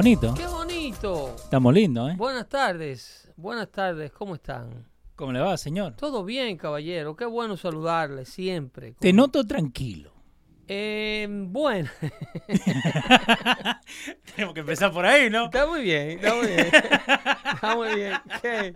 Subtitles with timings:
[0.00, 0.38] estamos.
[0.38, 0.46] ¡Qué bonito!
[0.46, 1.34] ¡Qué bonito!
[1.36, 2.14] Estamos lindos, ¿eh?
[2.16, 3.30] Buenas tardes.
[3.36, 4.12] Buenas tardes.
[4.12, 4.86] ¿Cómo están?
[5.14, 5.94] ¿Cómo le va, señor?
[5.94, 7.16] Todo bien, caballero.
[7.16, 8.94] Qué bueno saludarle siempre.
[8.98, 10.12] Te noto tranquilo.
[10.68, 11.88] Eh, bueno,
[14.34, 15.44] Tenemos que empezar por ahí, ¿no?
[15.44, 16.66] está muy bien, está muy bien.
[17.54, 18.12] Está muy bien.
[18.42, 18.74] ¿Qué?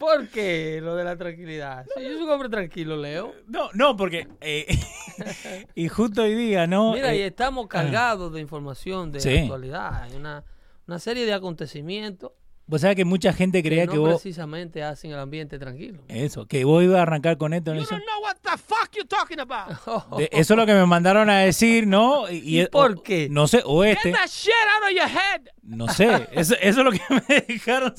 [0.00, 1.84] ¿Por qué lo de la tranquilidad?
[1.94, 3.34] Sí, yo soy un hombre tranquilo, Leo.
[3.46, 4.26] No, no, porque.
[4.40, 4.66] eh,
[5.74, 6.94] y justo hoy día, ¿no?
[6.94, 9.36] Mira, y Eh, estamos cargados de información de Sí.
[9.38, 10.02] actualidad.
[10.04, 10.42] Hay una,
[10.86, 12.32] una serie de acontecimientos
[12.66, 14.10] vos sabés que mucha gente que creía no que vos.
[14.22, 16.04] precisamente hacen el ambiente tranquilo.
[16.06, 17.74] Eso, que vos ibas a arrancar con esto.
[17.74, 17.82] ¿no?
[17.82, 19.70] Eso, know what the fuck you talking about.
[20.18, 22.30] de- eso es lo que me mandaron a decir, ¿no?
[22.30, 23.26] ¿Y es- por o- qué?
[23.28, 24.10] No sé, o este.
[24.12, 25.42] Get that shit out of your head.
[25.64, 26.28] No sé.
[26.30, 27.92] Eso, eso es lo que me dejaron.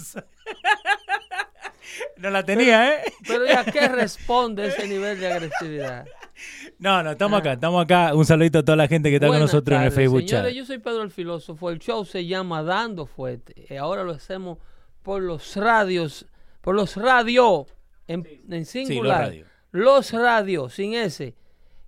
[2.21, 3.13] No la tenía, ¿eh?
[3.27, 6.05] Pero ¿y a qué responde ese nivel de agresividad?
[6.79, 8.13] No, no, estamos acá, estamos acá.
[8.15, 10.57] Un saludito a toda la gente que está con nosotros en el Facebook señores, chat.
[10.57, 11.69] yo soy Pedro el Filósofo.
[11.69, 13.65] El show se llama Dando Fuerte.
[13.69, 14.57] Y ahora lo hacemos
[15.03, 16.25] por los radios,
[16.61, 17.65] por los radio,
[18.07, 19.21] en, en singular.
[19.25, 19.47] radios.
[19.71, 21.35] Los radios, sin ese.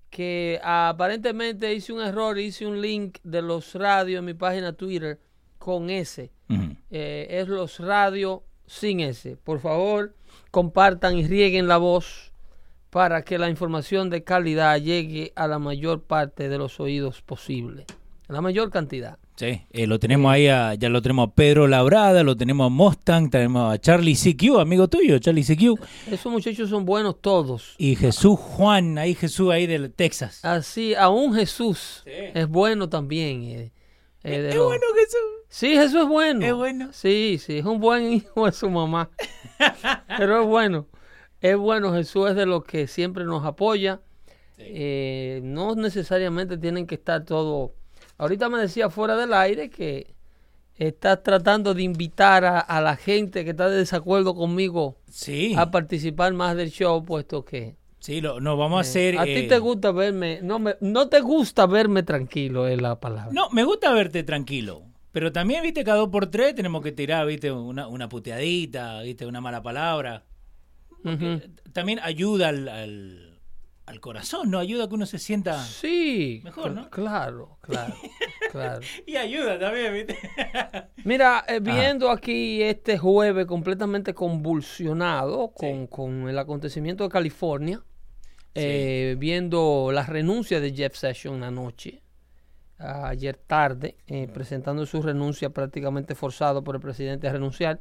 [0.10, 5.20] Que aparentemente hice un error, hice un link de los radios en mi página Twitter
[5.58, 6.32] con ese.
[6.50, 6.76] Ujú.
[6.92, 9.38] Eh, es los radios sin ese.
[9.38, 10.14] Por favor,
[10.54, 12.32] compartan y rieguen la voz
[12.92, 17.88] para que la información de calidad llegue a la mayor parte de los oídos posible.
[18.28, 19.18] La mayor cantidad.
[19.36, 22.70] Sí, eh, lo tenemos ahí, a- ya lo tenemos a Pedro Labrada, lo tenemos a
[22.70, 25.74] Mustang, tenemos a Charlie CQ, amigo tuyo, Charlie CQ,
[26.12, 27.74] Esos muchachos son buenos todos.
[27.80, 30.46] y Jesús Juan, ahí Jesús ahí de Texas.
[30.46, 32.12] Así, aún Jesús Sí.
[32.36, 33.42] es bueno también.
[33.46, 33.72] eh,
[34.24, 35.20] eh, de es los- bueno Jesús.
[35.50, 36.46] Sí, Jesús es bueno.
[36.46, 36.90] Es bueno.
[36.94, 39.10] Sí, sí, es un buen hijo de su mamá.
[40.18, 40.88] Pero es bueno.
[41.42, 44.02] Es bueno, Jesús es de los que siempre nos apoya.
[44.58, 47.72] Eh, no necesariamente tienen que estar todos.
[48.18, 50.16] Ahorita me decía fuera del aire que
[50.76, 55.70] estás tratando de invitar a, a la gente que está de desacuerdo conmigo Sí, a
[55.70, 59.18] participar más del show, puesto que sí, lo, no, vamos a hacer...
[59.18, 63.00] a ti eh, te gusta verme, no me, no te gusta verme tranquilo es la
[63.00, 63.32] palabra.
[63.32, 64.84] No, me gusta verte tranquilo,
[65.14, 69.26] pero también, viste, cada dos por tres tenemos que tirar, viste, una, una puteadita, viste,
[69.26, 70.26] una mala palabra.
[71.74, 73.40] También ayuda al, al,
[73.86, 74.60] al corazón, ¿no?
[74.60, 75.62] Ayuda a que uno se sienta...
[75.64, 76.90] Sí, Mejor, ¿no?
[76.90, 77.94] Claro, claro,
[78.52, 78.82] claro.
[79.06, 80.18] Y ayuda también, viste.
[81.04, 85.88] Mira, eh, viendo aquí este jueves completamente convulsionado con, Sí.
[85.90, 87.84] con el acontecimiento de California,
[88.56, 92.02] eh, viendo la renuncia de Jeff Sessions anoche,
[92.78, 97.80] ayer tarde, eh, presentando su renuncia prácticamente forzado por el presidente a renunciar,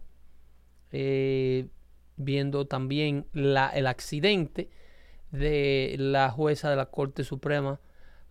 [0.93, 1.67] eh,
[2.17, 4.71] viendo también la, el accidente
[5.31, 7.81] de la jueza de la Corte Suprema,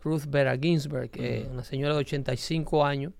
[0.03, 3.13] Ruth Bader Ginsburg, eh, una señora de 85 años,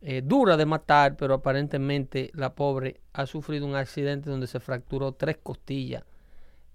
[0.00, 5.12] eh, dura de matar, pero aparentemente la pobre ha sufrido un accidente donde se fracturó
[5.12, 6.04] tres costillas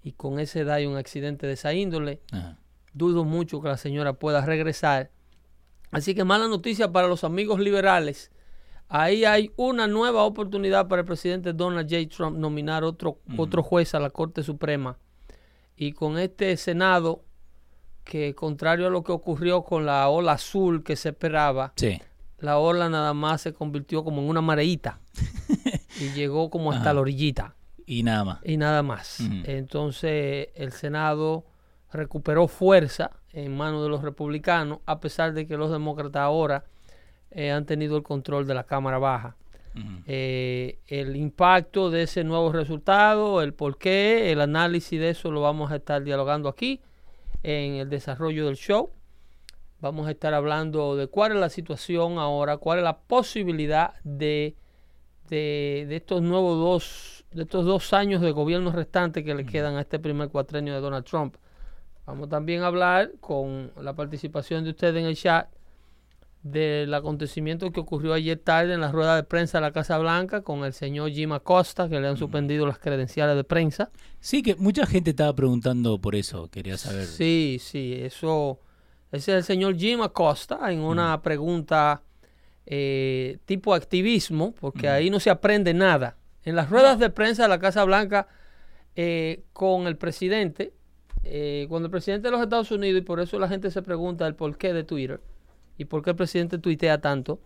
[0.04, 2.58] y con esa edad y un accidente de esa índole, Ajá.
[2.94, 5.12] dudo mucho que la señora pueda regresar.
[5.92, 8.32] Así que mala noticia para los amigos liberales.
[8.88, 12.08] Ahí hay una nueva oportunidad para el presidente Donald J.
[12.16, 14.98] Trump nominar otro, otro juez a la Corte Suprema.
[15.76, 17.24] Y con este Senado,
[18.04, 22.02] que contrario a lo que ocurrió con la ola azul que se esperaba, Sí.
[22.40, 25.00] la ola nada más se convirtió como en una mareíta
[26.00, 26.94] y llegó como hasta Ajá.
[26.96, 27.56] la orillita
[27.92, 28.40] Y nada más.
[28.44, 29.20] y nada más.
[29.46, 31.44] Entonces el Senado
[31.92, 36.66] recuperó fuerza en manos de los republicanos, a pesar de que los demócratas ahora
[37.32, 39.36] eh, han tenido el control de la Cámara Baja.
[40.08, 45.72] Eh, el impacto de ese nuevo resultado, el porqué, el análisis de eso lo vamos
[45.72, 46.82] a estar dialogando aquí
[47.44, 48.92] en el desarrollo del show.
[49.80, 54.56] Vamos a estar hablando de cuál es la situación ahora, cuál es la posibilidad de,
[55.30, 59.76] de, de estos nuevos dos, de estos dos años de gobierno restantes que le quedan
[59.76, 61.36] a este primer cuatrenio de Donald Trump.
[62.06, 65.48] Vamos también a hablar con la participación de ustedes en el chat
[66.42, 70.42] del acontecimiento que ocurrió ayer tarde en la rueda de prensa de la Casa Blanca
[70.42, 73.92] con el señor Jim Acosta, que le han suspendido las credenciales de prensa.
[74.20, 77.06] Sí, que mucha gente estaba preguntando por eso, quería saber.
[77.06, 78.60] Sí, sí, eso.
[79.12, 82.02] Ese es el señor Jim Acosta en una pregunta
[82.66, 86.16] eh, tipo activismo, porque ahí no se aprende nada.
[86.44, 88.28] En las ruedas de prensa de la Casa Blanca
[88.96, 90.74] eh, con el presidente,
[91.24, 94.26] eh, cuando el presidente de los Estados Unidos, y por eso la gente se pregunta
[94.26, 95.22] el porqué de Twitter
[95.78, 97.40] y por qué el presidente tuitea tanto,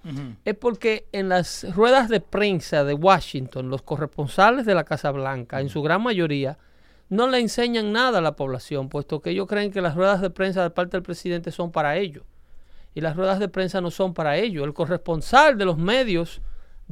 [0.43, 5.61] es porque en las ruedas de prensa de Washington, los corresponsales de la Casa Blanca,
[5.61, 6.57] en su gran mayoría,
[7.09, 10.31] no le enseñan nada a la población, puesto que ellos creen que las ruedas de
[10.31, 12.23] prensa de parte del presidente son para ellos.
[12.95, 14.63] y las ruedas de prensa no son para ello.
[14.63, 16.41] El corresponsal de los medios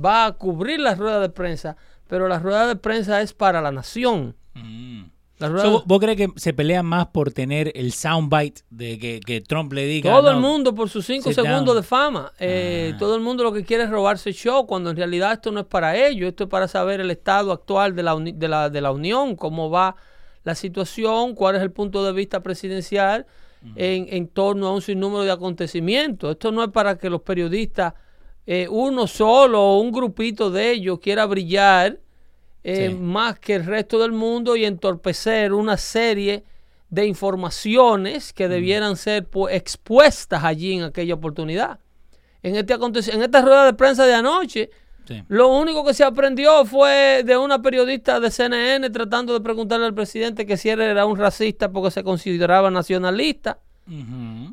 [0.04, 1.78] va a cubrir las ruedas de prensa,
[2.12, 4.36] pero la rueda de prensa es para la nación.
[4.54, 5.04] Mm.
[5.40, 9.20] La So, rueda- ¿vos, crees que se pelean más por tener el soundbite de que,
[9.26, 10.12] que Trump le diga?
[10.12, 11.78] todo el mundo por sus cinco segundos down.
[11.78, 12.32] de fama.
[12.38, 12.98] Eh, Ah.
[13.00, 15.62] Todo el mundo lo que quiere es robarse el show, cuando en realidad esto no
[15.62, 16.28] es para ello.
[16.28, 19.36] Esto es para saber el estado actual de la, uni- de la, de la Unión,
[19.38, 19.96] cómo va
[20.44, 23.26] la situación, cuál es el punto de vista presidencial
[23.76, 26.32] en, en torno a un sinnúmero de acontecimientos.
[26.32, 27.94] Esto no es para que los periodistas,
[28.54, 32.00] eh, uno solo o un grupito de ellos, quiera brillar
[32.64, 32.96] eh, Sí.
[32.96, 36.44] más que el resto del mundo y entorpecer una serie
[36.90, 41.80] de informaciones que debieran ser pues, expuestas allí en aquella oportunidad.
[42.44, 44.70] En, este en esta rueda de prensa de anoche,
[45.08, 45.24] Sí.
[45.30, 49.96] lo único que se aprendió fue de una periodista de CNN tratando de preguntarle al
[49.96, 53.60] presidente que si él era un racista porque se consideraba nacionalista.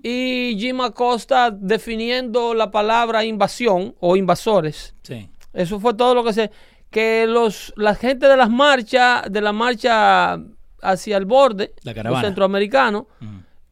[0.02, 4.94] Y Jim Acosta definiendo la palabra invasión o invasores.
[5.02, 5.31] Sí.
[5.52, 6.50] Eso fue todo lo que se
[6.90, 10.38] que los la gente de las marchas, de la marcha
[10.82, 13.05] hacia el borde, La los centroamericanos,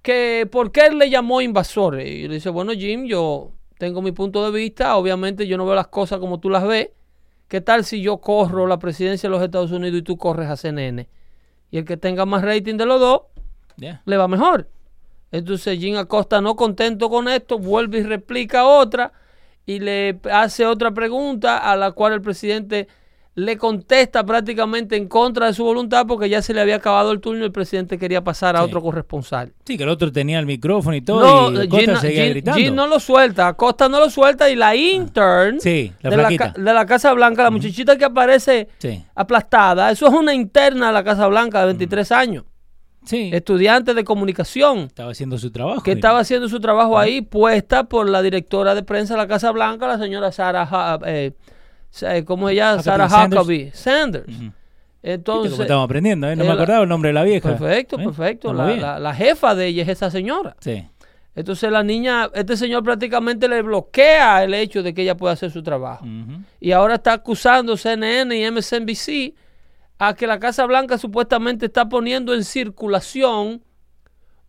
[0.02, 2.08] que por qué él le llamó invasores.
[2.08, 5.74] Y le dice, bueno, Jim, yo tengo mi punto de vista, obviamente yo no veo
[5.74, 6.90] las cosas como tú las ves.
[7.48, 10.56] ¿Qué tal si yo corro la presidencia de los Estados Unidos y tú corres a
[10.56, 11.08] CNN?
[11.70, 13.22] Y el que tenga más rating de los dos,
[13.76, 14.68] le va mejor.
[15.38, 19.12] Entonces Jim Acosta no contento con esto, vuelve y replica otra
[19.66, 22.88] y le hace otra pregunta a la cual el presidente
[23.38, 27.20] le contesta prácticamente en contra de su voluntad porque ya se le había acabado el
[27.20, 28.64] turno y el presidente quería pasar a Sí.
[28.64, 29.52] otro corresponsal.
[29.66, 32.30] Sí, que el otro tenía el micrófono y todo No, y Jim, no- seguía Jim-
[32.32, 32.58] gritando.
[32.58, 36.16] Jim no lo suelta, Acosta no lo suelta y la intern Sí, la de,
[36.56, 39.04] la, de Casa Blanca, la muchachita que aparece Sí.
[39.14, 42.44] aplastada, eso es una interna de la Casa Blanca de 23 años,
[43.06, 43.30] Sí.
[43.32, 44.78] estudiante de comunicación.
[44.80, 45.82] Estaba haciendo su trabajo.
[45.82, 49.50] que estaba haciendo su trabajo ahí, puesta por la directora de prensa de la Casa
[49.52, 51.32] Blanca, la señora Sarah, eh,
[51.90, 52.72] Sa- ¿cómo ella?
[52.74, 53.40] Huckabee Sarah Sanders.
[53.42, 54.28] Huckabee Sanders.
[54.28, 54.52] Ujú.
[55.02, 56.34] Entonces, Viste cómo estamos aprendiendo, ¿eh?
[56.36, 57.48] No me eh, acordaba el nombre de la vieja.
[57.56, 58.04] perfecto, ¿Eh?
[58.04, 58.52] perfecto.
[58.52, 60.56] La, la- la jefa de ella es esa señora.
[60.60, 60.84] Sí.
[61.36, 65.50] Entonces la niña, este señor prácticamente le bloquea el hecho de que ella pueda hacer
[65.50, 66.04] su trabajo.
[66.60, 69.34] Y ahora está acusando CNN y MSNBC
[69.98, 73.62] a que la Casa Blanca supuestamente está poniendo en circulación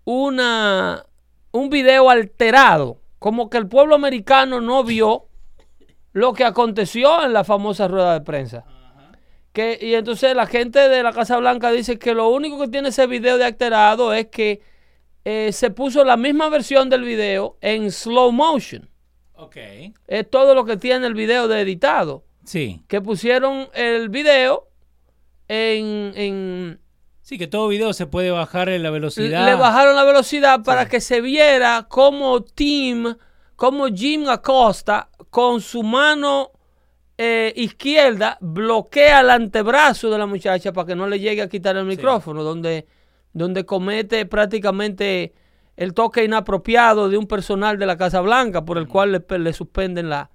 [0.04, 1.06] una,
[1.52, 5.26] un video alterado, como que el pueblo americano no vio
[6.14, 8.66] lo que aconteció en la famosa rueda de prensa.
[9.54, 12.90] Que, y entonces la gente de la Casa Blanca dice que lo único que tiene
[12.90, 14.62] ese video de alterado es que
[15.26, 18.88] eh, se puso la misma versión del video en slow motion.
[19.34, 19.58] Ok.
[20.08, 22.82] Es todo lo que tiene el video de editado Sí.
[22.88, 24.68] que pusieron el video
[25.48, 26.80] en, en-
[27.22, 29.46] Sí, que todo video se puede bajar en la velocidad.
[29.46, 33.16] le bajaron la velocidad para que se viera como Tim,
[33.58, 36.52] como Jim Acosta con su mano
[37.18, 41.76] eh, izquierda bloquea el antebrazo de la muchacha para que no le llegue a quitar
[41.76, 42.86] el micrófono, donde,
[43.34, 45.34] donde comete prácticamente
[45.76, 49.52] el toque inapropiado de un personal de la Casa Blanca por el cual le, le
[49.54, 50.30] suspenden la,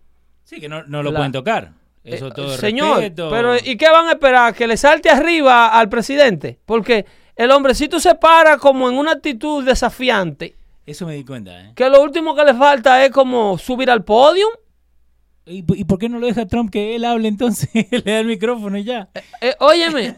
[0.44, 1.72] Sí, que no, no lo La- pueden tocar.
[2.04, 3.30] Eso eh, todo Señor, respeto.
[3.30, 4.54] pero ¿y qué van a esperar?
[4.54, 6.58] ¿Que le salte arriba al presidente?
[6.66, 7.06] Porque
[7.36, 11.72] el hombrecito se para como en una actitud desafiante, Eso me di cuenta, ¿eh?
[11.76, 14.46] que lo último que le falta es como subir al podio.
[15.46, 17.68] ¿Y, y por qué no lo deja Trump que él hable entonces?
[17.90, 19.08] le da el micrófono y ya.
[19.40, 20.14] Eh, óyeme,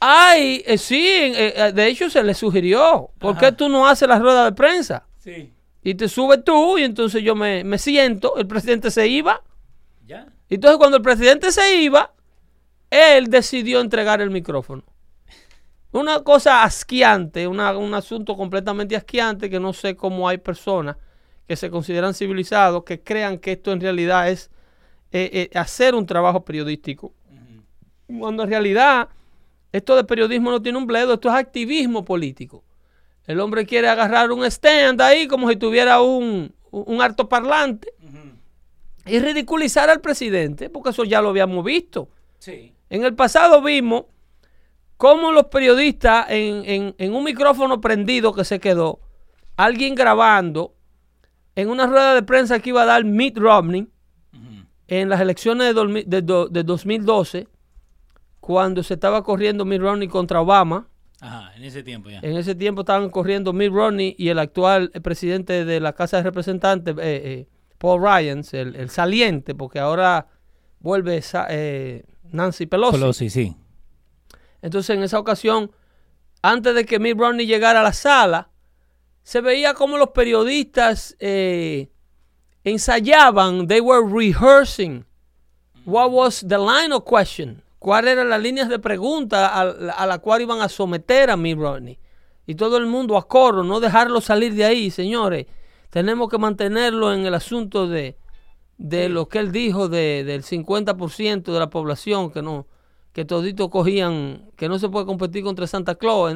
[0.00, 4.08] ay, eh, sí, eh, eh, de hecho se le sugirió, ¿por qué tú no haces
[4.08, 5.06] la rueda de prensa?
[5.18, 5.52] Sí.
[5.82, 9.42] Y te subes tú y entonces yo me, me siento, el presidente se iba.
[10.06, 10.26] ¿Ya?
[10.48, 12.12] Entonces cuando el presidente se iba,
[12.90, 14.82] él decidió entregar el micrófono.
[15.92, 20.96] Una cosa asqueante, una- un asunto completamente asqueante que no sé cómo hay personas
[21.46, 24.50] que se consideran civilizados que crean que esto en realidad es
[25.12, 27.12] eh, eh, hacer un trabajo periodístico.
[28.18, 29.08] Cuando en realidad
[29.72, 32.64] esto de periodismo no tiene un bledo, esto es activismo político.
[33.26, 37.92] El hombre quiere agarrar un stand ahí como si tuviera un, un altoparlante
[39.06, 42.08] y ridiculizar al presidente, porque eso ya lo habíamos visto.
[42.38, 42.72] Sí.
[42.90, 44.04] En el pasado vimos
[44.96, 49.00] cómo los periodistas en, en- en un micrófono prendido que se quedó,
[49.56, 50.74] alguien grabando
[51.56, 53.88] en una rueda de prensa que iba a dar Mitt Romney
[54.86, 57.48] en las elecciones de, dormi- de do- de 2012,
[58.40, 60.88] cuando se estaba corriendo Mitt Romney contra Obama.
[61.20, 62.18] Ajá, en ese tiempo ya.
[62.20, 66.24] En ese tiempo estaban corriendo Mitt Romney y el actual presidente de la Casa de
[66.24, 67.48] Representantes, eh, eh,
[67.84, 70.26] Paul Ryan, el, el saliente, porque ahora
[70.78, 72.96] vuelve eh, Nancy Pelosi.
[72.96, 73.54] Pelosi, sí.
[74.62, 75.70] Entonces, en esa ocasión,
[76.40, 78.48] antes de que Mitt Romney llegara a la sala,
[79.22, 81.90] se veía como los periodistas eh,
[82.64, 85.04] ensayaban, they were rehearsing
[85.84, 90.18] what was the line of question, cuáles eran las líneas de pregunta a, a la
[90.20, 91.98] cual iban a someter a Mitt Romney.
[92.46, 95.44] Y todo el mundo a coro, no dejarlo salir de ahí, señores.
[95.94, 98.16] Tenemos que mantenerlo en el asunto de,
[98.78, 102.66] de lo que él dijo de, del 50% de la población que no
[103.12, 106.34] que toditos cogían, que no se puede competir contra Santa Claus.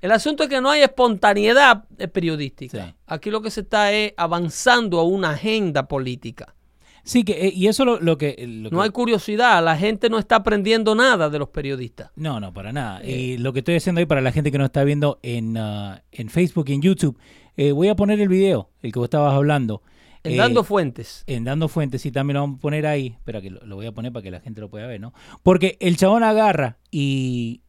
[0.00, 2.86] El asunto es que no hay espontaneidad eh, periodística.
[2.86, 2.94] Sí.
[3.06, 6.54] Aquí lo que se está es avanzando a una agenda política.
[7.02, 8.36] Sí, que, eh, y eso lo, lo que...
[8.48, 12.10] lo No que- hay curiosidad, la gente no está aprendiendo nada de los periodistas.
[12.16, 13.02] No, no, para nada.
[13.02, 13.10] Eh.
[13.20, 16.02] Y lo que estoy haciendo ahí para la gente que nos está viendo en, ah,
[16.10, 17.18] en Facebook y en YouTube,
[17.56, 19.82] eh, voy a poner el video, el que vos estabas hablando.
[20.22, 21.22] En Eh, dando fuentes.
[21.26, 23.08] en Dando Fuentes, y también lo vamos a poner ahí.
[23.08, 25.12] Espera que lo, lo voy a poner para que la gente lo pueda ver, ¿no?
[25.42, 27.60] Porque el chabón agarra y...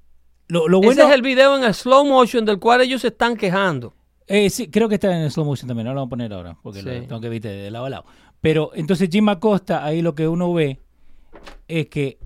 [0.48, 0.94] Lo, lo bueno...
[0.94, 3.94] Ese es el video en el slow motion del cual ellos se están quejando.
[4.27, 6.58] Eh, sí, creo que está en slow motion también, no lo vamos a poner ahora,
[6.63, 6.86] porque Sí.
[6.86, 8.06] lo tengo que ver de lado a lado.
[8.42, 10.80] Pero entonces Jim Acosta, ahí lo que uno ve
[11.68, 12.20] es que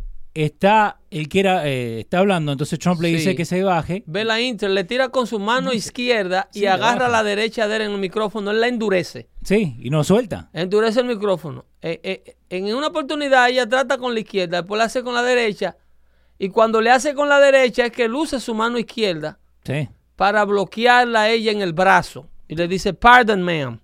[0.45, 3.15] está, él que era, eh, está hablando, entonces Trump le Sí.
[3.15, 4.03] dice que se baje.
[4.05, 7.75] Ve la Inter, le tira con su mano izquierda y Sí, agarra la derecha de
[7.77, 9.27] él en el micrófono, él la endurece.
[9.43, 10.49] Sí, y no suelta.
[10.53, 11.65] Endurece el micrófono.
[11.81, 15.23] Eh, eh, en una oportunidad ella trata con la izquierda, después la hace con la
[15.23, 15.77] derecha.
[16.37, 20.45] Y cuando le hace con la derecha es que luce su mano izquierda Sí, para
[20.45, 22.27] bloquearla a ella en el brazo.
[22.47, 23.79] Y le dice, pardon, ma'am.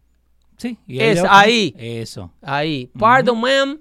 [0.57, 0.77] sí.
[0.87, 1.75] y Es ahí.
[1.77, 2.31] Eso.
[2.41, 3.79] Ahí, pardon, ma'am.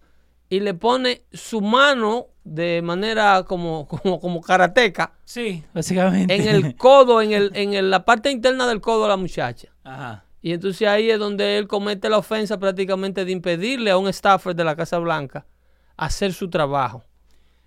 [0.49, 6.35] Y le pone su mano de manera como, como, como karateca Sí, básicamente.
[6.35, 9.69] en el codo, en, el, en el- la parte interna del codo a la muchacha.
[9.85, 10.25] Ajá.
[10.43, 14.55] Y entonces ahí es donde él comete la ofensa prácticamente de impedirle a un staffer
[14.55, 15.47] de la Casa Blanca
[15.97, 17.03] hacer su trabajo,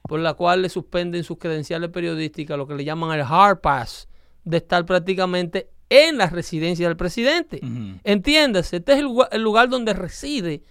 [0.03, 4.07] por la cual le suspenden sus credenciales periodísticas, lo que le llaman el hard pass,
[4.43, 7.61] de estar prácticamente en la residencia del presidente.
[8.03, 8.99] Entiéndase, este es
[9.31, 10.61] el lugar donde reside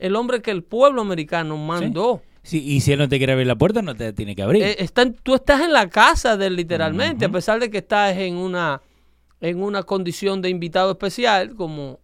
[0.00, 2.22] el hombre que el pueblo americano mandó.
[2.42, 4.62] Sí, y si él no te quiere abrir la puerta, no te tiene que abrir.
[4.62, 4.88] Eh,
[5.22, 8.80] tú estás en la casa de él literalmente, a pesar de que estás en una,
[9.40, 12.00] en una condición de invitado especial, como,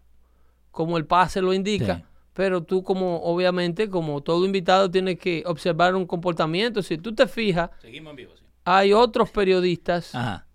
[0.71, 1.97] como el pase lo indica.
[1.97, 2.03] Sí.
[2.35, 6.83] Pero tú como, obviamente, como todo invitado, tienes que observar un comportamiento.
[6.83, 8.45] Si tú te fijas, Seguimos en vivo, sí.
[8.67, 10.47] hay otros periodistas Ajá.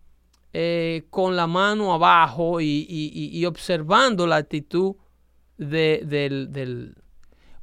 [0.54, 4.94] eh, con la mano abajo y, y- y- y observando la actitud
[5.58, 6.96] de, del, del-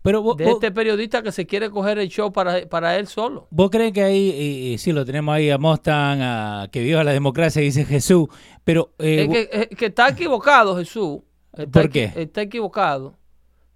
[0.09, 3.07] Pero vos, de vos- este periodista que se quiere coger el show para, para él
[3.09, 3.47] solo.
[3.50, 7.05] ¿Vos crees que ahí, eh, eh, sí, lo tenemos ahí a Mustang, a que viva
[7.05, 8.29] la democracia, dice Jesús,
[8.65, 8.93] pero...
[8.99, 11.19] eh, Es que, es que está equivocado, Jesús.
[11.53, 12.11] Está ¿Por qué?
[12.17, 13.17] Está equivocado.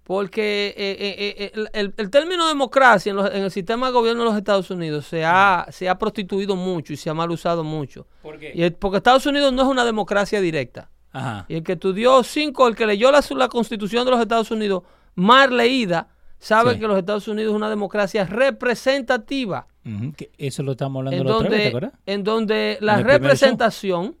[0.03, 4.29] Porque eh, eh, eh, el, término democracia en, los- en el sistema de gobierno de
[4.29, 8.05] los Estados Unidos se ha, se ha prostituido mucho y se ha mal usado mucho.
[8.21, 8.51] ¿Por qué?
[8.53, 10.89] Y el- porque Estados Unidos no es una democracia directa.
[11.13, 11.45] Ajá.
[11.47, 14.83] Y el que estudió cinco, el que leyó la, la constitución de los Estados Unidos
[15.15, 16.09] mal leída,
[16.43, 16.79] sabe Sí.
[16.79, 19.67] que los Estados Unidos es una democracia representativa.
[20.15, 21.93] Que Eso lo estamos hablando En la otra vez, ¿te donde, acuerdas?
[22.05, 24.15] en donde la representación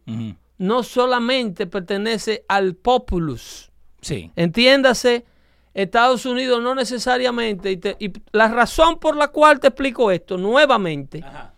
[0.57, 3.71] no solamente pertenece al populus.
[4.01, 4.31] Sí.
[4.35, 5.25] Entiéndase,
[5.73, 10.37] Estados Unidos no necesariamente, y, te- y la razón por la cual te explico esto
[10.37, 11.53] nuevamente, Ajá.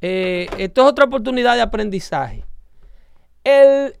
[0.00, 2.44] eh, esto es otra oportunidad de aprendizaje.
[3.44, 3.94] El,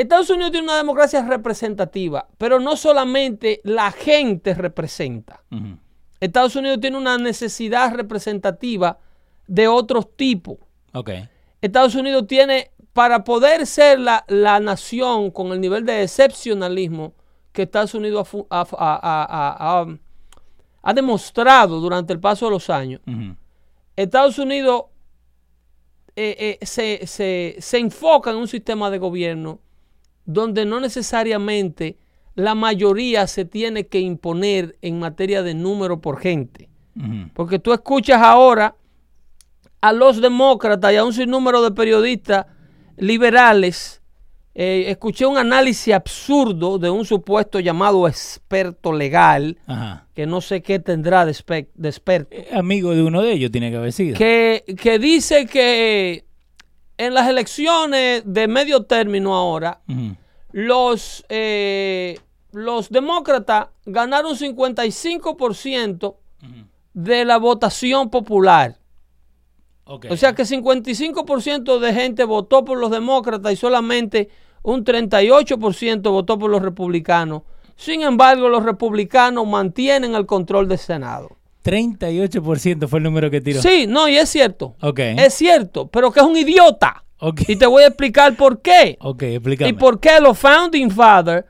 [0.00, 5.42] Estados Unidos tiene una democracia representativa, pero no solamente la gente representa.
[6.20, 8.98] Estados Unidos tiene una necesidad representativa
[9.46, 10.58] de otros tipos.
[10.94, 11.10] Ok.
[11.60, 17.14] Estados Unidos tiene, para poder ser la, la nación con el nivel de excepcionalismo
[17.52, 19.86] que Estados Unidos ha, ha- ha-
[20.82, 23.00] ha- demostrado durante el paso de los años.
[23.96, 24.84] Estados Unidos
[26.16, 29.60] eh, eh, se, se- se enfoca en un sistema de gobierno
[30.28, 31.96] donde no necesariamente
[32.34, 36.68] la mayoría se tiene que imponer en materia de número por gente.
[37.32, 38.74] Porque tú escuchas ahora
[39.80, 42.46] a los demócratas y a un sinnúmero de periodistas
[42.96, 44.02] liberales.
[44.60, 50.08] eh, escuché un análisis absurdo de un supuesto llamado experto legal, Ajá.
[50.14, 53.76] que no sé qué tendrá de experto, Eh, Amigo de uno de ellos tiene que
[53.76, 54.16] haber sido.
[54.18, 56.24] que, que dice que
[56.98, 59.80] en las elecciones de medio término ahora,
[60.52, 62.18] los, eh,
[62.52, 66.50] los demócratas ganaron 55% Ujú.
[66.92, 68.76] de la votación popular.
[69.84, 74.28] O sea que 55% de gente votó por los demócratas y solamente
[74.62, 77.42] un 38% votó por los republicanos.
[77.74, 81.37] Sin embargo, los republicanos mantienen el control del Senado.
[81.64, 83.60] 38% fue el número que tiró.
[83.60, 84.76] Sí, no, y es cierto.
[84.80, 85.00] Ok.
[85.00, 87.04] Es cierto, pero que es un idiota.
[87.20, 87.42] Ok.
[87.48, 88.96] Y te voy a explicar por qué.
[89.00, 89.70] Ok, explícame.
[89.70, 91.44] Y por qué los founding fathers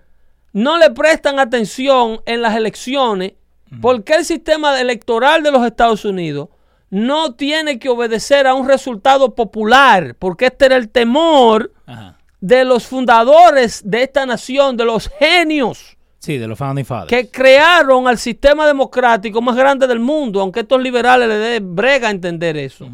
[0.52, 3.34] no le prestan atención en las elecciones,
[3.80, 6.48] ¿por qué el sistema electoral de los Estados Unidos
[6.90, 10.16] no tiene que obedecer a un resultado popular?
[10.18, 12.18] Porque este era el temor Ajá.
[12.40, 17.08] de los fundadores de esta nación, de los genios Sí, de los Founding Fathers.
[17.08, 22.08] que crearon al sistema democrático más grande del mundo, aunque estos liberales le den brega
[22.08, 22.88] a entender eso.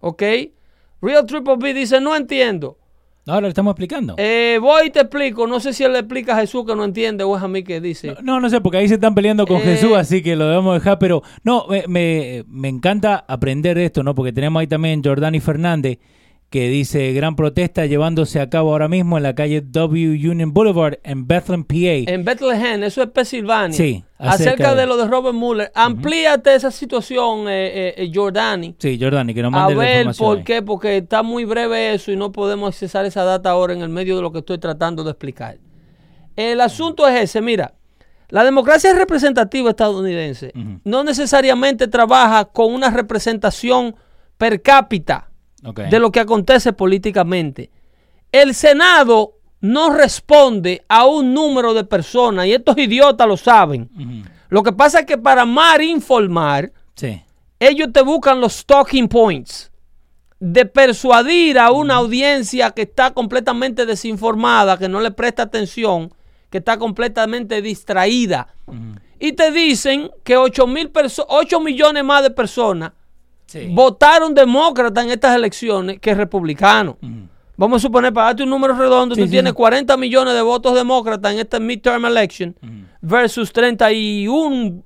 [0.00, 0.22] ¿Ok?
[1.00, 2.76] Real Triple B dice, no entiendo.
[3.26, 4.14] Ahora le estamos explicando.
[4.16, 5.46] Eh, voy y te explico.
[5.46, 7.62] No sé si él le explica a Jesús que no entiende o es a mí
[7.62, 8.14] que dice.
[8.22, 9.64] No, no sé, porque ahí se están peleando con Eh.
[9.64, 14.02] Jesús, así que lo debemos dejar, pero no, me, me- me encanta aprender de esto,
[14.02, 14.14] ¿no?
[14.14, 15.98] Porque tenemos ahí también Jordani Fernández,
[16.50, 20.94] que dice, gran protesta llevándose a cabo ahora mismo en la calle W Union Boulevard
[21.02, 22.10] en Bethlehem, PA.
[22.10, 23.76] En Bethlehem, eso es Pensilvania.
[23.76, 24.80] Sí, Acerca, acerca de...
[24.80, 25.70] de- lo de Robert Mueller.
[25.74, 28.74] Amplíate esa situación, eh, eh, eh, Jordani.
[28.78, 30.26] Sí, Jordani, que nos A mande la ver, información.
[30.28, 30.44] ¿por ahí.
[30.44, 30.62] qué?
[30.62, 34.16] Porque está muy breve eso y no podemos accesar esa data ahora en el medio
[34.16, 35.58] de lo que estoy tratando de explicar.
[36.34, 37.74] El asunto es ese, mira,
[38.30, 40.52] la democracia representativa estadounidense
[40.84, 43.96] no necesariamente trabaja con una representación
[44.38, 45.27] per cápita
[45.90, 47.70] De lo que acontece políticamente.
[48.32, 53.88] El Senado no responde a un número de personas y estos idiotas lo saben.
[54.48, 57.22] Lo que pasa es que para mal informar, Sí.
[57.58, 59.70] ellos te buscan los talking points
[60.40, 66.12] de persuadir a una audiencia que está completamente desinformada, que no le presta atención,
[66.50, 68.46] que está completamente distraída.
[69.18, 72.92] Y te dicen que 8, mil perso- 8 millones más de personas
[73.48, 73.68] Sí.
[73.72, 76.94] votaron demócrata en estas elecciones que republicanos.
[77.02, 77.12] Ujú.
[77.56, 79.56] Vamos a suponer, para darte un número redondo, Sí, tú sí, tienes sí.
[79.56, 82.54] 40 millones de votos demócratas en esta midterm election
[83.00, 84.84] versus 31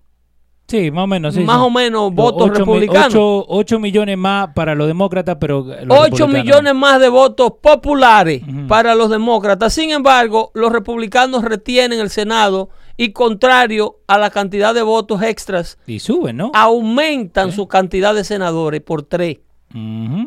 [0.68, 1.34] Sí, más o menos.
[1.34, 1.62] sí, más sí.
[1.66, 3.08] o menos votos republicanos.
[3.08, 5.60] ocho- ocho millones más para los demócratas, pero...
[5.64, 9.74] los 8 republicanos- millones más de votos populares para los demócratas.
[9.74, 15.78] Sin embargo, los republicanos retienen el Senado y contrario a la cantidad de votos extras,
[15.86, 16.52] Y suben, ¿no?
[16.54, 19.38] aumentan su cantidad de senadores por tres.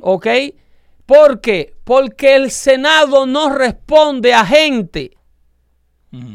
[0.01, 0.27] ¿Ok?
[1.05, 1.75] ¿Por qué?
[1.83, 5.11] Porque el Senado no responde a gente.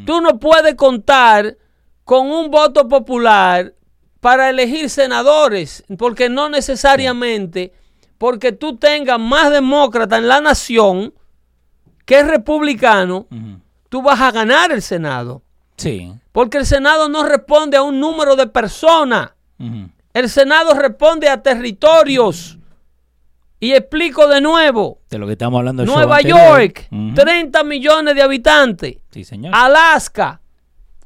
[0.05, 1.57] Tú no puedes contar
[2.05, 3.75] con un voto popular
[4.21, 7.73] para elegir senadores, porque no necesariamente
[8.19, 11.14] porque tú tengas más demócratas en la nación
[12.05, 13.27] que republicano,
[13.88, 15.43] tú vas a ganar el Senado.
[15.81, 16.12] Sí.
[16.33, 19.31] Porque el Senado no responde a un número de personas.
[20.14, 22.57] El Senado responde a territorios.
[23.62, 25.01] Y explico de nuevo.
[25.11, 25.85] De lo que estamos hablando.
[25.85, 26.23] Nueva.
[26.23, 27.14] York, Ujú.
[27.14, 28.97] 30 millones de habitantes.
[29.11, 29.53] Sí, señor.
[29.55, 30.40] Alaska,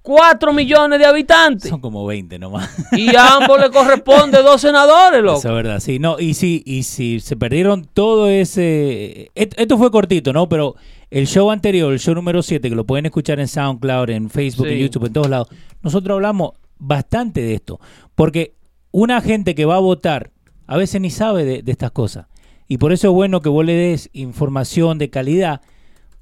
[0.03, 1.69] 4 millones de habitantes.
[1.69, 2.71] Son como 20 nomás.
[2.93, 5.39] Y a ambos le corresponde dos senadores, loco.
[5.41, 5.99] Eso es verdad, sí.
[5.99, 9.31] No, y si, y si se perdieron todo ese...
[9.35, 10.49] et- Esto fue cortito, ¿no?
[10.49, 10.77] Pero
[11.18, 14.66] el show anterior, el show número 7, que lo pueden escuchar en SoundCloud, en Facebook,
[14.66, 14.72] Sí.
[14.74, 15.48] en YouTube, en todos lados,
[15.83, 17.79] nosotros hablamos bastante de esto.
[18.14, 18.57] Porque
[18.90, 20.33] una gente que va a votar
[20.66, 22.27] a veces ni sabe de, de estas cosas.
[22.68, 25.61] Y por eso es bueno que vos le des información de calidad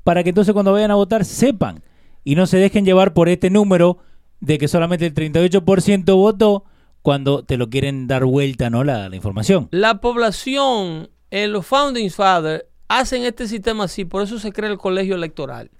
[0.05, 1.83] para que entonces cuando vayan a votar sepan
[2.25, 3.99] y no se dejen llevar por este número
[4.41, 6.65] de que solamente el 38% votó
[7.01, 8.85] cuando te lo quieren dar vuelta, ¿no?
[8.85, 9.69] La, la información.
[9.71, 12.65] La población, eh, los founding fathers,
[12.99, 15.71] hacen este sistema así, por eso se crea el colegio electoral.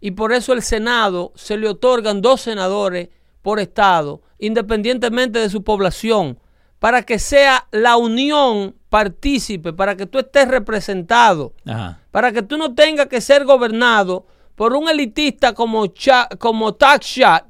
[0.00, 3.08] Y por eso el Senado se le otorgan dos senadores
[3.42, 6.38] por estado, independientemente de su población,
[6.78, 12.00] para que sea la unión partícipe, para que tú estés representado, Ajá.
[12.10, 17.06] para que tú no tengas que ser gobernado por un elitista como, Cha- como Tax
[17.06, 17.44] Shot,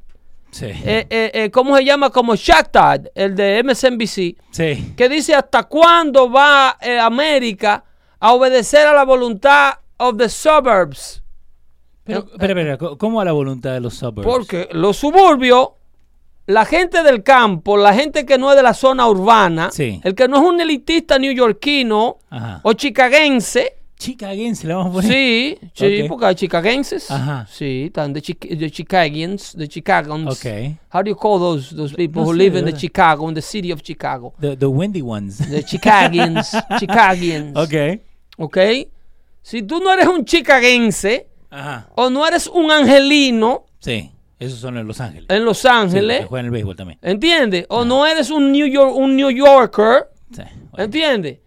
[0.51, 0.67] Sí.
[0.67, 2.11] eh, eh, eh, ¿cómo se llama?
[2.11, 4.93] Como Shacktad, el de MSNBC, sí.
[4.95, 7.83] que dice hasta cuándo va América
[8.23, 11.21] a obedecer a la voluntad of the suburbs.
[12.05, 14.25] Pero, espera, espera, ¿cómo- ¿cómo a la voluntad de los suburbs?
[14.27, 15.69] Porque los suburbios,
[16.47, 20.01] la gente del campo, la gente que no es de la zona urbana, Sí.
[20.05, 22.61] el que no es un elitista neoyorquino Ajá.
[22.63, 25.13] o chicagense, Chicagense, le vamos a poner.
[25.13, 27.47] sí, sí, porque hay chicagenses, Ajá.
[27.49, 30.27] sí, están de, de Chicagians, de Chicagons.
[30.45, 30.77] Ok.
[30.93, 32.77] How do you call those, those people No who sé, live in the.
[32.77, 34.35] Chicago, in the city of Chicago?
[34.41, 35.39] The, the windy ones.
[35.39, 37.57] The Chicagians, Chicagians.
[37.57, 38.01] ok.
[38.43, 38.59] ¿Ok?
[39.43, 41.89] Si tú no eres un chicagense Ajá.
[41.95, 44.11] o no eres un angelino Sí.
[44.39, 45.27] Esos son en Los Ángeles.
[45.31, 46.99] en Los Sí, Ángeles, que juegan el béisbol también.
[47.03, 47.65] ¿entiendes?
[47.69, 50.43] O no eres un New, York, un New Yorker, Sí.
[50.71, 50.85] Bueno.
[50.85, 51.39] ¿entiendes?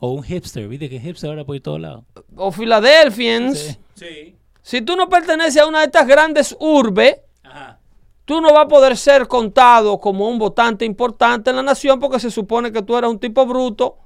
[0.00, 2.04] O un hipster, viste que hipster ahora por todos lados.
[2.34, 3.78] O Philadelphians.
[3.94, 4.34] Sí.
[4.62, 7.78] Si tú no perteneces a una de estas grandes urbes, Ajá.
[8.24, 12.18] tú no vas a poder ser contado como un votante importante en la nación porque
[12.18, 13.96] se supone que tú eres un tipo bruto,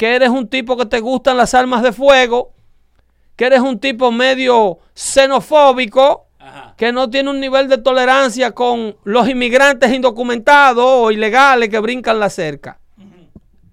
[0.00, 2.54] que eres un tipo que te gustan las armas de fuego,
[3.36, 6.74] que eres un tipo medio xenofóbico, Ajá.
[6.78, 12.18] que no tiene un nivel de tolerancia con los inmigrantes indocumentados o ilegales que brincan
[12.18, 12.80] la cerca.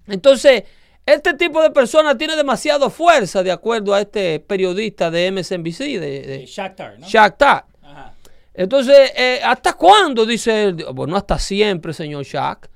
[0.06, 0.64] Entonces,
[1.06, 5.98] este tipo de personas tiene demasiada fuerza, de acuerdo a este periodista de MSNBC, de,
[6.26, 7.08] de Shakhtar, ¿no?
[7.08, 7.64] Shakhtar.
[7.80, 8.12] Ajá.
[8.52, 10.26] Entonces, eh, ¿hasta cuándo?
[10.26, 10.84] Dice él.
[10.92, 12.68] Bueno, hasta siempre, señor Shaq.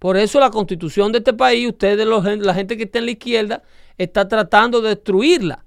[0.00, 3.10] Por eso la constitución de este país, ustedes, los la gente que está en la
[3.12, 3.62] izquierda,
[3.96, 5.64] está tratando de destruirla.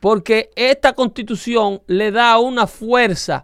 [0.00, 3.42] Porque esta constitución le da una fuerza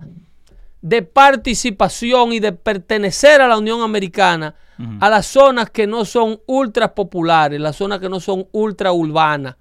[0.83, 4.55] de participación y de pertenecer a la Unión Americana
[5.01, 9.57] a las zonas que no son ultra populares, las zonas que no son ultra urbanas,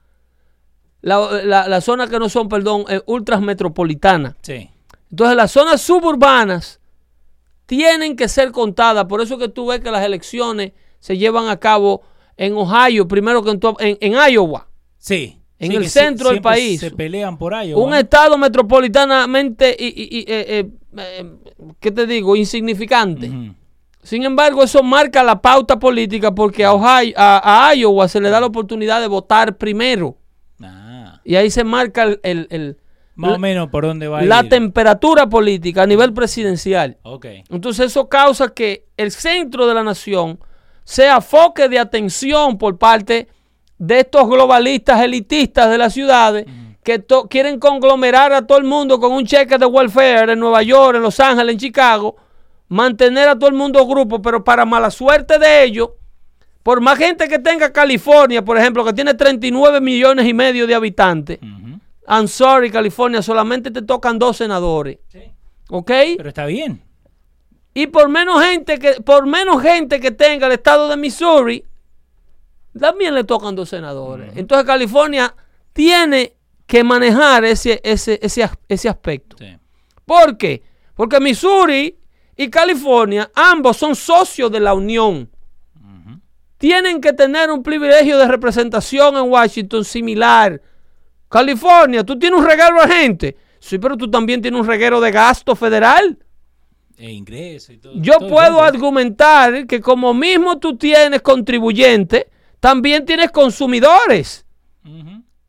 [1.01, 4.35] la- la- las zonas que no son, perdón, eh, ultras metropolitanas.
[4.41, 4.69] Sí.
[5.11, 6.78] Entonces las zonas suburbanas
[7.69, 9.05] tienen que ser contadas.
[9.05, 12.01] Por eso que tú ves que las elecciones se llevan a cabo
[12.35, 14.67] en Ohio, primero que en, en, en Iowa.
[14.97, 15.35] Sí.
[15.59, 16.79] En Sí, el centro del país.
[16.79, 17.71] Se pelean por ahí.
[17.73, 20.25] Un estado metropolitanamente, y, y- y, eh,
[20.59, 21.31] eh, eh,
[21.79, 22.35] ¿qué te digo?
[22.35, 23.29] Insignificante.
[24.01, 28.29] Sin embargo, eso marca la pauta política porque a, Ohio, a, a Iowa se le
[28.29, 30.17] da la oportunidad de votar primero.
[30.63, 32.77] Ah, Y ahí se marca el- el- el-
[33.19, 34.49] más o menos por dónde va a la ir.
[34.49, 36.97] temperatura política a nivel presidencial.
[37.03, 37.25] Ok.
[37.49, 40.39] Entonces eso causa que el centro de la nación
[40.83, 43.27] sea foque de atención por parte
[43.77, 46.45] de estos globalistas elitistas de las ciudades
[46.83, 50.95] que quieren conglomerar a todo el mundo con un cheque de welfare en Nueva York,
[50.95, 52.15] en Los Ángeles, en Chicago,
[52.67, 55.89] mantener a todo el mundo grupo, pero para mala suerte de ellos,
[56.63, 60.75] por más gente que tenga California, por ejemplo, que tiene 39 millones y medio de
[60.75, 61.78] habitantes, Ujú.
[62.09, 64.97] I'm sorry, California, solamente te tocan dos senadores.
[65.69, 65.91] ¿Ok?
[66.17, 66.81] Pero está bien.
[67.73, 71.63] Y por menos gente que, por menos gente que tenga el estado de Missouri,
[72.77, 74.35] también le tocan dos senadores.
[74.35, 75.35] Entonces California
[75.71, 76.33] tiene
[76.65, 79.37] que manejar ese, ese, ese, ese aspecto.
[79.37, 79.55] Sí.
[80.03, 80.63] ¿Por qué?
[80.95, 81.95] Porque Missouri
[82.35, 85.29] y California, ambos son socios de la Unión.
[86.57, 90.61] Tienen que tener un privilegio de representación en Washington similar.
[91.29, 93.37] California, tú tienes un reguero de gente.
[93.59, 96.17] Sí, pero tú también tienes un reguero de gasto federal.
[96.97, 97.93] E ingreso y todo.
[97.95, 102.25] Yo todo puedo argumentar que como mismo tú tienes contribuyentes,
[102.59, 104.45] también tienes consumidores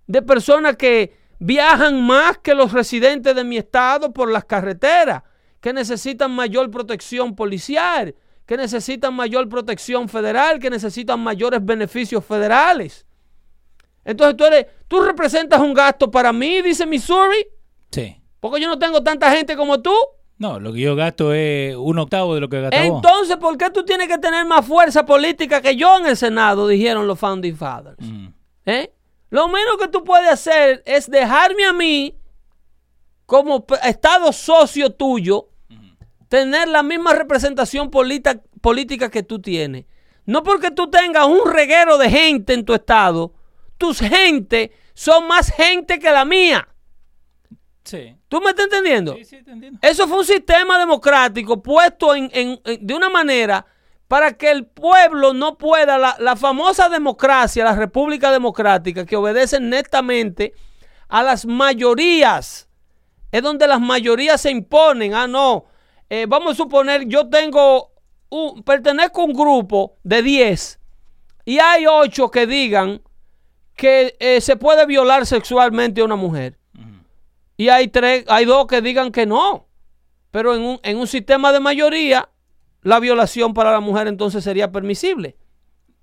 [0.07, 5.23] de personas que viajan más que los residentes de mi estado por las carreteras,
[5.61, 8.15] que necesitan mayor protección policial,
[8.47, 13.07] que necesitan mayor protección federal, que necesitan mayores beneficios federales.
[14.05, 17.47] Entonces tú eres, tú representas un gasto para mí, dice Missouri,
[17.93, 18.21] Sí.
[18.41, 19.95] porque yo no tengo tanta gente como tú.
[20.37, 22.97] No, lo que yo gasto es un octavo de lo que gastas vos.
[22.97, 26.67] Entonces, ¿por qué tú tienes que tener más fuerza política que yo en el Senado?
[26.67, 27.99] Dijeron los Founding Fathers.
[28.01, 28.33] Ujú.
[28.67, 28.93] ¿Eh?
[29.29, 32.17] Lo menos que tú puedes hacer es dejarme a mí,
[33.27, 35.51] como Estado socio tuyo,
[36.29, 39.85] tener la misma representación polita- política que tú tienes.
[40.27, 43.33] No porque tú tengas un reguero de gente en tu estado,
[43.79, 46.67] tus gente son más gente que la mía.
[47.85, 48.17] Sí.
[48.29, 49.15] ¿Tú me estás entendiendo?
[49.17, 49.79] Sí, sí, te entiendo.
[49.83, 53.65] Eso fue un sistema democrático puesto en, en- en- de una manera
[54.07, 59.61] para que el pueblo no pueda, la, la famosa democracia, la república democrática, que obedece
[59.61, 60.53] netamente
[61.09, 62.69] a las mayorías,
[63.33, 65.15] es donde las mayorías se imponen.
[65.15, 65.65] Ah, no,
[66.09, 67.93] eh, vamos a suponer, yo tengo,
[68.31, 70.81] un, pertenezco a un grupo de 10
[71.45, 73.01] y hay 8 que digan
[73.81, 76.59] que eh, se puede violar sexualmente a una mujer.
[77.57, 79.69] Y hay tres, hay dos que digan que no.
[80.31, 82.29] Pero en un, en un sistema de mayoría,
[82.83, 85.39] la violación para la mujer entonces sería permisible.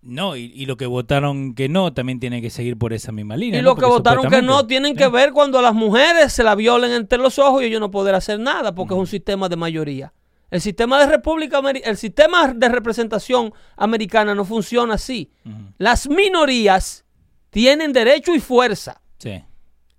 [0.01, 3.37] No, y, y lo que votaron que no también tiene que seguir por esa misma
[3.37, 3.59] línea.
[3.59, 3.69] Y ¿no?
[3.69, 4.95] los que Porque votaron que no tienen ¿eh?
[4.95, 7.91] que ver cuando a las mujeres se la violen entre los ojos y ellos no
[7.91, 10.13] poder hacer nada porque es un sistema de mayoría.
[10.49, 15.29] El sistema de república, el sistema de representación americana no funciona así.
[15.77, 17.05] Las minorías
[17.49, 19.01] tienen derecho y fuerza.
[19.17, 19.43] Sí.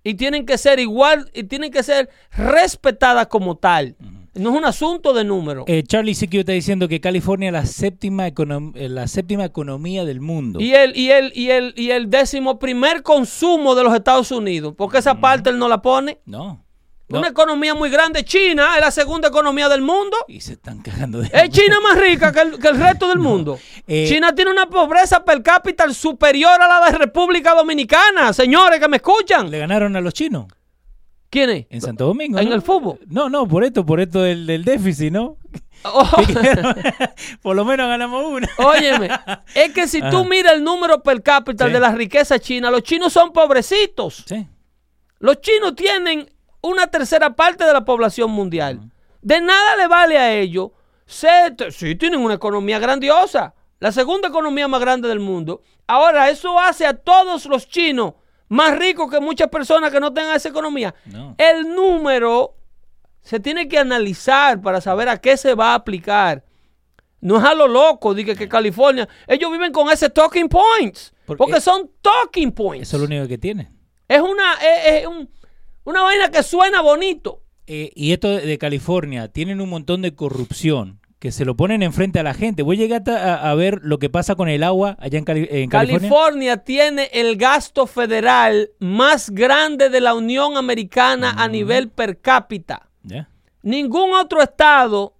[0.01, 3.95] y tienen que ser igual y tienen que ser respetadas como tal.
[4.33, 5.65] No es un asunto de número.
[5.67, 10.05] Eh, Charlie Siquio está diciendo que California es la séptima, econom- eh, la séptima economía
[10.05, 10.61] del mundo.
[10.61, 14.73] y el, y el, y el, y el décimo primer consumo de los Estados Unidos,
[14.77, 16.19] porque esa parte él no la pone.
[16.25, 16.63] No.
[17.09, 17.19] No.
[17.19, 18.23] Una economía muy grande.
[18.23, 20.15] China es la segunda economía del mundo.
[20.27, 23.19] Y se están cagando de Es China más rica que el, que el resto del
[23.29, 23.59] mundo.
[23.87, 28.31] Eh, China tiene una pobreza per cápita superior a la de República Dominicana.
[28.33, 29.49] Señores que me escuchan.
[29.49, 30.45] Le ganaron a los chinos
[31.29, 31.65] ¿Quién es?
[31.69, 32.39] en Santo Domingo.
[32.39, 32.55] ¿En ¿no?
[32.55, 32.99] el fútbol?
[33.07, 35.37] No, no, por esto, por esto del, del déficit, ¿no?
[35.83, 36.09] Oh.
[37.41, 38.49] por lo menos ganamos una.
[38.57, 39.09] Óyeme,
[39.55, 41.71] es que si tú miras el número per cápita Sí.
[41.73, 44.23] de la riqueza china, los chinos son pobrecitos.
[44.27, 44.47] Sí.
[45.19, 46.29] Los chinos tienen
[46.61, 48.79] una tercera parte de la población mundial.
[49.21, 50.71] De nada le vale a ellos.
[51.05, 53.55] ser- sí, tienen una economía grandiosa.
[53.79, 55.61] La segunda economía más grande del mundo.
[55.87, 58.13] Ahora, eso hace a todos los chinos
[58.47, 60.93] más ricos que muchas personas que no tengan esa economía.
[61.05, 61.33] No.
[61.37, 62.55] El número
[63.21, 66.43] se tiene que analizar para saber a qué se va a aplicar.
[67.21, 71.11] No es a lo loco, dije que California, ellos viven con ese talking points.
[71.25, 72.87] Porque- Porque son talking points.
[72.89, 73.71] Eso es lo único que tiene.
[74.07, 75.29] Es una, es, es un-
[75.83, 77.41] una vaina que suena bonito.
[77.67, 81.83] Eh, y esto de, de California, tienen un montón de corrupción que se lo ponen
[81.83, 82.63] enfrente a la gente.
[82.63, 85.47] Voy a llegar a, a ver lo que pasa con el agua allá en, Cali-
[85.51, 86.09] en California.
[86.09, 92.89] California tiene el gasto federal más grande de la Unión Americana a nivel per cápita.
[93.61, 95.13] Ningún otro estado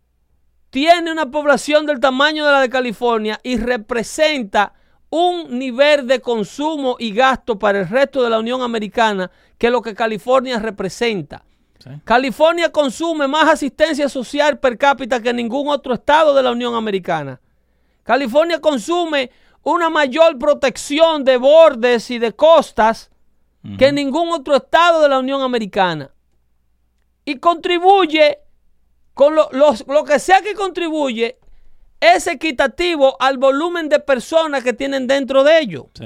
[0.69, 4.73] tiene una población del tamaño de la de California y representa
[5.09, 9.83] un nivel de consumo y gasto para el resto de la Unión Americana que lo
[9.83, 11.43] que California representa.
[11.77, 11.91] Sí.
[12.03, 17.39] California consume más asistencia social per cápita que ningún otro estado de la Unión Americana.
[18.03, 19.29] California consume
[19.63, 23.11] una mayor protección de bordes y de costas
[23.77, 26.09] que ningún otro estado de la Unión Americana.
[27.25, 28.39] Y contribuye
[29.13, 31.37] con lo, los- lo que sea que contribuye
[31.99, 35.85] es equitativo al volumen de personas que tienen dentro de ellos.
[35.93, 36.05] Sí.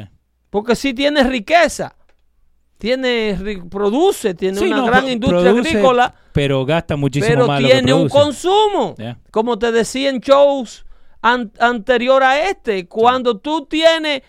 [0.49, 1.95] Porque si tiene riqueza,
[2.83, 3.39] tiene,
[3.71, 7.67] produce, tiene Sí, una no, gran industria produce, agrícola, Pero gasta muchísimo pero más lo
[7.69, 8.93] que tiene un consumo.
[9.31, 10.85] Como te decía en shows
[11.21, 14.23] an- anterior a este, cuando tú tienes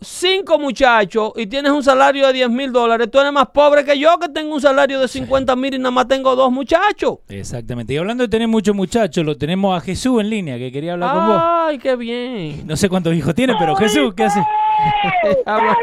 [0.00, 3.96] cinco muchachos y tienes un salario de 10 mil dólares, tú eres más pobre que
[3.96, 7.18] yo que tengo un salario de 50 mil y nada más tengo dos muchachos.
[7.28, 7.94] Exactamente.
[7.94, 11.14] Y hablando de tener muchos muchachos, lo tenemos a Jesús en línea, que quería hablar
[11.14, 11.42] con vos.
[11.44, 12.66] Ay, qué bien.
[12.66, 14.40] No sé cuántos hijos tiene, pero Jesús, ¿qué hace?
[15.46, 15.76] Habla-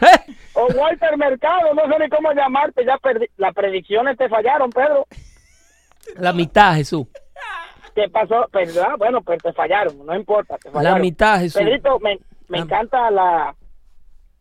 [0.00, 0.32] ¡Eh!
[0.64, 3.26] O Walter Mercado, no sé ni cómo llamarte, ya perdí.
[3.36, 5.06] Las predicciones te fallaron, Pedro.
[6.16, 7.06] La mitad, Jesús.
[7.94, 8.46] ¿Qué pasó?
[8.50, 11.62] Pues, ah, bueno, pues te fallaron, no importa, te La mitad, Jesús.
[11.62, 13.54] Pedrito, me, me encanta la,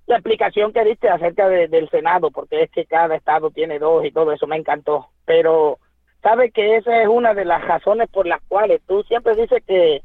[0.07, 4.03] la explicación que diste acerca de- del Senado, porque es que cada estado tiene dos
[4.05, 5.07] y todo eso, me encantó.
[5.25, 5.77] Pero,
[6.23, 10.01] ¿sabe que esa es una de las razones por las cuales tú siempre dices que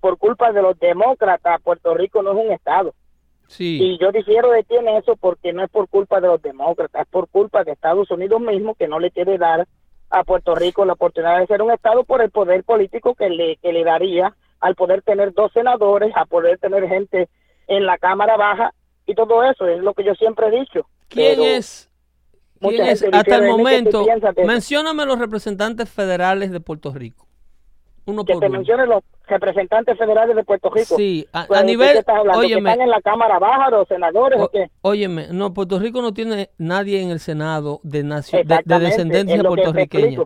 [0.00, 2.92] por culpa de los demócratas Puerto Rico no es un estado?
[3.50, 3.78] Sí.
[3.82, 7.02] Y yo difiero de ti en eso porque no es por culpa de los demócratas,
[7.02, 9.66] es por culpa de Estados Unidos mismo que no le quiere dar
[10.08, 13.56] a Puerto Rico la oportunidad de ser un estado por el poder político que le,
[13.56, 17.28] que le daría al poder tener dos senadores, a poder tener gente
[17.66, 18.72] en la Cámara Baja
[19.04, 20.86] y todo eso, es lo que yo siempre he dicho.
[21.08, 21.90] ¿Quién Pero es?
[22.60, 23.64] ¿Quién es hasta el difiere de mí.
[23.64, 24.06] ¿Qué tú momento?
[24.46, 27.26] Mencióname los representantes federales de Puerto Rico.
[28.06, 28.58] Uno Que por te uno.
[28.58, 30.96] mencione los representantes federales de Puerto Rico.
[30.96, 32.40] Sí, a, Pues, a ¿de nivel, estás hablando?
[32.40, 34.70] ¿Que óyeme, están en la Cámara Baja los senadores o, o- qué?
[34.82, 39.42] óyeme, no, Puerto Rico no tiene nadie en el Senado de, nacio- de- de, descendencia
[39.42, 40.20] puertorriqueña.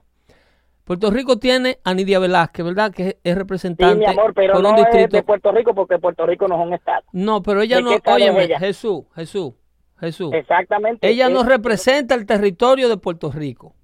[0.84, 2.92] Puerto Rico tiene a Nidia Velázquez, ¿verdad?
[2.92, 5.16] Que es- Sí, representante mi amor, pero por no un es distrito.
[5.16, 7.02] de Puerto Rico porque Puerto Rico no es un estado.
[7.12, 8.58] No, pero ella ¿De no, óyeme, ella?
[8.58, 9.54] Jesús, Jesús,
[9.98, 10.30] Jesús.
[10.34, 11.08] Exactamente.
[11.08, 13.74] Ella no Es- representa el territorio de Puerto Rico.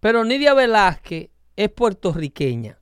[0.00, 2.78] Pero Nidia Velázquez es puertorriqueña.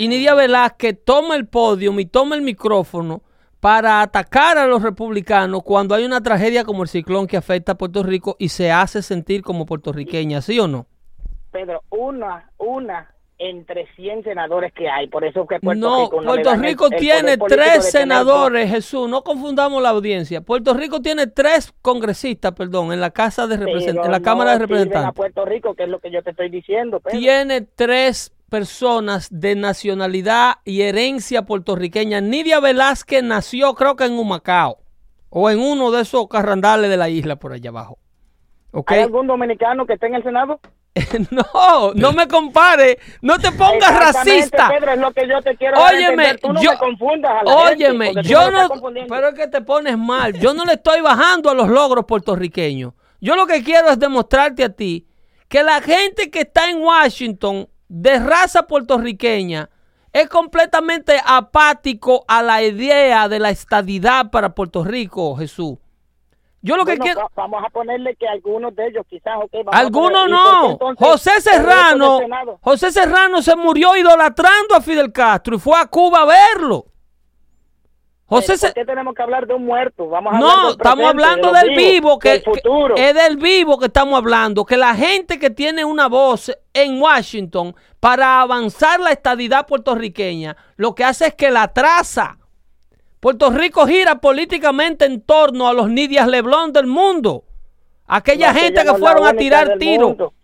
[0.00, 3.22] Y Nidia Velázquez toma el podio y toma el micrófono
[3.58, 7.74] para atacar a los republicanos cuando hay una tragedia como el ciclón que afecta a
[7.78, 10.86] Puerto Rico y se hace sentir como puertorriqueña, ¿sí o no?
[11.50, 15.08] Pedro, una, una entre 100 senadores que hay.
[15.08, 18.70] Por eso que Puerto no, Rico no Puerto el- Rico el tiene tres tener senadores,
[18.70, 20.40] Jesús, no confundamos la audiencia.
[20.42, 24.18] Puerto Rico tiene tres congresistas, perdón, en la Casa de dos, Represent- pero en la
[24.18, 25.16] no Cámara de sirven a Representantes.
[25.16, 27.18] Puerto Rico, que es lo que yo te estoy diciendo, Pedro.
[27.18, 32.20] tiene tres personas de nacionalidad y herencia puertorriqueña.
[32.20, 34.78] Nidia Velázquez nació creo que en Humacao
[35.30, 37.98] o en uno de esos carrandales de la isla por allá abajo.
[38.72, 38.92] ¿Ok?
[38.92, 40.60] ¿Hay algún dominicano que esté en el Senado?
[41.30, 44.68] no, no me compare, no te pongas racista.
[44.68, 46.34] Pedro, es lo que yo te quiero Óyeme.
[46.38, 48.68] Tú no yo, me confundas a la óyeme, gente, yo no,
[49.08, 50.32] pero es que te pones mal.
[50.34, 52.94] Yo no le estoy bajando a los logros puertorriqueños.
[53.20, 55.06] Yo lo que quiero es demostrarte a ti
[55.48, 59.70] que la gente que está en Washington de raza puertorriqueña
[60.12, 65.78] es completamente apático a la idea de la estadidad para Puerto Rico, Jesús.
[66.60, 67.20] Yo lo que quiero...
[67.20, 69.34] va- vamos a ponerle que algunos de ellos quizás,
[69.70, 70.70] Algunos poner- ¿y por qué no.
[70.72, 72.18] entonces José Serrano?
[72.60, 76.86] José Serrano se murió idolatrando a Fidel Castro y fue a Cuba a verlo.
[78.30, 80.06] José ¿Por qué tenemos que hablar de un muerto?
[80.08, 82.94] Vamos a No, del estamos presente, hablando de del vivo, que, del futuro.
[82.94, 87.00] que- es del vivo que estamos hablando, que la gente que tiene una voz en
[87.00, 92.36] Washington para avanzar la estadidad puertorriqueña, lo que hace es que la traza.
[93.18, 97.44] Puerto Rico gira políticamente en torno a los Nidias Leblon del mundo.
[98.06, 100.08] Aquella No, gente que no fueron a tirar del tiro.
[100.08, 100.34] mundo.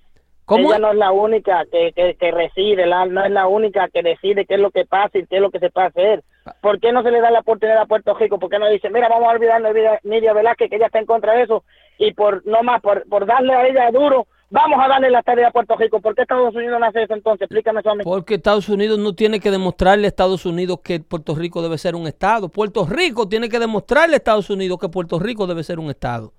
[0.47, 0.71] ¿Cómo?
[0.71, 4.03] Ella no es la única que, que, que reside, la- no es la única que
[4.03, 6.25] decide qué es lo que pasa y qué es lo que se puede hacer.
[6.61, 8.39] ¿Por qué no se le da la oportunidad a Puerto Rico?
[8.39, 11.07] ¿Por qué no dice, mira, vamos a olvidarnos de Nidia- Velázquez, que ella está en
[11.07, 11.65] contra de eso,
[11.99, 15.49] y por no más, por, por darle a ella duro, vamos a darle la tarea
[15.49, 16.01] a Puerto Rico?
[16.01, 17.43] ¿Por qué Estados Unidos no hace eso entonces?
[17.47, 18.05] Explícame eso a mí.
[18.05, 21.95] Porque Estados Unidos no tiene que demostrarle a Estados Unidos que Puerto Rico debe ser
[21.95, 22.49] un Estado.
[22.49, 26.33] Puerto Rico tiene que demostrarle a Estados Unidos que Puerto Rico debe ser un Estado.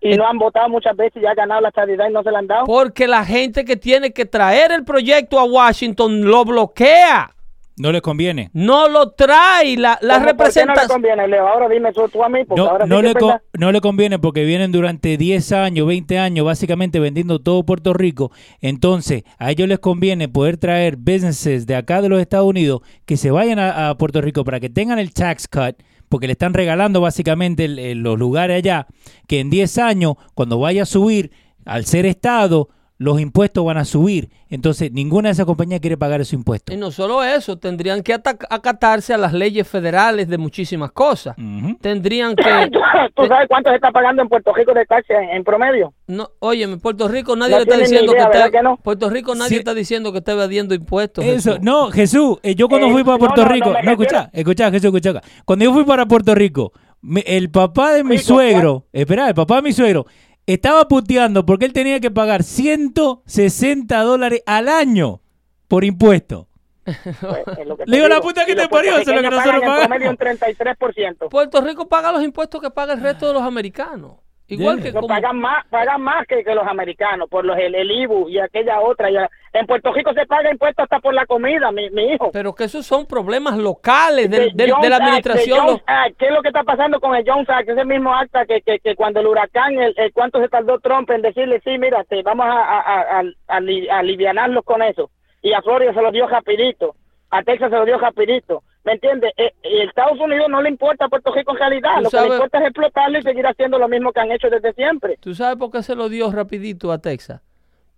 [0.00, 2.40] Y no han votado muchas veces y han ganado la estadidad y no se la
[2.40, 2.64] han dado.
[2.66, 7.30] Porque la gente que tiene que traer el proyecto a Washington lo bloquea.
[7.76, 8.50] No les conviene.
[8.52, 9.76] No lo trae.
[9.76, 10.26] La, la ¿Cómo?
[10.26, 10.88] ¿Por qué no le representación.
[10.88, 11.48] conviene, Leo?
[11.48, 13.12] Ahora dime eso tú a mí, porque No, ahora no le
[13.58, 18.30] no le conviene porque vienen durante 10 años, 20 años, básicamente vendiendo todo Puerto Rico.
[18.60, 23.16] Entonces, a ellos les conviene poder traer businesses de acá de los Estados Unidos que
[23.16, 25.76] se vayan a, a Puerto Rico para que tengan el tax cut,
[26.08, 28.86] porque le están regalando básicamente el- el- los lugares allá,
[29.26, 31.32] que en 10 años, cuando vaya a subir,
[31.64, 32.68] al ser Estado,
[33.04, 34.30] los impuestos van a subir.
[34.48, 36.74] Entonces, ninguna de esas compañías quiere pagar esos impuestos.
[36.74, 41.36] Y no solo eso, tendrían que acatarse a las leyes federales de muchísimas cosas.
[41.80, 42.70] Tendrían que.
[43.14, 45.92] ¿Tú sabes cuánto se está pagando en Puerto Rico de taxi en, en promedio?
[46.06, 48.62] No, oye, en Puerto Rico nadie No le está diciendo idea, que ¿verdad esté, que
[48.62, 48.76] no?
[48.78, 49.56] Puerto Rico nadie Sí.
[49.56, 51.24] está diciendo que esté evadiendo impuestos.
[51.24, 51.58] Eso, Jesús.
[51.64, 54.30] no, Jesús, eh, yo cuando Eh, fui para no, Puerto no, no Rico, no, escucha,
[54.32, 55.22] escucha, Jesús, escucha acá.
[55.44, 59.28] Cuando yo fui para Puerto Rico, me- el papá de mi Sí, ¿con suegro, espera,
[59.28, 60.06] el papá de mi suegro,
[60.46, 65.20] estaba puteando porque él tenía que pagar 160 dólares al año
[65.68, 66.48] por impuesto.
[66.84, 69.22] Pues, es lo que te Le digo, la puta que te parió, eso es lo
[69.22, 70.08] que nosotros pagamos.
[70.08, 71.28] un 33%.
[71.30, 74.18] Puerto Rico paga los impuestos que paga el resto de los americanos.
[74.46, 74.84] Igual Yeah.
[74.84, 78.28] que como- pagan más, pagan más que, que los americanos por los el, el IBU
[78.28, 79.10] y aquella otra.
[79.10, 79.30] Ya.
[79.54, 82.30] En Puerto Rico se paga impuestos hasta por la comida, mi, mi hijo.
[82.30, 85.58] Pero que esos son problemas locales de, De de- la Act, administración.
[85.66, 86.16] Jones Act.
[86.18, 87.70] ¿Qué es lo que está pasando con el Jones Act?
[87.70, 91.10] Ese mismo acta que, que, que cuando el huracán, el, el- ¿cuánto se tardó Trump
[91.10, 94.82] en decirle, sí, mira, te vamos a, a, a, a- a ali- a alivianarlos con
[94.82, 95.10] eso?
[95.40, 96.94] Y a Florida se lo dio rapidito,
[97.30, 98.62] a Texas se lo dio rapidito.
[98.84, 99.32] ¿Me entiendes?
[99.36, 102.02] Eh, eh, Estados Unidos no le importa a Puerto Rico en realidad.
[102.02, 104.72] Lo que le importa es explotarlo y seguir haciendo lo mismo que han hecho desde
[104.74, 105.16] siempre.
[105.20, 107.40] ¿Tú sabes por qué se lo dio rapidito a Texas?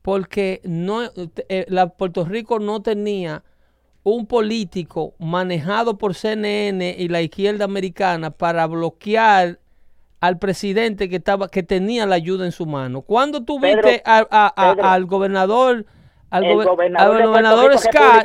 [0.03, 1.03] Porque no,
[1.49, 3.42] eh, la Puerto Rico no tenía
[4.05, 9.59] un político manejado por CNN y la izquierda americana para bloquear
[10.20, 13.03] al presidente que estaba que tenía la ayuda en su mano.
[13.03, 15.85] ¿Cuándo tú Pedro, viste a- a- al gobernador
[16.31, 18.25] al, gobernador, al gobernador Scott.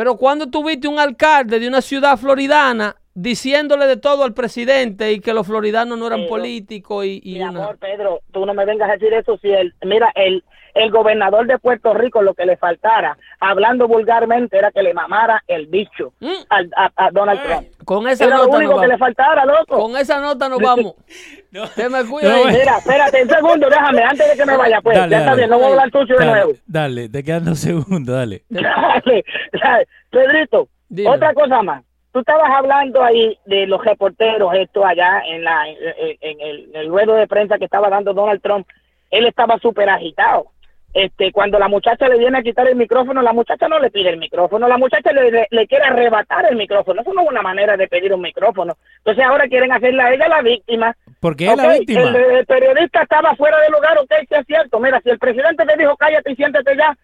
[0.00, 5.20] Pero cuando tuviste un alcalde de una ciudad floridana diciéndole de todo al presidente y
[5.20, 7.48] que los floridanos no eran políticos y, y Mi una...
[7.64, 9.36] amor, Pedro, tú no me vengas a decir eso.
[9.42, 10.42] Si el, mira, el,
[10.74, 15.42] el gobernador de Puerto Rico lo que le faltara, hablando vulgarmente, era que le mamara
[15.48, 16.28] el bicho Mm.
[16.48, 17.66] al- a, a Donald Trump.
[17.84, 19.78] Con esa Era lo nota único nos que le faltara, loco.
[19.78, 20.94] Con esa nota nos vamos.
[21.74, 22.44] Se me cuida No.
[22.46, 24.96] Mira, espérate un segundo, déjame, antes de que me vaya, pues.
[24.96, 26.52] Dale, ya está bien, no voy a hablar tuyo de nuevo.
[26.66, 28.44] dale, te quedan dos segundos, dale.
[28.48, 29.86] Dale, dale.
[30.10, 31.10] Pedrito, Dime.
[31.10, 31.82] otra cosa más.
[32.12, 35.76] Tú estabas hablando ahí de los reporteros, esto allá en, la, en,
[36.20, 38.66] en el, en el ruedo de prensa que estaba dando Donald Trump.
[39.10, 40.46] Él estaba súper agitado.
[40.92, 44.10] Este, cuando la muchacha le viene a quitar el micrófono, la muchacha no le pide
[44.10, 47.00] el micrófono, la muchacha le, le, le quiere arrebatar el micrófono.
[47.00, 48.76] Eso no es una manera de pedir un micrófono.
[48.98, 50.96] Entonces ahora quieren hacerla a ella la víctima.
[51.20, 52.00] Porque es la Ok, víctima.
[52.00, 54.80] El, el periodista estaba fuera de lugar, ok, sí es cierto.
[54.80, 56.96] Mira, si el presidente te dijo cállate y siéntete ya,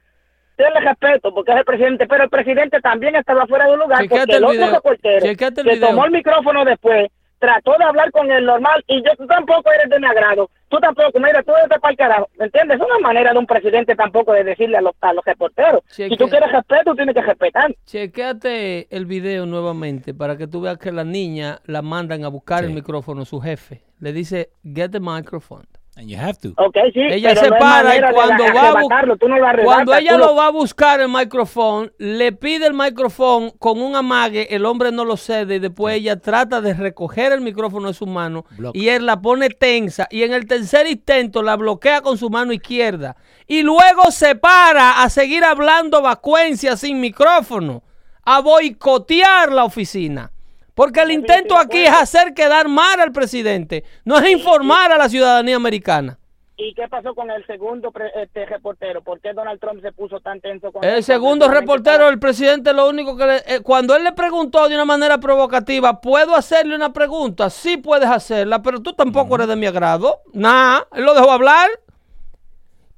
[0.57, 4.21] tenle respeto porque es el presidente, pero el presidente también estaba fuera de lugar Chequéate
[4.33, 7.09] porque el el otro reportero el que tomó el micrófono después
[7.39, 10.79] trató de hablar con el normal y yo tú tampoco eres de mi agrado, tú
[10.79, 12.79] tampoco, mira, tú eres de pa'l carajo, ¿me entiendes?
[12.81, 15.83] Es una manera de un presidente tampoco de decirle a los, a los reporteros.
[15.95, 17.75] Cheque- Si tú quieres respeto, tienes que respetar.
[17.85, 22.65] Chequéate el video nuevamente para que tú veas que la niña la mandan a buscar
[22.65, 23.83] el micrófono, su jefe.
[24.01, 25.67] Le dice, get the microphone.
[25.99, 26.53] And you have to.
[26.59, 29.95] Ok, sí, Ella se no para y cuando va a tú no lo arrebatas, cuando
[29.95, 34.55] ella tú lo va a buscar el micrófono, le pide el micrófono con un amague,
[34.55, 38.07] el hombre no lo cede y después ella trata de recoger el micrófono de su
[38.07, 38.77] mano Block.
[38.77, 42.53] y él la pone tensa y en el tercer intento la bloquea con su mano
[42.53, 43.17] izquierda
[43.47, 47.83] y luego se para a seguir hablando vacuencia sin micrófono,
[48.23, 50.31] a boicotear la oficina.
[50.77, 55.09] Porque el intento aquí es hacer quedar mal al presidente, no es informar a la
[55.09, 56.19] ciudadanía americana.
[56.59, 59.03] ¿Y qué pasó con el segundo este, reportero?
[59.03, 62.89] ¿Por qué Donald Trump se puso tan tenso con El segundo reportero, el presidente, lo
[62.91, 66.93] único que le- eh, cuando él le preguntó de una manera provocativa, ¿puedo hacerle una
[66.93, 67.49] pregunta?
[67.49, 70.21] Sí puedes hacerla, pero tú tampoco eres de mi agrado.
[70.35, 71.71] Nah, él lo dejó hablar.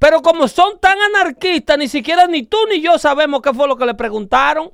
[0.01, 3.77] Pero como son tan anarquistas, ni siquiera ni tú ni yo sabemos qué fue lo
[3.77, 4.71] que le preguntaron.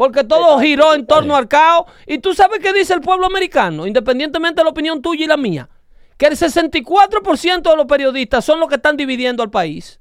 [0.00, 1.84] Porque todo giró en torno al caos.
[2.06, 5.36] Y tú sabes qué dice el pueblo americano, independientemente de la opinión tuya y la
[5.36, 5.68] mía.
[6.16, 10.00] Que el 64% de los periodistas son los que están dividiendo al país.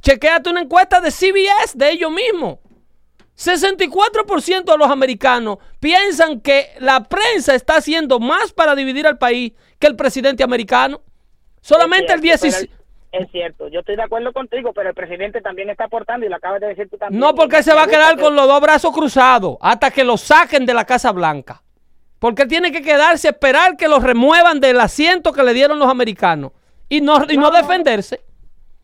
[0.00, 2.58] Chequéate una encuesta de CBS de ellos mismos.
[3.36, 9.54] 64% de los americanos piensan que la prensa está haciendo más para dividir al país
[9.80, 11.02] que el presidente americano.
[11.60, 12.70] Solamente el Es cierto, 17%.
[13.18, 16.36] Es cierto, yo estoy de acuerdo contigo, pero el presidente también está aportando y lo
[16.36, 17.20] acabas de decir tú también.
[17.20, 20.66] No, porque se va a quedar con los dos brazos cruzados hasta que lo saquen
[20.66, 21.62] de la Casa Blanca.
[22.18, 26.52] Porque tiene que quedarse esperar que lo remuevan del asiento que le dieron los americanos
[26.88, 28.20] y no, y no defenderse.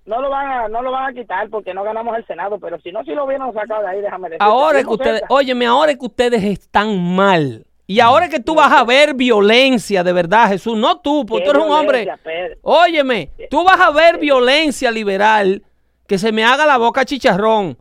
[0.04, 2.78] No lo, van a, no lo van a quitar porque no ganamos el Senado, pero
[2.80, 4.42] si no, si lo hubieran sacado de ahí, déjame decir.
[4.42, 7.64] Ahora es que ustedes, óyeme, ahora es que ustedes están mal.
[7.86, 10.76] Y ahora que tú vas a ver violencia de verdad, Jesús.
[10.76, 12.08] No tú, porque tú eres un hombre.
[12.62, 15.62] Óyeme, tú vas a ver violencia liberal
[16.06, 17.76] que se me haga la boca chicharrón.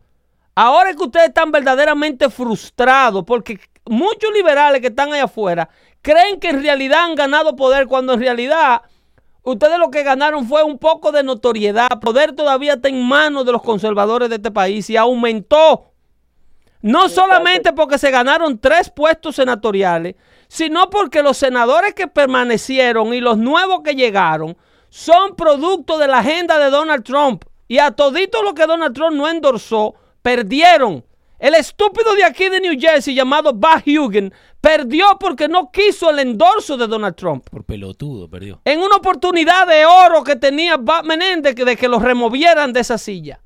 [0.56, 5.70] Ahora que ustedes están verdaderamente frustrados porque muchos liberales que están allá afuera
[6.02, 8.82] creen que en realidad han ganado poder cuando en realidad
[9.44, 11.88] ustedes lo que ganaron fue un poco de notoriedad.
[12.02, 15.91] Poder todavía está en manos de los conservadores de este país y aumentó.
[16.82, 20.16] No solamente porque se ganaron tres puestos senatoriales,
[20.48, 24.58] sino porque los senadores que permanecieron y los nuevos que llegaron
[24.90, 27.46] son producto de la agenda de Donald Trump.
[27.68, 31.06] Y a todito lo que Donald Trump no endorsó, perdieron.
[31.40, 36.20] El estúpido de aquí de New Jersey llamado Bach Hugen perdió porque no quiso el
[36.20, 37.48] endorso de Donald Trump.
[37.50, 38.62] Por pelotudo, perdió.
[38.66, 42.98] En una oportunidad de oro que tenía Bob Menéndez de que lo removieran de esa
[42.98, 43.40] silla.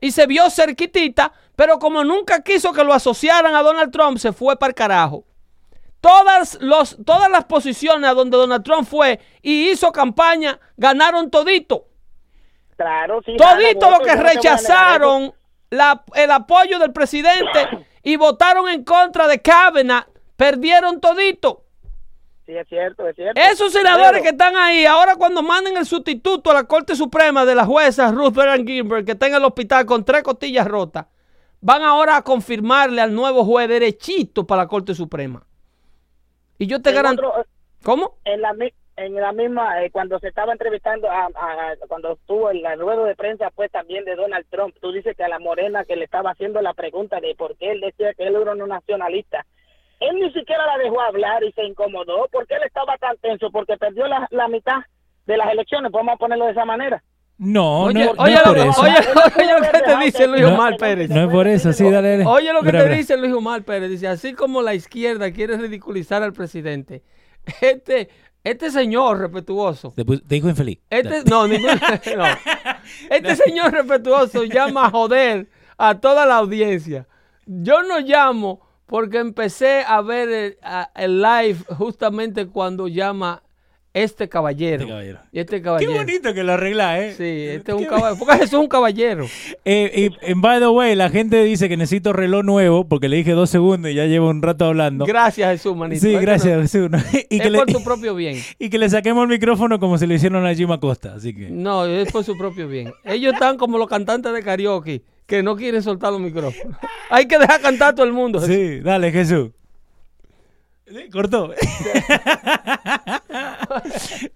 [0.00, 4.32] Y se vio cerquitita, pero como nunca quiso que lo asociaran a Donald Trump, se
[4.32, 5.24] fue para el carajo.
[6.00, 11.84] Todas, los, todas las posiciones a donde Donald Trump fue y hizo campaña, ganaron todito.
[12.78, 13.36] Claro, sí.
[13.36, 15.34] Todito los que rechazaron
[15.68, 17.68] la- el apoyo del presidente
[18.02, 20.06] y votaron en contra de Kavanaugh,
[20.36, 21.66] perdieron todito.
[22.46, 23.38] Sí, es cierto, es cierto.
[23.38, 27.44] Esos senadores Pero- que están ahí, ahora cuando manden el sustituto a la Corte Suprema
[27.44, 31.04] de la jueza Ruth Bader Ginsburg, que está en el hospital con tres costillas rotas,
[31.60, 35.42] van ahora a confirmarle al nuevo juez derechito para la Corte Suprema.
[36.58, 37.28] Y yo te garantizo...
[37.28, 37.46] otro-
[37.82, 38.16] ¿Cómo?
[38.24, 38.54] en la
[38.96, 43.04] en la misma eh, cuando se estaba entrevistando a, a- cuando estuvo en la rueda
[43.04, 46.04] de prensa pues también de Donald Trump tú dices que a la morena que le
[46.04, 49.46] estaba haciendo la pregunta de por qué él decía que él era un nacionalista
[50.00, 53.78] él ni siquiera la dejó hablar y se incomodó porque él estaba tan tenso porque
[53.78, 54.80] perdió la, la mitad
[55.24, 57.02] de las elecciones podemos ponerlo de esa manera
[57.42, 58.80] No, Oye, no, no es lo, por eso.
[58.82, 58.94] oye,
[59.38, 61.08] oye lo que te dice Luis No, Omar Pérez.
[61.08, 62.26] No es por eso, sí, dale, dale.
[62.26, 63.88] Oye lo que te dice Luis Omar Pérez.
[63.88, 67.02] Dice, así como la izquierda quiere ridiculizar al presidente,
[67.62, 68.10] este,
[68.44, 70.80] este señor respetuoso, Te, dijo infeliz.
[70.90, 71.70] este, no, ningún-
[72.18, 72.24] no.
[73.08, 77.06] este señor respetuoso llama a joder a toda la audiencia.
[77.46, 83.42] Yo no llamo porque empecé a ver el, a- el live justamente cuando llama
[83.92, 84.82] este caballero.
[84.82, 85.20] Este caballero.
[85.32, 87.14] Y este Qué bonito que lo arregla, ¿eh?
[87.16, 88.16] Sí, este es un caballero.
[88.18, 89.26] Porque Jesús es un caballero.
[89.64, 93.16] Eh, y, en by the way, la gente dice que necesito reloj nuevo porque le
[93.16, 95.04] dije dos segundos y ya llevo un rato hablando.
[95.06, 96.00] Gracias, Jesús, manito.
[96.00, 96.90] Sí, gracias, Jesús.
[97.30, 98.38] Y, es que le, por tu propio bien.
[98.58, 101.14] y que le saquemos el micrófono como se le hicieron a Jim Acosta.
[101.14, 101.50] Así que.
[101.50, 102.92] No, es por su propio bien.
[103.04, 106.76] Ellos están como los cantantes de karaoke que no quieren soltar los micrófonos.
[107.08, 108.40] Hay que dejar cantar a todo el mundo.
[108.40, 108.54] Jesús.
[108.54, 109.50] Sí, dale, Jesús.
[111.12, 111.52] Cortó.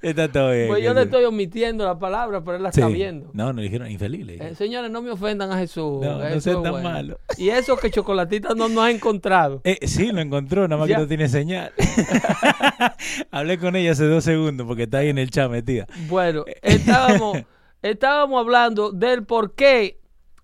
[0.03, 0.69] está todo bien.
[0.69, 2.81] Pues yo le estoy omitiendo la palabra, pero él la Sí.
[2.81, 3.31] está viendo.
[3.33, 4.27] No, no le dijeron infeliz.
[4.41, 6.01] Eh, señores, no me ofendan a Jesús.
[6.03, 6.89] No, no Jesús sean es tan bueno.
[6.91, 7.19] malos.
[7.39, 9.61] Y eso que Chocolatita no nos ha encontrado.
[9.65, 10.97] Eh, sí, lo encontró, nada más Ya.
[10.97, 11.73] que no tiene señal.
[13.31, 15.87] Hablé con ella hace dos segundos porque está ahí en el chat metida.
[16.09, 17.39] Bueno, estábamos,
[17.83, 19.99] estábamos hablando del por qué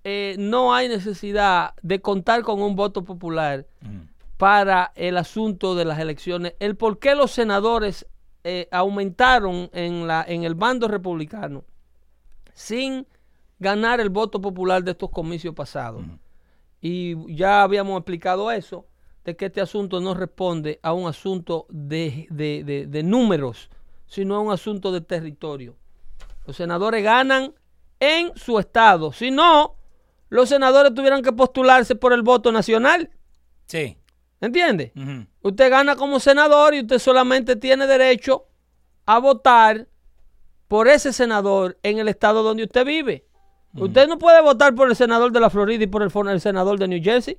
[0.05, 4.10] eh, no hay necesidad de contar con un voto popular Mm.
[4.41, 8.07] Para el asunto de las elecciones, el por qué los senadores
[8.43, 11.63] eh, aumentaron en, la, en el bando republicano
[12.55, 13.07] sin
[13.59, 16.03] ganar el voto popular de estos comicios pasados.
[16.81, 18.87] Y ya habíamos explicado eso,
[19.25, 23.69] de que este asunto no responde a un asunto de, de- de- de números,
[24.07, 25.77] sino a un asunto de territorio.
[26.47, 27.53] Los senadores ganan
[28.01, 29.13] en su estado.
[29.13, 29.77] Si no,
[30.31, 33.11] los senadores tuvieran que postularse por el voto nacional.
[33.67, 33.99] Sí.
[34.41, 34.93] ¿Entiende?
[34.97, 35.27] Ujú.
[35.43, 38.47] Usted gana como senador y usted solamente tiene derecho
[39.07, 39.89] a votar
[40.69, 43.27] por ese senador en el estado donde usted vive.
[43.75, 46.79] Usted no puede votar por el senador de la Florida y por el, el senador
[46.79, 47.39] de New Jersey.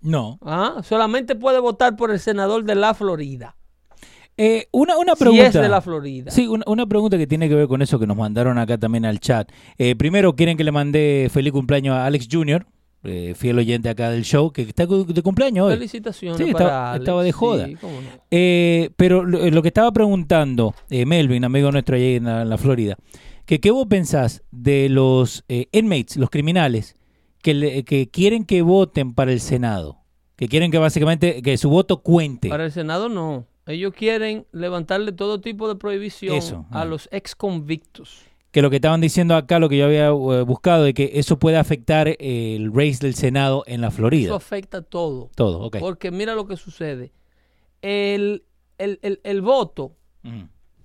[0.00, 0.38] No.
[0.42, 3.56] Ah, solamente puede votar por el senador de la Florida.
[4.36, 5.46] Eh, una, una Si pregunta.
[5.46, 6.30] es de la Florida.
[6.30, 9.04] Sí, una, una pregunta que tiene que ver con eso que nos mandaron acá también
[9.04, 9.50] al chat.
[9.78, 12.66] Eh, primero, quieren que le mande feliz cumpleaños a Alex Jr.,
[13.04, 15.74] eh, fiel oyente acá del show, que está de cumpleaños hoy.
[15.74, 17.02] Felicitaciones Sí, para estaba- Alex.
[17.02, 17.66] estaba de joda.
[17.66, 18.08] Sí, cómo no.
[18.30, 22.48] Eh, pero lo, lo que estaba preguntando eh, Melvin, amigo nuestro allí en la, en
[22.50, 22.96] la Florida,
[23.46, 26.94] que qué vos pensás de los eh, inmates, los criminales,
[27.42, 29.98] que, le- que quieren que voten para el Senado,
[30.36, 32.48] que quieren que básicamente que su voto cuente.
[32.48, 33.46] Para el Senado no.
[33.66, 36.84] Ellos quieren levantarle todo tipo de prohibición Eso, a ah.
[36.86, 38.22] los ex convictos.
[38.50, 40.10] Que lo que estaban diciendo acá, lo que yo había eh,
[40.42, 44.34] buscado, de que eso puede afectar el race del Senado en la Eso Florida.
[44.36, 45.30] afecta todo.
[45.34, 45.76] Todo, ok.
[45.80, 47.12] Porque mira lo que sucede.
[47.82, 48.44] El,
[48.78, 49.92] el- el- el voto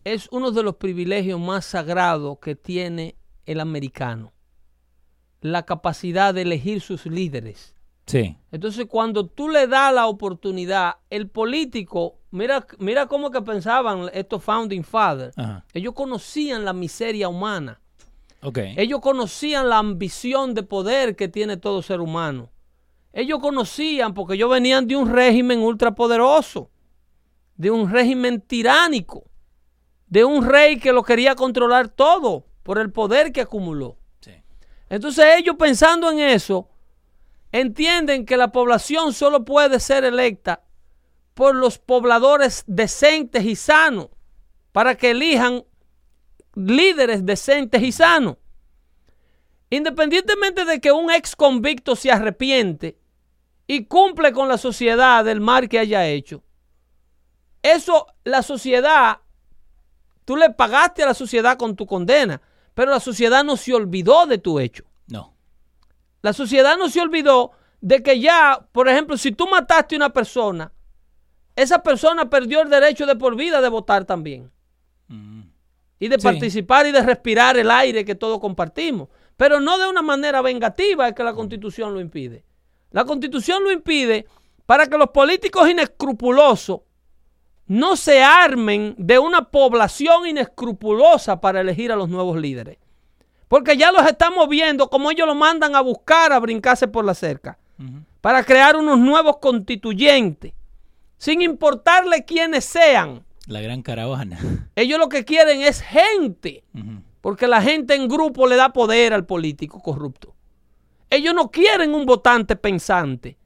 [0.03, 4.33] es uno de los privilegios más sagrados que tiene el americano.
[5.41, 7.75] La capacidad de elegir sus líderes.
[8.05, 8.37] Sí.
[8.51, 14.43] Entonces, cuando tú le das la oportunidad, el político, mira, mira cómo que pensaban estos
[14.43, 15.37] founding fathers.
[15.37, 15.65] Ajá.
[15.73, 17.79] Ellos conocían la miseria humana.
[18.41, 18.59] Ok.
[18.77, 22.49] Ellos conocían la ambición de poder que tiene todo ser humano.
[23.13, 26.71] Ellos conocían, porque ellos venían de un régimen ultrapoderoso,
[27.55, 29.23] de un régimen tiránico,
[30.07, 33.97] de un rey que lo quería controlar todo por el poder que acumuló.
[34.19, 34.31] Sí.
[34.89, 36.69] Entonces ellos pensando en eso,
[37.53, 40.63] entienden que la población solo puede ser electa
[41.35, 44.09] por los pobladores decentes y sanos,
[44.71, 45.63] para que elijan
[46.55, 48.37] líderes decentes y sanos.
[49.69, 52.97] Independientemente de que un ex convicto se arrepiente
[53.67, 56.43] y cumple con la sociedad del mal que haya hecho,
[57.61, 59.19] eso la sociedad,
[60.25, 62.41] tú le pagaste a la sociedad con tu condena,
[62.73, 64.85] pero la sociedad no se olvidó de tu hecho.
[66.23, 67.51] La sociedad no se olvidó
[67.81, 70.71] de que ya, por ejemplo, si tú mataste a una persona,
[71.55, 74.49] esa persona perdió el derecho de por vida de votar también.
[75.99, 76.23] Y de Sí.
[76.23, 79.09] participar y de respirar el aire que todos compartimos.
[79.37, 82.43] Pero no de una manera vengativa es que la constitución lo impide.
[82.91, 84.25] La constitución lo impide
[84.65, 86.81] para que los políticos inescrupulosos
[87.67, 92.77] no se armen de una población inescrupulosa para elegir a los nuevos líderes.
[93.53, 97.13] Porque ya los estamos viendo como ellos lo mandan a buscar a brincarse por la
[97.13, 97.59] cerca.
[98.19, 100.53] Para crear unos nuevos constituyentes.
[101.19, 103.23] Sin importarle quiénes sean.
[103.45, 104.39] La gran caravana.
[104.75, 106.63] Ellos lo que quieren es gente.
[107.21, 110.33] Porque la gente en grupo le da poder al político corrupto.
[111.11, 113.37] Ellos no quieren un votante pensante.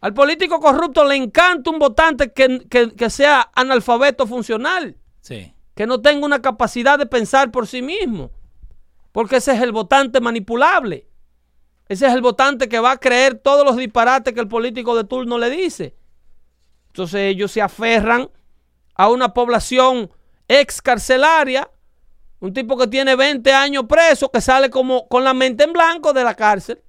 [0.00, 5.54] Al político corrupto le encanta un votante que, que- que sea analfabeto funcional, Sí.
[5.76, 8.32] que no tenga una capacidad de pensar por sí mismo.
[9.12, 11.06] Porque ese es el votante manipulable.
[11.88, 15.04] Ese es el votante que va a creer todos los disparates que el político de
[15.04, 15.94] turno le dice.
[16.88, 18.30] Entonces ellos se aferran
[18.94, 20.10] a una población
[20.48, 21.70] excarcelaria,
[22.40, 26.12] un tipo que tiene 20 años preso, que sale como con la mente en blanco
[26.12, 26.82] de la cárcel.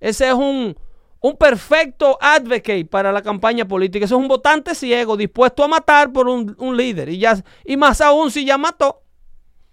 [0.00, 0.76] Ese es un,
[1.20, 4.04] un perfecto advocate para la campaña política.
[4.04, 7.08] Ese es un votante ciego, dispuesto a matar por un, un líder.
[7.08, 9.02] Y, ya, y más aún si ya mató.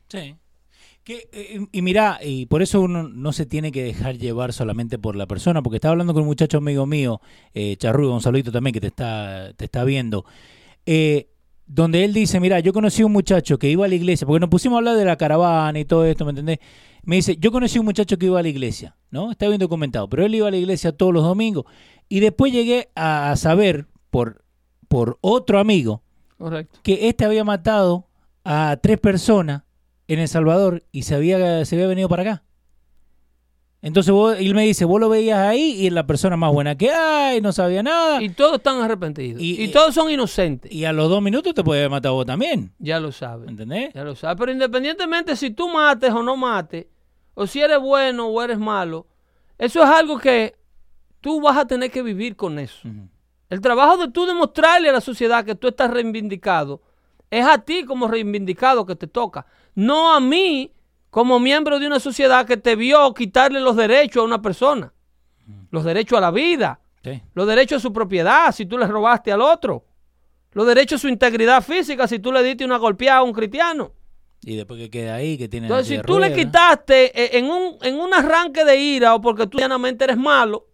[0.07, 0.35] Sí.
[1.11, 4.97] Que, eh, y mira, y por eso uno no se tiene que dejar llevar solamente
[4.97, 7.19] por la persona, porque estaba hablando con un muchacho amigo mío,
[7.53, 10.23] eh, Charrúa, un saludito también que te está, te está viendo,
[10.85, 11.27] eh,
[11.65, 14.49] donde él dice, mira, yo conocí un muchacho que iba a la iglesia, porque nos
[14.49, 16.59] pusimos a hablar de la caravana y todo esto, ¿me entendés?
[17.03, 19.31] Me dice, yo conocí un muchacho que iba a la iglesia, ¿no?
[19.31, 21.65] Está bien documentado, pero él iba a la iglesia todos los domingos,
[22.07, 24.45] y después llegué a saber por,
[24.87, 26.03] por otro amigo
[26.37, 26.79] Correcto.
[26.83, 28.07] que este había matado
[28.45, 29.63] a tres personas
[30.13, 32.43] en El Salvador y se había, se había venido para acá.
[33.83, 36.77] Entonces vos- él me dice, vos lo veías ahí y es la persona más buena
[36.77, 38.21] que hay, no sabía nada.
[38.21, 39.41] Y Y, todos están arrepentidos.
[39.41, 40.71] Y- Y, todos son inocentes.
[40.85, 42.71] a los dos minutos te puede haber matado vos también.
[42.77, 43.49] ya lo saben.
[43.49, 43.91] ¿Entendés?
[43.95, 44.37] Ya lo sabes.
[44.39, 46.85] Pero independientemente si tú mates o no mates,
[47.33, 49.07] o si eres bueno o eres malo,
[49.57, 50.55] eso es algo que
[51.19, 52.87] tú vas a tener que vivir con eso.
[53.49, 56.83] El trabajo de tú demostrarle a la sociedad que tú estás reivindicado
[57.31, 60.71] es a ti como reivindicado que te toca, no a mí
[61.09, 64.93] como miembro de una sociedad que te vio quitarle los derechos a una persona,
[65.71, 67.19] los derechos a la vida, Sí.
[67.33, 69.85] los derechos a su propiedad si tú le robaste al otro,
[70.51, 73.93] los derechos a su integridad física si tú le diste una golpeada a un cristiano.
[74.43, 75.67] Y después que queda ahí, que tiene...
[75.67, 79.47] Entonces, si tú le quitaste eh, en un, en un arranque de ira o porque
[79.47, 80.67] tú llanamente eres malo,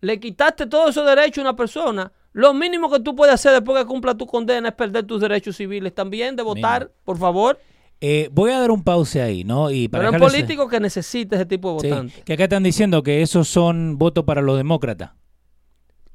[0.00, 3.78] le quitaste todos esos derechos a una persona, lo mínimo que tú puedes hacer después
[3.82, 7.58] que cumpla tu condena es perder tus derechos civiles también de votar, por favor.
[7.98, 9.70] Eh, voy a dar un pause ahí, ¿no?
[9.70, 12.24] Y para Pero es dejarles- político que necesita ese tipo de Sí, votantes.
[12.24, 15.12] que acá están diciendo que esos son votos para los demócratas.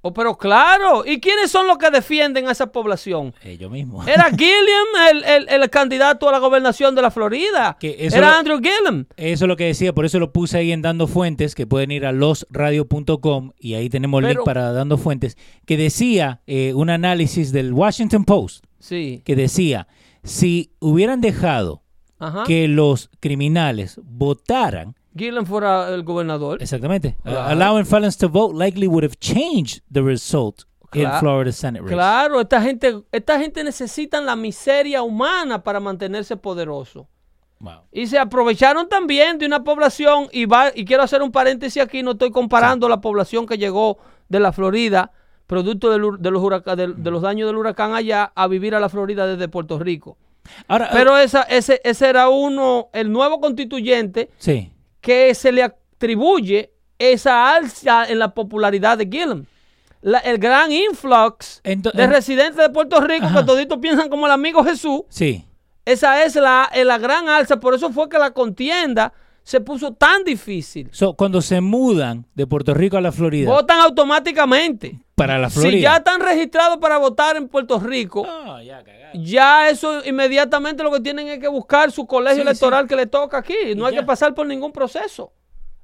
[0.03, 3.35] Oh, pero claro, ¿y quiénes son los que defienden a esa población?
[3.43, 4.07] Ellos mismos.
[4.07, 7.77] Era Gilliam el, el- el candidato a la gobernación de la Florida.
[7.79, 9.05] Que eso Era lo- Andrew Gilliam.
[9.15, 11.91] Eso es lo que decía, por eso lo puse ahí en Dando Fuentes, que pueden
[11.91, 16.73] ir a losradio.com y ahí tenemos el Pero- link para Dando Fuentes, que decía eh,
[16.75, 19.21] un análisis del Washington Post, Sí.
[19.25, 19.87] que decía,
[20.23, 21.83] si hubieran dejado
[22.19, 22.43] Ajá.
[22.45, 26.61] que los criminales votaran, Gillen fuera el gobernador.
[26.61, 31.19] exactamente, uh, allowing felons to vote likely would have changed the result in Claro.
[31.19, 31.93] Florida Senate race.
[31.93, 37.07] Claro, esta gente, esta gente necesita la miseria humana para mantenerse poderoso.
[37.59, 37.81] Wow.
[37.91, 42.01] Y se aprovecharon también de una población, y, va, y quiero hacer un paréntesis aquí,
[42.03, 43.99] no estoy comparando la población que llegó
[44.29, 45.11] de la Florida,
[45.45, 49.27] producto del de, los de los daños del huracán allá, a vivir a la Florida
[49.27, 50.17] desde Puerto Rico.
[50.67, 54.71] Ahora, Pero esa, ese, ese era uno, el nuevo constituyente, sí,
[55.01, 59.45] que se le atribuye esa alza en la popularidad de Gillum.
[60.01, 63.39] La- el gran influx Ento- de en- residentes de Puerto Rico Ajá.
[63.41, 65.01] que toditos piensan como el amigo Jesús.
[65.09, 65.45] sí.
[65.83, 67.59] Esa es la, la gran alza.
[67.59, 69.11] Por eso fue que la contienda
[69.43, 70.87] se puso tan difícil.
[70.91, 74.99] So, cuando se mudan de Puerto Rico a la Florida, Votan automáticamente.
[75.27, 75.71] Para la Florida.
[75.71, 78.59] Si ya están registrados para votar en Puerto Rico, Ah,
[79.13, 83.07] ya, eso inmediatamente lo que tienen es que buscar su colegio Sí, electoral que le
[83.07, 83.55] toca aquí.
[83.75, 83.99] No Y hay ya.
[84.01, 85.33] que pasar por ningún proceso.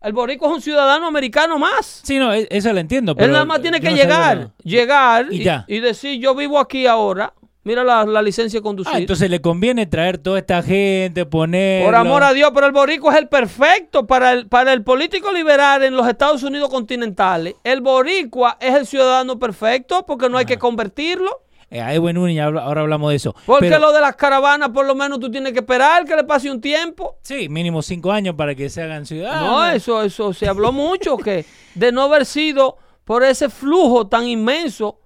[0.01, 2.01] El borico es un ciudadano americano más.
[2.03, 3.15] Sí, no, e- eso lo entiendo.
[3.17, 5.65] Él nada más tiene que no llegar, llegar Y y, ya.
[5.67, 7.33] y decir, yo vivo aquí ahora.
[7.67, 8.93] Mira la, la licencia de conducir.
[8.95, 11.83] Ah, entonces le conviene traer toda esta gente, poner.
[11.83, 15.33] Por amor a Dios, pero el boricua es el perfecto para el, para el político
[15.33, 17.55] liberal en los Estados Unidos continentales.
[17.65, 21.41] El boricua es el ciudadano perfecto porque no hay que convertirlo.
[21.69, 23.35] Eh, ahí buen Núñez, habla- ahora hablamos de eso.
[23.45, 26.23] Porque Pero- lo de las caravanas, por lo menos tú tienes que esperar que le
[26.23, 27.17] pase un tiempo.
[27.23, 29.45] Sí, mínimo cinco años para que se hagan ciudadanos.
[29.49, 31.43] No, eso, eso se habló mucho que
[31.75, 34.99] de no haber sido por ese flujo tan inmenso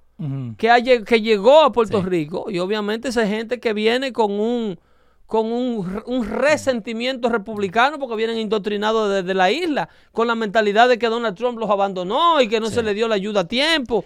[0.57, 2.09] Que, ha que llegó a Puerto Sí.
[2.09, 4.79] Rico y obviamente esa gente que viene con un
[5.25, 10.99] con un, un resentimiento republicano porque vienen indoctrinados desde la isla con la mentalidad de
[10.99, 14.03] que Donald Trump los abandonó y que no se le dio la ayuda a tiempo.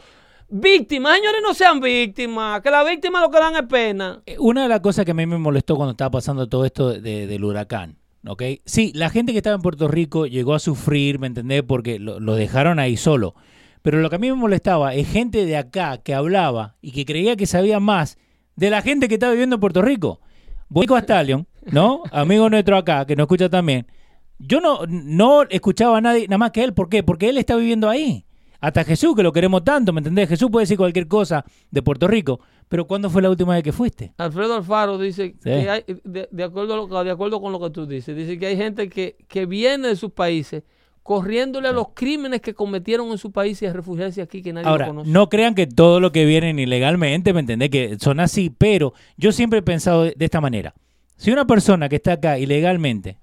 [0.47, 4.22] Víctimas, señores, no sean víctimas, que las víctimas lo que dan es pena.
[4.28, 6.89] Eh, Una de las cosas que a mí me molestó cuando estaba pasando todo esto
[6.93, 7.97] de- del huracán,
[8.28, 8.43] ¿ok?
[8.63, 11.63] Sí, la gente que estaba en Puerto Rico llegó a sufrir, ¿me entendés?
[11.63, 13.34] Porque lo, lo dejaron ahí solo.
[13.86, 17.05] Pero lo que a mí me molestaba es gente de acá que hablaba y que
[17.05, 18.17] creía que sabía más
[18.55, 20.19] de la gente que estaba viviendo en Puerto Rico.
[20.69, 22.01] Borico Stallion, ¿no?
[22.11, 23.86] Amigo nuestro acá, que nos escucha también.
[24.39, 26.73] Yo no, no escuchaba a nadie, nada más que él.
[26.73, 27.03] ¿Por qué?
[27.03, 28.25] Porque él está viviendo ahí.
[28.59, 30.29] Hasta Jesús, que lo queremos tanto, ¿me entendés?
[30.29, 33.71] Jesús puede decir cualquier cosa de Puerto Rico, pero ¿cuándo fue la última vez que
[33.71, 34.13] fuiste?
[34.17, 35.43] Alfredo Alfaro dice Sí.
[35.43, 38.39] que hay, de, de acuerdo a lo- de acuerdo con lo que tú dices, dice
[38.39, 40.63] que hay gente que, que viene de sus países
[41.06, 44.68] corriéndole a los crímenes que cometieron en su país y a refugiarse aquí que nadie
[44.68, 45.12] Ahora, lo conoce.
[45.12, 47.70] no crean que todo lo que vienen ilegalmente, ¿me entendés?
[47.70, 50.74] Que son así, pero yo siempre he pensado de, de esta manera.
[51.16, 53.20] Si una persona que está acá ilegalmente,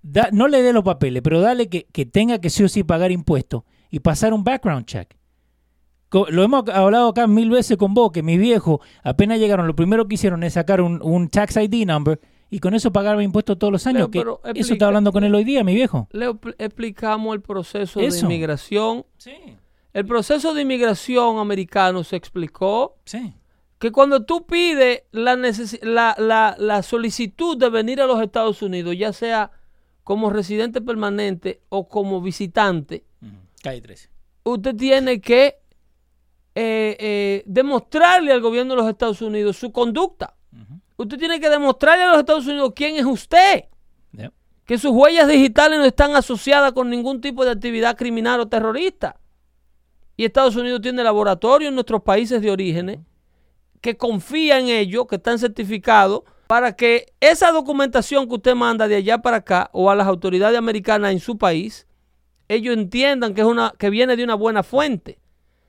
[0.00, 2.84] da- no le dé los papeles, pero dale que, que tenga que sí o sí
[2.84, 5.16] pagar impuestos y pasar un background check.
[6.30, 10.06] Lo hemos hablado acá mil veces con vos, que mis viejos apenas llegaron, lo primero
[10.06, 13.72] que hicieron es sacar un, un tax ID number y con eso pagaban impuestos todos
[13.72, 14.08] los años.
[14.08, 16.08] Que pero eso explica- está hablando con él hoy día, mi viejo.
[16.12, 18.16] Le explicamos el proceso Eso.
[18.16, 19.04] de inmigración.
[19.18, 19.34] Sí,
[19.92, 23.34] El proceso de inmigración americano se explicó sí.
[23.78, 28.94] que cuando tú pides la, la, la- la solicitud de venir a los Estados Unidos,
[28.96, 29.50] ya sea
[30.04, 33.04] como residente permanente o como visitante,
[33.62, 34.08] Calle 13.
[34.44, 35.56] usted tiene que
[36.54, 40.34] eh, eh, demostrarle al gobierno de los Estados Unidos su conducta.
[40.98, 43.64] Usted tiene que demostrarle a los Estados Unidos quién es usted.
[44.66, 49.18] Que sus huellas digitales no están asociadas con ningún tipo de actividad criminal o terrorista.
[50.14, 52.98] Y Estados Unidos tiene laboratorios en nuestros países de orígenes
[53.80, 58.96] que confía en ellos, que están certificados, para que esa documentación que usted manda de
[58.96, 61.86] allá para acá o a las autoridades americanas en su país,
[62.48, 65.18] ellos entiendan que, es una, que viene de una buena fuente.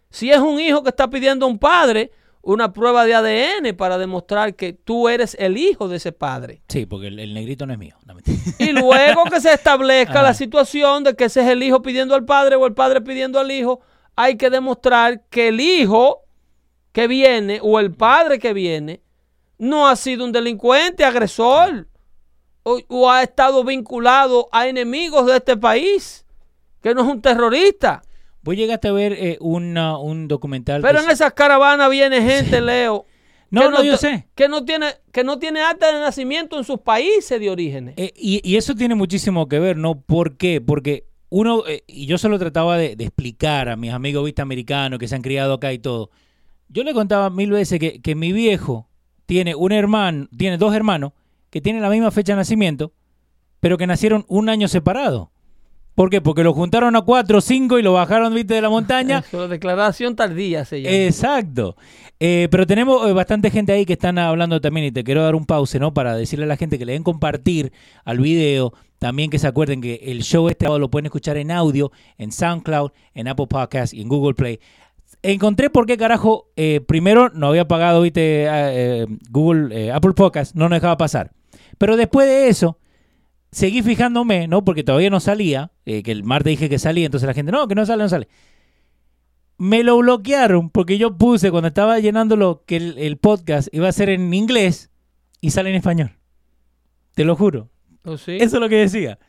[0.09, 2.11] Si es un hijo que está pidiendo a un padre
[2.41, 6.61] una prueba de ADN para demostrar que tú eres el hijo de ese padre.
[6.69, 7.95] Sí, porque el, el negrito no es mío.
[8.05, 8.15] No.
[8.59, 10.23] Y luego que se establezca Ajá.
[10.23, 13.39] la situación de que ese es el hijo pidiendo al padre o el padre pidiendo
[13.39, 13.81] al hijo,
[14.15, 16.21] hay que demostrar que el hijo
[16.91, 19.01] que viene o el padre que viene
[19.57, 21.87] no ha sido un delincuente, agresor
[22.63, 26.25] o, o ha estado vinculado a enemigos de este país,
[26.81, 28.01] que no es un terrorista.
[28.41, 30.81] Vos llegaste a ver eh, una- un documental.
[30.81, 33.05] Pero en esas caravanas viene gente, Leo.
[33.51, 34.27] No, no, yo sé.
[34.35, 37.95] Que no tiene, que no tiene acta de nacimiento en sus países de orígenes.
[37.97, 39.99] Eh, y, y eso tiene muchísimo que ver, ¿no?
[40.01, 40.61] ¿Por qué?
[40.61, 44.43] Porque uno, eh, y yo se lo trataba de, de explicar a mis amigos vista
[44.43, 46.11] americanos que se han criado acá y todo.
[46.67, 48.87] Yo le contaba mil veces que, que mi viejo
[49.25, 51.13] tiene un hermano, tiene dos hermanos
[51.49, 52.93] que tienen la misma fecha de nacimiento,
[53.59, 55.31] pero que nacieron un año separado.
[55.99, 56.21] ¿Por qué?
[56.21, 59.19] Porque lo juntaron a cuatro o cinco y lo bajaron, viste, de la montaña.
[59.27, 60.95] Eso, declaración tardía se llama.
[60.95, 61.75] Exacto.
[62.21, 65.35] Eh, pero tenemos eh, bastante gente ahí que están hablando también y te quiero dar
[65.35, 65.93] un pause, ¿no?
[65.93, 67.73] Para decirle a la gente que le den compartir
[68.05, 68.71] al video.
[68.97, 72.91] También que se acuerden que el show este lo pueden escuchar en audio, en SoundCloud,
[73.13, 74.61] en Apple Podcast y en Google Play.
[75.21, 80.55] Encontré por qué carajo, eh, primero no había pagado, viste, eh, Google, eh, Apple Podcast,
[80.55, 81.31] no nos dejaba pasar.
[81.77, 82.77] Pero después de eso,
[83.51, 84.63] seguí fijándome, ¿no?
[84.63, 87.67] Porque todavía no salía, eh, que el martes dije que salía, entonces la gente, no,
[87.67, 88.27] que no sale, no sale.
[89.57, 93.91] Me lo bloquearon porque yo puse cuando estaba llenándolo que el, el podcast iba a
[93.91, 94.89] ser en inglés
[95.41, 96.11] y sale en español.
[97.13, 97.69] Te lo juro.
[98.05, 98.37] ¿Oh, sí?
[98.39, 99.19] Eso es lo que decía.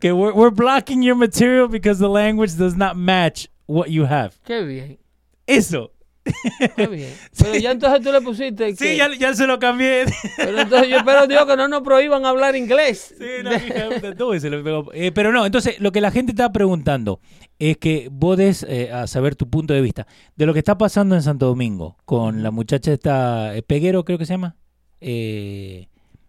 [0.00, 4.32] Que we're, we're blocking your material because the language does not match what you have.
[4.44, 4.98] Qué bien,
[5.46, 5.92] Eso.
[6.90, 7.14] bien.
[7.38, 8.76] Pero ya entonces tú le pusiste que...
[8.76, 10.04] Sí, ya, ya se lo cambié.
[10.36, 13.14] Pero entonces yo espero, Dios, que no nos prohíban hablar inglés.
[13.18, 14.84] Sí, no, de.
[14.94, 17.20] Eh, pero no, entonces lo que la gente está preguntando
[17.58, 20.06] es que vos des eh, a saber tu punto de vista
[20.36, 24.18] de lo que está pasando en Santo Domingo con la muchacha esta, eh, Peguero creo
[24.18, 24.56] que se llama,
[25.00, 25.88] eh,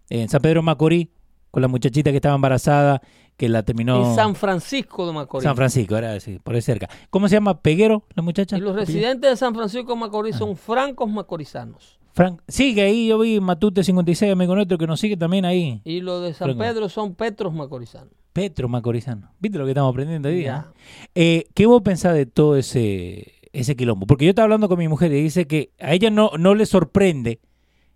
[0.09, 1.09] en San Pedro Macorís,
[1.51, 3.01] con la muchachita que estaba embarazada,
[3.37, 4.09] que la terminó...
[4.09, 5.43] En San Francisco de Macorís.
[5.43, 6.89] San Francisco, era así, por ahí cerca.
[7.09, 7.61] ¿Cómo se llama?
[7.61, 8.57] ¿Peguero la muchacha?
[8.57, 10.39] Y los residentes de San Francisco de Macorís Ah.
[10.39, 11.99] son francos macorizanos.
[12.13, 15.81] Frank, sigue ahí, yo vi Matute 56, amigo nuestro, que nos sigue también ahí.
[15.85, 16.59] Y los de San Franco.
[16.59, 18.09] Pedro son petros macorizanos.
[18.33, 19.31] Petro Macorizano.
[19.39, 20.67] ¿Viste lo que estamos aprendiendo hoy día?
[21.15, 24.05] Eh, ¿Qué vos pensás de todo ese, ese quilombo?
[24.05, 26.67] Porque yo estaba hablando con mi mujer y dice que a ella no, no le
[26.67, 27.39] sorprende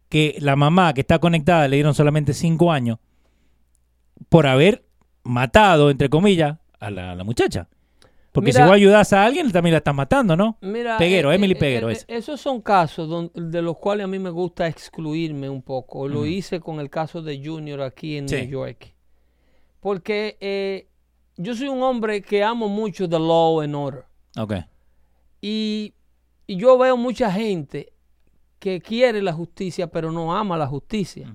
[0.10, 2.98] que la mamá que está conectada le dieron solamente cinco años
[4.30, 4.84] por haber
[5.24, 7.68] matado, entre comillas, a la, a la muchacha.
[8.32, 10.58] Porque Mira- si vos ayudás a alguien, también la estás matando, ¿no?
[10.62, 14.08] Mira, Peguero, eh, Emily eh, Peguero, eh, esos son casos don- de los cuales a
[14.08, 16.08] mí me gusta excluirme un poco.
[16.08, 18.36] Lo hice con el caso de Junior aquí en Sí.
[18.38, 18.94] New York.
[19.82, 20.88] Porque eh,
[21.36, 24.06] yo soy un hombre que amo mucho the law and order.
[24.38, 24.54] Ok.
[25.42, 25.94] Y,
[26.48, 27.92] y yo veo mucha gente
[28.60, 31.34] que quiere la justicia, pero no ama la justicia.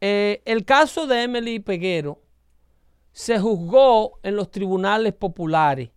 [0.00, 2.20] El caso de Emily Peguero
[3.12, 5.90] se juzgó en los tribunales populares,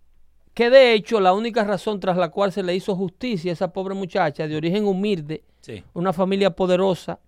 [0.54, 3.72] que de hecho la única razón tras la cual se le hizo justicia a esa
[3.74, 5.84] pobre muchacha de origen humilde, Sí.
[5.94, 7.20] una familia poderosa,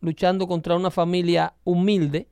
[0.00, 2.26] luchando contra una familia humilde,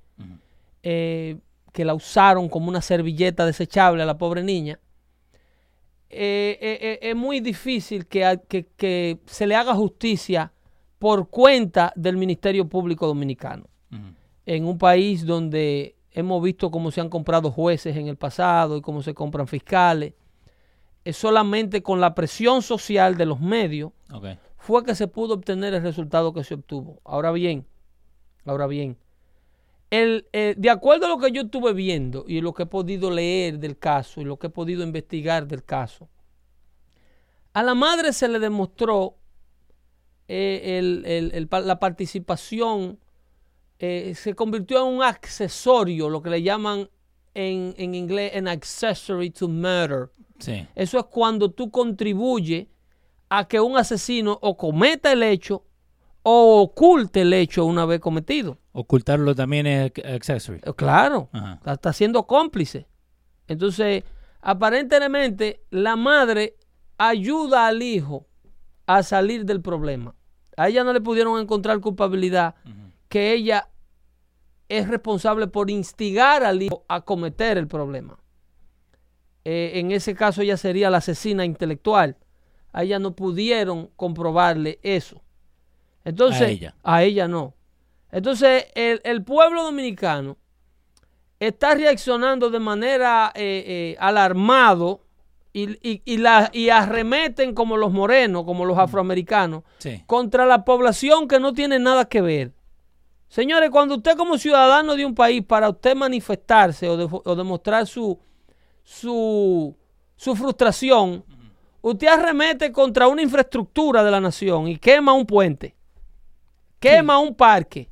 [0.82, 1.36] eh,
[1.72, 4.78] que la usaron como una servilleta desechable a la pobre niña,
[6.10, 10.52] eh, eh, es muy difícil que, que- que se le haga justicia
[10.98, 13.66] por cuenta del Ministerio Público Dominicano.
[14.46, 18.80] En un país donde hemos visto cómo se han comprado jueces en el pasado y
[18.82, 20.14] cómo se compran fiscales,
[21.04, 23.92] es solamente con la presión social de los medios
[24.56, 27.00] fue que se pudo obtener el resultado que se obtuvo.
[27.04, 27.64] Ahora bien,
[28.44, 28.96] ahora bien,
[29.90, 33.10] el, eh, de acuerdo a lo que yo estuve viendo y lo que he podido
[33.10, 36.08] leer del caso y lo que he podido investigar del caso,
[37.54, 39.14] a la madre se le demostró
[40.28, 42.98] eh, el- la participación,
[43.78, 46.88] eh, se convirtió en un accesorio, lo que le llaman
[47.34, 50.10] en, en inglés an accessory to murder.
[50.38, 50.66] Sí.
[50.74, 52.66] Eso es cuando tú contribuyes
[53.28, 55.64] a que un asesino o cometa el hecho
[56.22, 58.58] o oculte el hecho una vez cometido.
[58.72, 60.60] Ocultarlo también es accessory.
[60.64, 61.54] Eh, Claro, Ajá.
[61.54, 62.86] está, está siendo cómplice.
[63.46, 64.04] Entonces,
[64.40, 66.56] aparentemente, la madre
[66.98, 68.26] ayuda al hijo
[68.86, 70.14] a salir del problema.
[70.56, 72.56] A ella no le pudieron encontrar culpabilidad
[73.08, 73.68] que ella
[74.68, 78.18] es responsable por instigar al hijo a cometer el problema.
[79.44, 82.16] Eh, en ese caso ella sería la asesina intelectual.
[82.72, 85.22] A ella no pudieron comprobarle eso.
[86.04, 86.74] Entonces, A ella.
[86.82, 87.54] a ella no.
[88.12, 90.36] Entonces, el, el pueblo dominicano
[91.40, 95.04] está reaccionando de manera eh, eh, alarmado
[95.52, 100.02] y, y- y la, y arremeten como los morenos, como los afroamericanos, Sí.
[100.06, 102.52] contra la población que no tiene nada que ver.
[103.28, 107.86] Señores, cuando usted como ciudadano de un país, para usted manifestarse o, de- o demostrar
[107.86, 108.18] su,
[108.82, 109.76] su,
[110.16, 111.24] su frustración,
[111.82, 115.74] usted arremete contra una infraestructura de la nación y quema un puente,
[116.80, 117.90] quema un parque,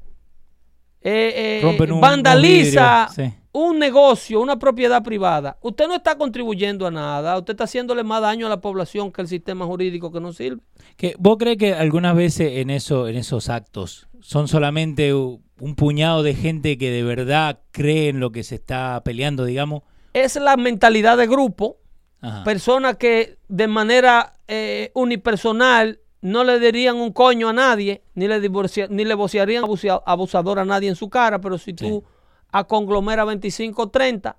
[1.02, 3.38] eh, eh, un- vandaliza un vidrio, sí.
[3.52, 5.58] un negocio, una propiedad privada.
[5.60, 9.20] Usted no está contribuyendo a nada, usted está haciéndole más daño a la población que
[9.22, 10.62] el sistema jurídico que no sirve.
[10.96, 16.24] Que, ¿Vos crees que algunas veces en, eso, en esos actos son solamente un puñado
[16.24, 19.84] de gente que de verdad cree en lo que se está peleando, digamos?
[20.14, 21.76] Es la mentalidad de grupo,
[22.20, 22.42] Ajá.
[22.42, 28.40] personas que de manera eh, unipersonal no le dirían un coño a nadie, ni le,
[28.40, 29.62] divorcia- ni le vocearían
[30.04, 32.02] abusador a nadie en su cara, pero si tú
[32.50, 34.36] a conglomera 25 30,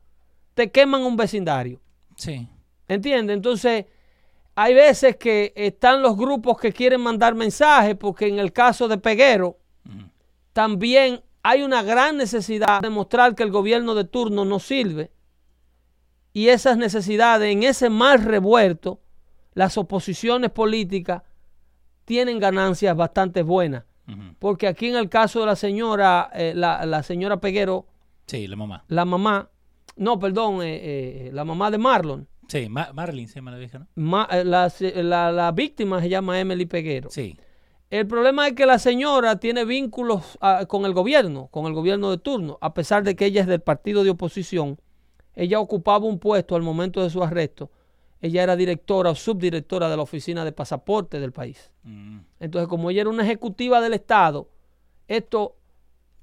[0.53, 1.79] te queman un vecindario.
[2.17, 2.45] Sí.
[2.89, 3.37] ¿Entiendes?
[3.37, 3.85] Entonces,
[4.53, 8.97] hay veces que están los grupos que quieren mandar mensajes, porque en el caso de
[8.97, 9.57] Peguero,
[10.61, 15.11] también hay una gran necesidad de mostrar que el gobierno de turno no sirve.
[16.33, 18.99] Y esas necesidades, en ese mal revuelto,
[19.53, 21.21] las oposiciones políticas
[22.05, 23.83] tienen ganancias bastante buenas.
[24.39, 27.85] Porque aquí en el caso de la señora, eh, la, la señora Peguero,
[28.25, 28.83] Sí, la mamá.
[28.87, 29.49] la mamá,
[29.95, 33.77] no, perdón, eh, eh, la mamá de Marlon, Sí, Ma- Marlene se llama la vieja,
[33.79, 33.87] ¿no?
[33.95, 34.71] Ma- eh, la,
[35.03, 37.09] la- la víctima se llama Emily Peguero.
[37.11, 37.37] Sí.
[37.89, 42.11] El problema es que la señora tiene vínculos ah, con el gobierno, con el gobierno
[42.11, 44.77] de turno, a pesar de que ella es del partido de oposición.
[45.35, 47.71] Ella ocupaba un puesto al momento de su arresto.
[48.19, 51.71] Ella era directora o subdirectora de la oficina de pasaporte del país.
[51.83, 52.19] Mm.
[52.39, 54.49] Entonces, como ella era una ejecutiva del Estado,
[55.07, 55.55] esto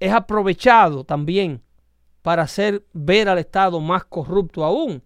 [0.00, 1.62] es aprovechado también
[2.20, 5.02] para hacer ver al Estado más corrupto aún.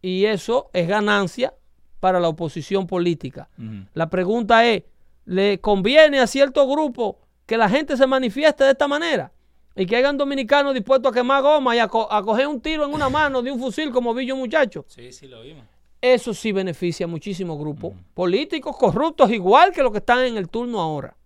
[0.00, 1.52] Y eso es ganancia
[2.00, 3.48] para la oposición política.
[3.58, 3.86] Ujú.
[3.94, 4.84] La pregunta es,
[5.28, 9.30] ¿le conviene a cierto grupo que la gente se manifieste de esta manera?
[9.76, 12.84] Y que hayan dominicanos dispuestos a quemar goma y a, co- a coger un tiro
[12.84, 14.84] en una mano de un fusil como vi yo muchacho.
[14.88, 15.64] Sí, sí, lo vimos.
[16.00, 20.48] Eso sí beneficia a muchísimos grupos políticos corruptos, igual que los que están en el
[20.48, 21.16] turno ahora.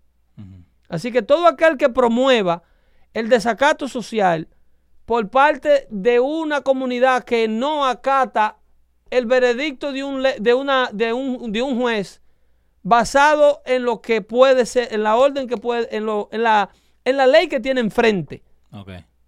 [0.88, 2.62] Así que todo aquel que promueva
[3.14, 4.48] el desacato social
[5.05, 8.57] por parte de una comunidad que no acata
[9.11, 12.22] el veredicto de un, de una, de un, de un juez
[12.83, 16.70] basado en lo que puede ser, en la orden que puede, en, lo, en, la,
[17.05, 18.43] en la ley que tiene enfrente.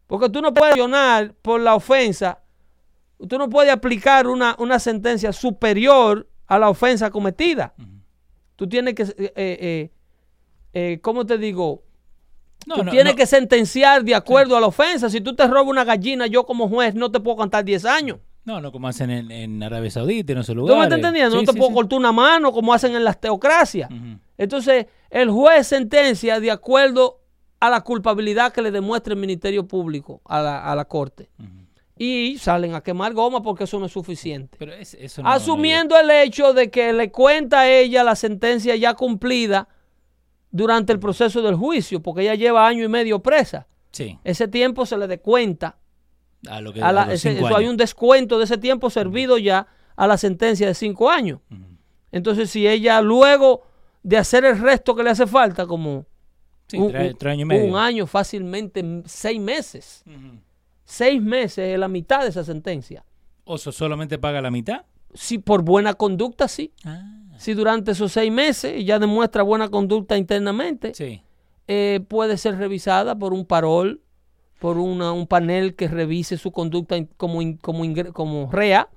[0.06, 2.40] Porque tú no puedes accionar por la ofensa,
[3.28, 7.74] tú no puedes aplicar una, una sentencia superior a la ofensa cometida.
[8.56, 9.90] Tú tienes que, eh, eh,
[10.72, 11.82] eh, ¿cómo te digo?
[12.66, 13.16] No, tú no, tienes no.
[13.16, 15.10] que sentenciar de acuerdo a la ofensa.
[15.10, 18.18] Si tú te robas una gallina, yo como juez no te puedo cantar 10 años.
[18.44, 20.78] No, no como hacen en, en Arabia Saudita, en esos ¿Tú lugares.
[20.78, 21.30] me estás entendiendo?
[21.32, 21.74] Sí, no te sí, puedo sí.
[21.74, 23.88] cortar una mano como hacen en las teocracias.
[24.36, 27.20] Entonces, el juez sentencia de acuerdo
[27.60, 31.30] a la culpabilidad que le demuestre el Ministerio Público a la, a la Corte.
[31.96, 34.56] Y salen a quemar goma porque eso no es suficiente.
[34.58, 38.16] Pero es- eso no- no Asumiendo el hecho de que le cuenta a ella la
[38.16, 39.68] sentencia ya cumplida
[40.50, 43.66] durante el proceso del juicio, porque ella lleva año y medio presa.
[43.92, 45.76] Sí, Ese tiempo se le descuenta.
[46.48, 48.58] A lo que A la- a los ese- cinco eso hay un descuento de ese
[48.58, 49.66] tiempo servido ya
[49.96, 51.40] a la sentencia de cinco años.
[52.12, 53.62] Entonces, si ella luego
[54.02, 56.06] de hacer el resto que le hace falta, como
[56.68, 57.64] Sí, un, tres, un- tres años y medio.
[57.72, 60.04] un año fácilmente, seis meses.
[60.84, 63.04] Seis meses es la mitad de esa sentencia.
[63.44, 64.84] ¿Oso solamente paga la mitad?
[65.14, 66.72] Si por buena conducta, sí.
[66.84, 67.02] Ah,
[67.36, 71.20] Si durante esos seis meses ella demuestra buena conducta internamente, sí.
[71.66, 74.00] eh, puede ser revisada por un parol,
[74.64, 77.84] por una- un panel que revise su conducta como, como,
[78.14, 78.88] como REA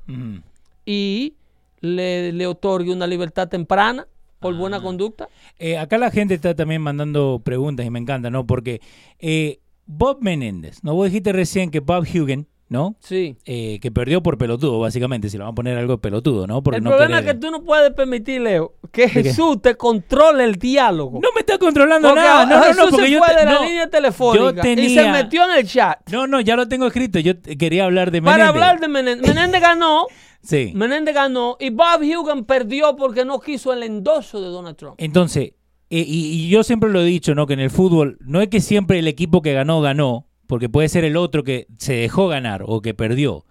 [0.86, 1.34] y
[1.82, 4.08] le, le otorgue una libertad temprana
[4.40, 4.58] por Ah.
[4.58, 5.28] buena conducta.
[5.60, 8.48] Eh, acá la gente está también mandando preguntas y me encanta, ¿no?
[8.48, 8.80] Porque
[9.20, 10.94] eh, Bob Menéndez, ¿no?
[10.96, 12.96] Vos dijiste recién que Bob Hugen, ¿no?
[13.00, 13.38] Sí.
[13.46, 16.62] Eh, que perdió por pelotudo, básicamente, si le van a poner algo de pelotudo, ¿no?
[16.62, 19.08] Porque el no problema querer- es que tú no puedes permitir, Leo, que?
[19.08, 21.20] Jesús te controle el diálogo.
[21.22, 22.46] No me está controlando porque nada.
[22.46, 24.90] No, no, Jesús no, porque se yo fue te- de la no, línea telefónica y
[24.90, 27.20] se metió en el chat No, no, ya lo tengo escrito.
[27.20, 28.34] Yo quería hablar de Menéndez.
[28.46, 29.28] para hablar de Menéndez.
[29.28, 30.06] Menéndez ganó,
[30.44, 30.72] Sí.
[30.76, 34.96] Menéndez ganó y Bob Hugan perdió porque no quiso el endoso de Donald Trump.
[34.98, 35.54] Entonces,
[35.90, 37.48] eh, y, y yo siempre lo he dicho, ¿no?
[37.48, 40.90] Que en el fútbol no es que siempre el equipo que ganó, ganó, porque puede
[40.90, 43.46] ser el otro que se dejó ganar o que perdió.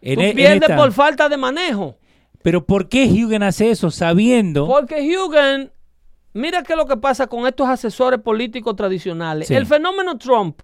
[0.00, 1.96] En Tú e- en pierdes esta- por falta de manejo.
[2.42, 4.66] Pero ¿por qué Hugen hace eso sabiendo?
[4.66, 5.72] Porque Hugan,
[6.32, 9.48] mira qué es lo que pasa con estos asesores políticos tradicionales.
[9.48, 9.54] Sí.
[9.54, 10.60] El fenómeno Trump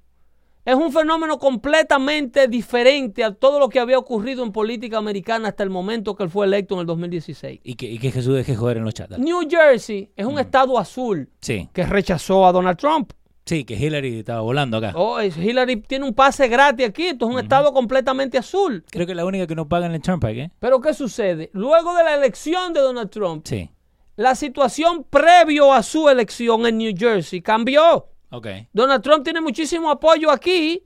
[0.65, 5.63] es un fenómeno completamente diferente a todo lo que había ocurrido en política americana hasta
[5.63, 7.61] el momento que él fue electo en el 2016.
[7.65, 9.19] Y que, y que Jesús deje joder en los chats.
[9.19, 10.29] New Jersey es Mm.
[10.31, 13.13] un estado azul Sí, que rechazó a Donald Trump.
[13.47, 14.93] Sí, que Hillary estaba volando acá.
[14.95, 17.09] Oh, Hillary tiene un pase gratis aquí.
[17.09, 18.85] Esto es un estado completamente azul.
[18.91, 20.51] Creo que es la única que no paga en el Turnpike, ¿eh?
[20.61, 21.51] Pero ¿qué sucede?
[21.53, 23.71] Luego de la elección de Donald Trump, Sí,
[24.17, 28.09] la situación previo a su elección en New Jersey cambió.
[28.31, 28.47] ok.
[28.73, 30.85] Donald Trump tiene muchísimo apoyo aquí,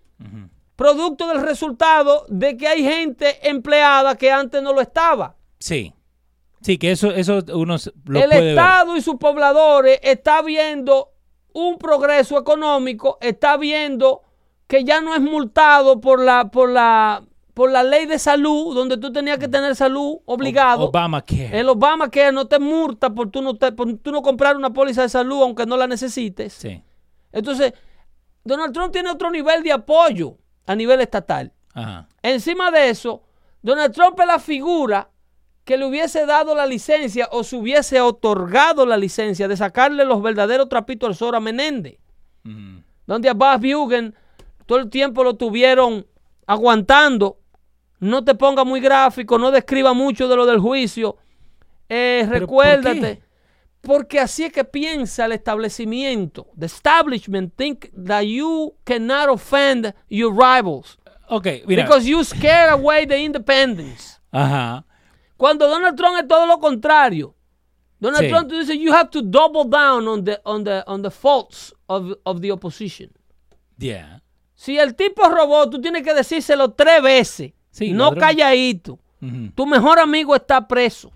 [0.76, 5.36] producto del resultado de que hay gente empleada que antes no lo estaba.
[5.58, 5.92] Sí.
[6.60, 8.48] Sí, que eso, eso uno lo el puede ver.
[8.50, 11.10] Estado y sus pobladores está viendo
[11.58, 14.22] un progreso económico, está viendo
[14.66, 17.22] que ya no es multado por la, por la,
[17.54, 20.84] por la ley de salud, donde tú tenías que tener salud obligado.
[20.90, 21.58] Obamacare.
[21.58, 24.70] El Obama que no te multa por tú no, te- por tú no comprar una
[24.70, 26.52] póliza de salud aunque no la necesites.
[26.52, 26.82] Sí.
[27.32, 27.72] Entonces,
[28.44, 30.36] Donald Trump tiene otro nivel de apoyo
[30.66, 31.52] a nivel estatal.
[31.74, 32.06] Ajá.
[32.22, 33.22] Encima de eso,
[33.62, 35.08] Donald Trump es la figura
[35.68, 40.22] que le hubiese dado la licencia o se hubiese otorgado la licencia de sacarle los
[40.22, 41.98] verdaderos trapitos al sol a Menéndez.
[43.06, 44.14] Donde a Bob Bugen
[44.64, 46.06] todo el tiempo lo tuvieron
[46.46, 47.36] aguantando.
[48.00, 51.18] No te ponga muy gráfico, no describa mucho de lo del juicio.
[51.90, 53.22] Eh, ¿Pero por recuérdate.
[53.82, 56.46] Porque así es que piensa el establecimiento.
[56.58, 60.98] The establishment think that you cannot offend your rivals.
[61.28, 61.82] Ok, mira.
[61.82, 64.18] Because you scare away the independence.
[64.32, 64.86] Ajá.
[65.38, 67.34] Cuando Donald Trump es todo lo contrario.
[68.00, 68.28] Donald Sí.
[68.28, 72.12] Trump dice you have to double down on the on the on the faults of,
[72.24, 73.10] of the opposition.
[73.78, 74.20] Yeah.
[74.54, 77.52] Si el tipo robó, tú tienes que decírselo tres veces.
[77.70, 78.20] Sí, no ladrón.
[78.20, 78.98] calladito.
[79.54, 81.12] Tu mejor amigo está preso.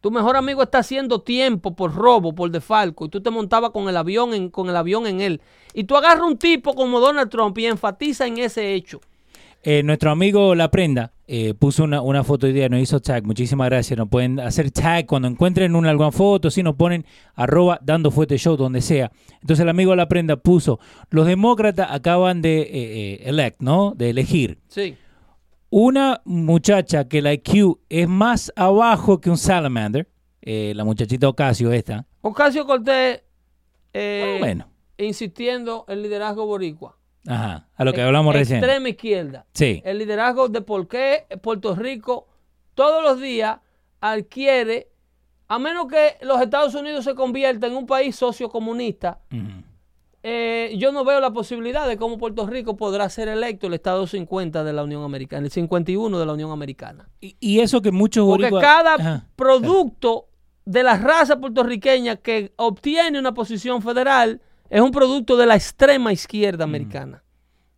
[0.00, 3.88] Tu mejor amigo está haciendo tiempo por robo, por defalco, y tú te montabas con
[3.88, 5.40] el avión en, con el avión en él.
[5.74, 9.00] Y tú agarras un tipo como Donald Trump y enfatiza en ese hecho.
[9.62, 13.24] Eh, nuestro amigo La Prenda eh, puso una, una foto hoy día, nos hizo tag.
[13.24, 13.96] Muchísimas gracias.
[13.96, 18.36] Nos pueden hacer tag cuando encuentren una alguna foto, si nos ponen arroba dando fuerte
[18.38, 19.10] show, donde sea.
[19.40, 23.94] Entonces el amigo La Prenda puso, los demócratas acaban de eh, eh, elect, ¿no?
[23.96, 24.58] De elegir.
[24.68, 24.96] Sí.
[25.70, 30.08] Una muchacha que la IQ es más abajo que un salamander,
[30.42, 32.06] eh, la muchachita Ocasio esta.
[32.20, 33.22] Ocasio Cortés
[33.92, 34.68] Bueno,
[34.98, 36.98] insistiendo en liderazgo boricua.
[37.26, 38.58] Ajá, a lo que hablamos recién.
[38.58, 39.46] Extrema izquierda.
[39.54, 42.26] Sí, El liderazgo de por qué Puerto Rico
[42.74, 43.58] todos los días
[44.00, 44.88] adquiere,
[45.48, 49.62] a menos que los Estados Unidos se convierta en un país sociocomunista, ujú.
[50.22, 54.06] eh, yo no veo la posibilidad de cómo Puerto Rico podrá ser electo el Estado
[54.06, 57.08] 50 de la Unión Americana, el 51 de la Unión Americana.
[57.20, 59.26] y, y eso que muchos Porque cada Ajá.
[59.36, 60.28] producto
[60.64, 64.40] de la raza puertorriqueña que obtiene una posición federal
[64.72, 67.22] es un producto de la extrema izquierda americana.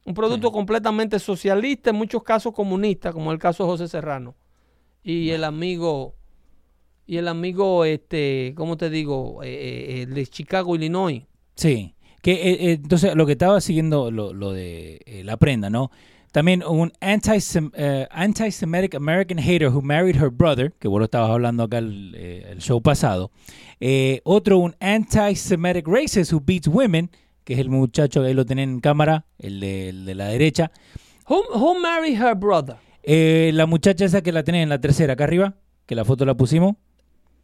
[0.05, 4.37] Un producto completamente socialista, en muchos casos comunista, como el caso de José Serrano.
[5.03, 6.15] Y el amigo,
[7.05, 9.43] y el amigo, este, ¿cómo te digo?
[9.43, 11.25] Eh, eh, de Chicago, Illinois.
[11.57, 15.91] Sí, que eh, eh, entonces lo que estaba siguiendo lo, lo de la prenda, ¿no?
[16.35, 21.30] También un anti-Sem- eh, anti-Semitic American hater who married her brother, que vos lo estabas
[21.30, 23.30] hablando acá el, eh, el show pasado.
[23.78, 27.09] Eh, otro, un anti-Semitic racist who beats women,
[27.45, 30.26] que es el muchacho que ahí lo tienen en cámara, el de, el de la
[30.26, 30.72] derecha.
[31.28, 32.78] Who, who married her brother?
[33.05, 35.55] Eh, la muchacha esa que la tienen en la tercera, acá arriba,
[35.87, 36.74] que la foto la pusimos.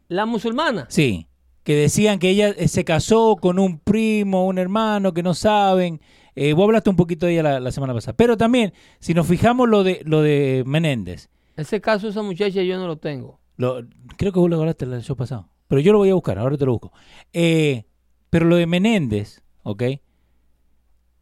[0.09, 0.87] La musulmana.
[0.89, 1.27] Sí,
[1.63, 6.01] que decían que ella se casó con un primo, un hermano, que no saben.
[6.35, 8.15] Eh, vos hablaste un poquito de ella la, la semana pasada.
[8.15, 12.77] Pero también, si nos fijamos lo de lo de Menéndez, Ese caso esa muchacha yo
[12.77, 13.39] no lo tengo.
[13.57, 13.81] lo-
[14.17, 15.49] creo que vos lo hablaste el show pasado.
[15.67, 16.91] Pero yo lo voy a buscar, ahora te lo busco.
[17.33, 17.85] Eh,
[18.29, 19.83] pero lo de Menéndez, ¿ok?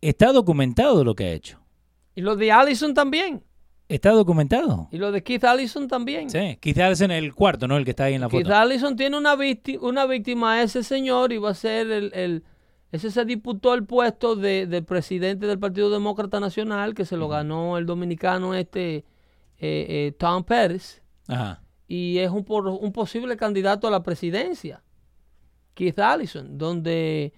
[0.02, 1.60] Está documentado lo que ha hecho.
[2.16, 3.44] Y lo de Allison también.
[3.90, 4.88] Está documentado.
[4.92, 6.30] Y lo de Keith Allison también.
[6.30, 7.76] Sí, quizás en el cuarto, ¿no?
[7.76, 8.56] El que está ahí en la Keith foto.
[8.56, 12.44] Allison tiene una, víctima, una víctima, ese señor, y va a ser el, el-
[12.92, 17.78] ese se disputó el puesto de, presidente del Partido Demócrata Nacional, que se lo ganó
[17.78, 19.04] el dominicano este eh,
[19.60, 21.62] eh, Tom Pérez, Ajá.
[21.88, 24.82] y es un, por- un posible candidato a la presidencia,
[25.74, 27.34] Keith Allison, donde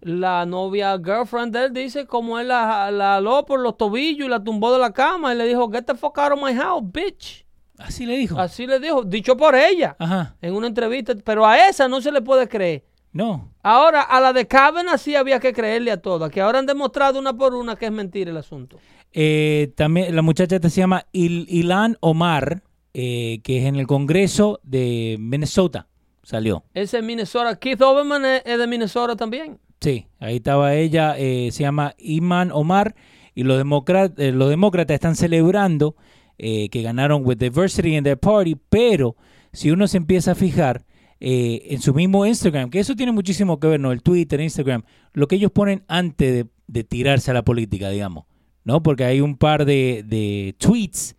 [0.00, 4.30] la novia girlfriend de él dice como él la, la aló por los tobillos y
[4.30, 6.82] la tumbó de la cama y le dijo, get the fuck out of my house,
[6.84, 7.44] bitch.
[7.78, 8.38] Así le dijo.
[8.38, 10.36] Así le dijo, dicho por ella Ajá.
[10.40, 12.84] en una entrevista, pero a esa no se le puede creer.
[13.14, 13.48] No.
[13.62, 17.18] Ahora, a la de Kavanaugh sí había que creerle a todas, que ahora han demostrado
[17.18, 18.78] una por una que es mentira el asunto.
[19.12, 22.62] Eh, también la muchacha esta se llama Il- Ilan Omar,
[22.92, 25.86] eh, que es en el Congreso de Minnesota.
[26.24, 26.64] Salió.
[26.74, 27.56] Ese es Minnesota.
[27.58, 29.58] Keith Overman es, es de Minnesota también.
[29.80, 31.14] Sí, ahí estaba ella.
[31.18, 32.94] eh, se llama Iman Omar.
[33.34, 35.96] Y los, demócrat- eh, los demócratas están celebrando
[36.38, 38.56] eh, que ganaron with diversity in their party.
[38.68, 39.16] Pero
[39.52, 40.84] si uno se empieza a fijar
[41.26, 43.92] eh, en su mismo Instagram, que eso tiene muchísimo que ver, ¿no?
[43.92, 44.82] El Twitter, Instagram,
[45.14, 48.26] lo que ellos ponen antes de, de tirarse a la política, digamos.
[48.62, 48.82] ¿No?
[48.82, 51.16] Porque hay un par de, de tweets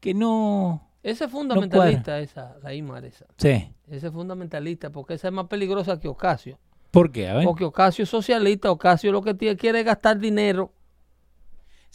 [0.00, 0.90] que no.
[1.04, 3.26] Ese es fundamentalista, esa, la Imar esa.
[3.36, 3.68] Sí.
[3.86, 6.58] Ese es fundamentalista, porque esa es más peligrosa que Ocasio.
[6.90, 7.28] ¿Por qué?
[7.28, 7.44] A ver.
[7.44, 10.72] Porque Ocasio es socialista, Ocasio lo que tiene, quiere es gastar dinero.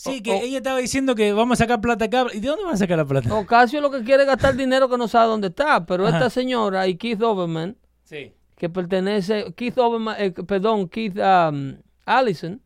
[0.02, 2.26] Sí, que o- ella estaba diciendo que vamos a sacar plata acá.
[2.34, 3.34] ¿Y de dónde van a sacar la plata?
[3.36, 5.86] Ocasio lo que quiere es gastar dinero que no sabe dónde está.
[5.86, 6.18] Pero Ajá.
[6.18, 8.32] esta señora y Keith Overman, Sí.
[8.56, 11.76] que pertenece, Keith Overman, eh, perdón, Keith um,
[12.06, 12.62] Allison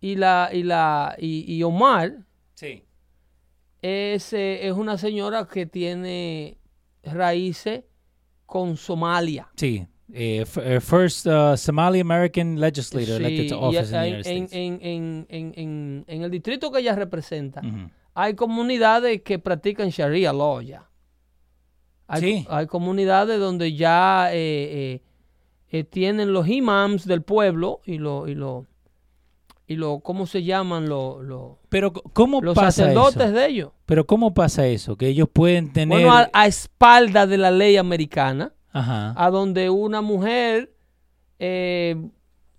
[0.00, 2.24] y la y la y, y Omar
[2.54, 2.84] Sí.
[3.82, 6.56] es, eh, es una señora que tiene
[7.02, 7.84] raíces
[8.46, 9.48] con Somalia.
[9.56, 9.86] Sí.
[10.12, 14.30] Eh, eh, first uh, Somali American legislator Sí, elected to office in the en, United
[14.30, 14.52] en, States.
[14.52, 17.62] en, en, en, en- en el distrito que ella representa,
[18.14, 20.88] hay comunidades que practican Sharia law ya.
[22.08, 22.46] Hay, Sí.
[22.50, 25.00] hay comunidades donde ya eh,
[25.70, 28.66] eh, tienen los imams del pueblo y lo, y lo,
[29.68, 30.88] y lo ¿cómo se llaman?
[30.88, 33.32] Lo- lo- Pero ¿cómo los pasa sacerdotes eso?
[33.32, 33.70] de ellos.
[33.86, 34.96] Pero ¿cómo pasa eso?
[34.96, 36.00] Que ellos pueden tener...
[36.00, 39.14] Bueno, a, a espalda de la ley americana, Ajá.
[39.16, 40.72] a donde una mujer,
[41.38, 41.96] eh,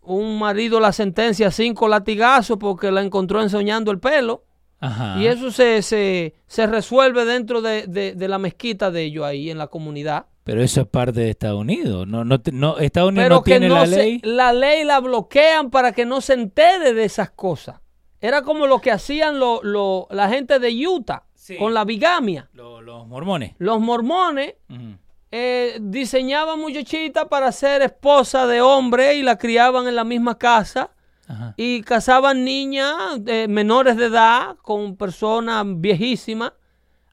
[0.02, 4.44] un marido la sentencia a cinco latigazos porque la encontró ensoñando el pelo.
[4.80, 5.16] Ajá.
[5.20, 9.52] Y eso se, se, se resuelve dentro de, de- de la mezquita de ellos ahí
[9.52, 10.26] en la comunidad.
[10.44, 12.08] Pero eso es parte de Estados Unidos.
[12.08, 14.20] No, no, no, Estados Unidos Pero no que tiene no la se- ley.
[14.24, 17.80] la ley la bloquean para que no se entere de esas cosas.
[18.20, 21.58] Era como lo que hacían lo- lo- la gente de Utah Sí.
[21.58, 22.50] con la bigamia.
[22.54, 23.54] Lo- los mormones.
[23.60, 24.96] Los mormones Ujú.
[25.32, 30.92] Eh, diseñaban muchachitas para ser esposa de hombre y la criaban en la misma casa
[31.28, 31.54] Ajá.
[31.58, 36.52] y casaban niñas eh, menores de edad con personas viejísimas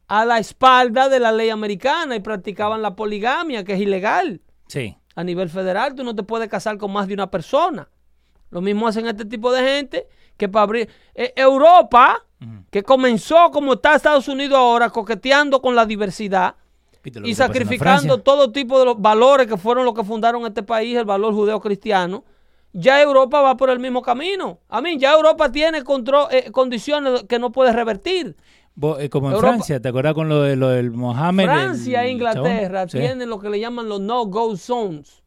[0.09, 4.97] a la espalda de la ley americana y practicaban la poligamia, que es ilegal Sí.
[5.15, 5.95] a nivel federal.
[5.95, 7.89] Tú no te puedes casar con más de una persona.
[8.51, 10.09] Lo mismo hacen este tipo de gente
[10.39, 10.89] que para abrir...
[11.15, 12.25] eh, Europa,
[12.71, 16.55] que comenzó como está Estados Unidos ahora, coqueteando con la diversidad,
[17.25, 21.05] y sacrificando todo tipo de los valores que fueron los que fundaron este país, el
[21.05, 22.25] valor judeo-cristiano,
[22.73, 24.59] ya Europa va por el mismo camino.
[24.69, 28.37] A mí, ya Europa tiene control, eh, condiciones que no puede revertir.
[29.01, 31.47] Eh, como en Europa- Francia, ¿te acordás con lo, de, lo del Mohammed?
[31.47, 32.89] Francia e Inglaterra chabón?
[32.91, 32.99] Sí.
[32.99, 35.23] tienen lo que le llaman los no-go zones,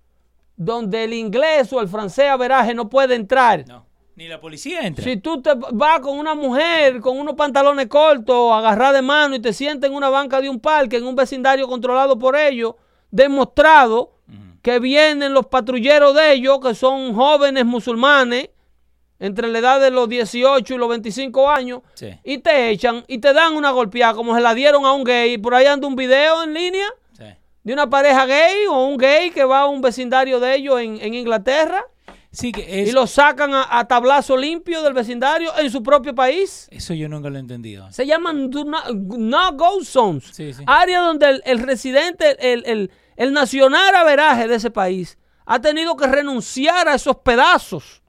[0.55, 3.65] donde el inglés o el francés a veraje no puede entrar.
[3.67, 3.86] No,
[4.16, 5.03] ni la policía entra.
[5.03, 9.39] Si tú te vas con una mujer con unos pantalones cortos, agarrada de mano y
[9.39, 12.76] te sientas en una banca de un parque, en un vecindario controlado por ellos,
[13.09, 14.12] demostrado
[14.62, 18.49] que vienen los patrulleros de ellos, que son jóvenes musulmanes,
[19.20, 22.09] entre la edad de los 18 y los 25 años, Sí.
[22.24, 25.38] y te echan y te dan una golpeada, como se la dieron a un gay.
[25.38, 27.24] Por ahí anda un video en línea Sí.
[27.64, 30.99] de una pareja gay o un gay que va a un vecindario de ellos en,
[31.01, 31.86] en Inglaterra
[32.32, 36.15] Sí, que es, y lo sacan a, a tablazo limpio del vecindario en su propio
[36.15, 36.67] país.
[36.71, 37.91] eso yo nunca lo he entendido.
[37.91, 40.23] Se llaman do not, no go zones.
[40.32, 40.63] Sí, sí.
[40.65, 45.97] Áreas donde el, el residente, el, el, el nacional averaje de ese país ha tenido
[45.97, 48.01] que renunciar a esos pedazos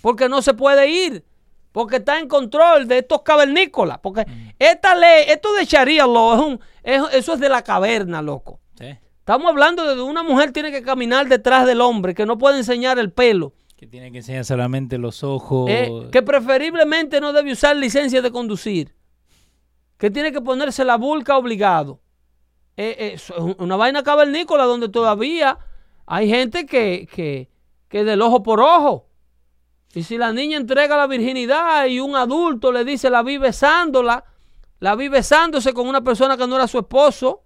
[0.00, 1.24] porque no se puede ir.
[1.70, 3.98] Porque está en control de estos cavernícolas.
[4.02, 4.50] Porque Mm.
[4.58, 8.60] esta ley, esto de Sharia law, es un- es- eso es de la caverna, loco.
[9.22, 12.58] Estamos hablando de que una mujer tiene que caminar detrás del hombre, que no puede
[12.58, 13.52] enseñar el pelo.
[13.76, 15.70] Que tiene que enseñar solamente los ojos.
[15.70, 18.96] Eh, que preferiblemente no debe usar licencia de conducir.
[19.96, 22.00] Que tiene que ponerse la bulca obligado.
[22.76, 25.56] Eh, eh, es un- una vaina cavernícola donde todavía
[26.04, 27.48] hay gente que, que,
[27.88, 29.06] que del ojo por ojo.
[29.94, 34.24] Y si la niña entrega la virginidad y un adulto le dice la vi besándola,
[34.80, 37.42] la vi besándose con una persona que no era su esposo,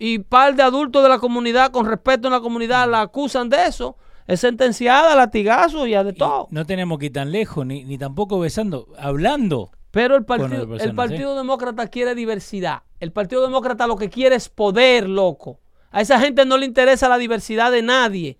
[0.00, 3.66] y par de adultos de la comunidad con respeto en la comunidad la acusan de
[3.66, 6.48] eso, es sentenciada a latigazos y a de y todo.
[6.50, 9.70] no tenemos que ir tan lejos, ni, ni tampoco besando, hablando.
[9.90, 12.82] Pero el partido, persona, el partido Demócrata quiere diversidad.
[12.98, 15.58] El Partido Demócrata lo que quiere es poder, loco.
[15.90, 18.38] A esa gente no le interesa la diversidad de nadie.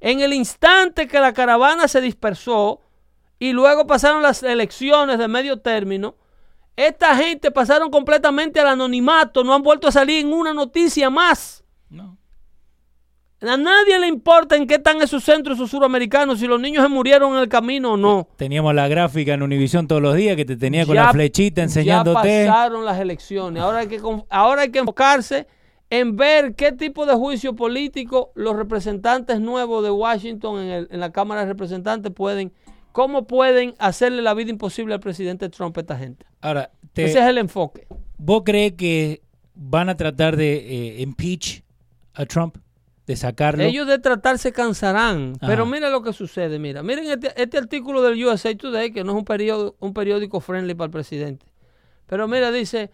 [0.00, 2.80] En el instante que la caravana se dispersó
[3.38, 6.14] y luego pasaron las elecciones de medio término,
[6.76, 11.62] esta gente pasaron completamente al anonimato, no han vuelto a salir en una noticia más.
[11.88, 12.18] No.
[13.40, 16.88] A nadie le importa en qué están esos centros esos suramericanos, si los niños se
[16.88, 18.26] murieron en el camino o no.
[18.36, 21.62] Teníamos la gráfica en Univisión todos los días que te tenía con Ya- la flechita
[21.62, 22.44] enseñándote.
[22.46, 23.62] Ya pasaron las elecciones.
[23.62, 25.46] Ahora hay que ahora hay que enfocarse
[25.90, 31.00] en ver qué tipo de juicio político los representantes nuevos de Washington en, el- en
[31.00, 32.50] la Cámara de Representantes pueden,
[32.94, 36.24] cómo pueden hacerle la vida imposible al presidente Trump a esta gente.
[36.40, 37.88] Ahora, te- Ese es el enfoque.
[38.18, 39.20] ¿vos crees que
[39.54, 40.54] van a tratar de
[40.98, 41.62] eh, impeach
[42.14, 42.56] a Trump?
[43.04, 43.64] De sacarlo.
[43.64, 45.32] Ellos de tratar se cansarán.
[45.38, 45.48] Ajá.
[45.48, 46.58] Pero mira lo que sucede.
[46.60, 50.40] Mira, miren este, este artículo del USA Today, que no es un periódico, un periódico
[50.40, 51.44] friendly para el presidente.
[52.06, 52.90] Pero mira, dice,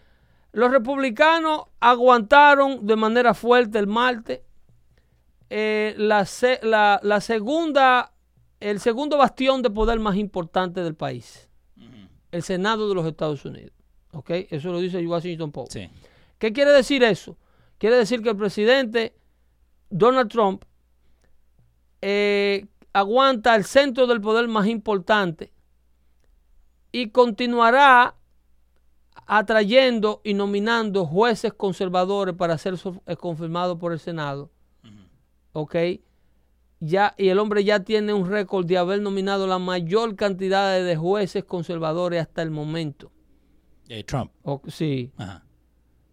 [0.51, 4.41] los republicanos aguantaron de manera fuerte el martes
[5.49, 8.11] eh, la, se- la- la segunda,
[8.61, 11.49] el segundo bastión de poder más importante del país.
[12.31, 13.73] El Senado de los Estados Unidos.
[14.13, 14.29] ¿Ok?
[14.49, 15.73] Eso lo dice Washington Post.
[15.73, 15.89] Sí.
[16.37, 17.37] ¿Qué quiere decir eso?
[17.77, 19.15] Quiere decir que el presidente
[19.89, 20.63] Donald Trump
[22.01, 25.51] eh, aguanta el centro del poder más importante
[26.91, 28.15] y continuará
[29.25, 32.75] atrayendo y nominando jueces conservadores para ser
[33.05, 34.51] eh, confirmados por el Senado.
[35.53, 35.75] ¿Ok?
[36.83, 40.95] Ya, y el hombre ya tiene un récord de haber nominado la mayor cantidad de
[40.95, 43.11] jueces conservadores hasta el momento.
[43.87, 44.31] Eh, Trump.
[44.41, 45.11] O- sí.
[45.15, 45.45] Ajá.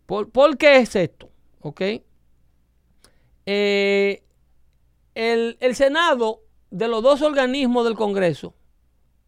[0.05, 1.31] ¿Por, por qué es esto?
[1.61, 1.81] ¿Ok?
[3.47, 4.23] Eh,
[5.15, 8.55] el, el Senado, de los dos organismos del Congreso,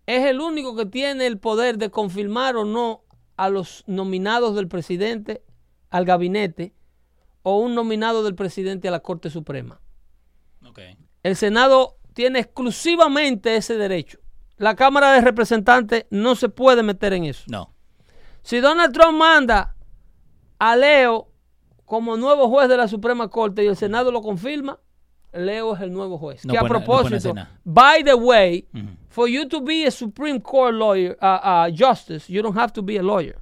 [0.07, 3.03] es el único que tiene el poder de confirmar o no
[3.37, 5.43] a los nominados del presidente
[5.89, 6.75] al gabinete
[7.43, 9.81] o un nominado del presidente a la Corte Suprema.
[10.69, 10.81] Ok.
[11.23, 14.19] El Senado tiene exclusivamente ese derecho.
[14.57, 17.45] La Cámara de Representantes no se puede meter en eso.
[17.49, 17.75] No.
[18.43, 19.75] Si Donald Trump manda
[20.59, 21.29] a Leo
[21.85, 24.79] como nuevo juez de la Suprema Corte y el Senado lo confirma,
[25.33, 26.45] Leo es el nuevo juez.
[26.45, 27.35] No que a propósito,
[27.65, 28.69] by the way,
[29.09, 32.83] for you to be a Supreme Court lawyer, uh, uh, justice, you don't have to
[32.83, 33.41] be a lawyer.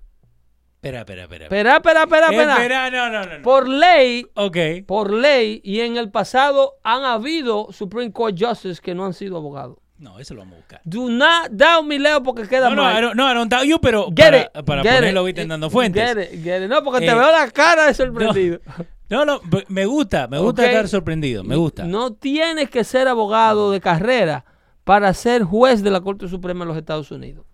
[0.81, 1.45] Espera, espera, espera.
[1.47, 2.53] Espera, espera, espera, espera.
[2.55, 3.39] Espera, no, no, no.
[3.39, 3.43] no.
[3.43, 4.57] Por ley, Ok.
[4.87, 9.37] por ley, y en el pasado han habido Supreme Court justices que no han sido
[9.39, 9.79] abogados.
[9.99, 10.81] No, eso lo vamos a buscar.
[10.85, 12.97] Do not doubt me, Leo, porque queda No, no, mal.
[12.97, 15.49] I don't, no, I don't doubt you, pero Get para, it, para get ponerlo en
[15.49, 16.15] dando fuentes.
[16.15, 16.71] get it, get it.
[16.71, 18.61] No, porque te Eh, veo la cara de sorprendido.
[19.11, 21.85] No, no, me gusta, me gusta estar sorprendido, me gusta.
[21.85, 24.45] No tienes que ser abogado de carrera
[24.85, 27.47] para ser juez de la Corte Suprema de los Estados Unidos.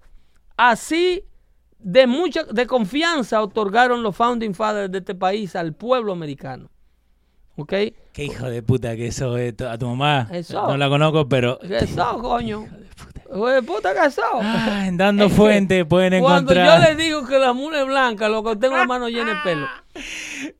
[0.56, 1.24] Así
[1.84, 6.70] de mucha de confianza otorgaron los founding fathers de este país al pueblo americano.
[7.56, 7.72] ¿Ok?
[8.12, 9.54] Qué hijo de puta que eso es.
[9.60, 10.66] A tu mamá Eso.
[10.66, 11.58] no la conozco, pero...
[11.60, 12.66] ¿Qué son, coño?
[13.30, 14.40] Hijo de puta que son.
[14.42, 16.82] Ah, en dando fuente pueden Cuando encontrar...
[16.82, 19.40] yo les digo que la mula es blanca, lo que tengo la mano llena de
[19.44, 19.66] pelo.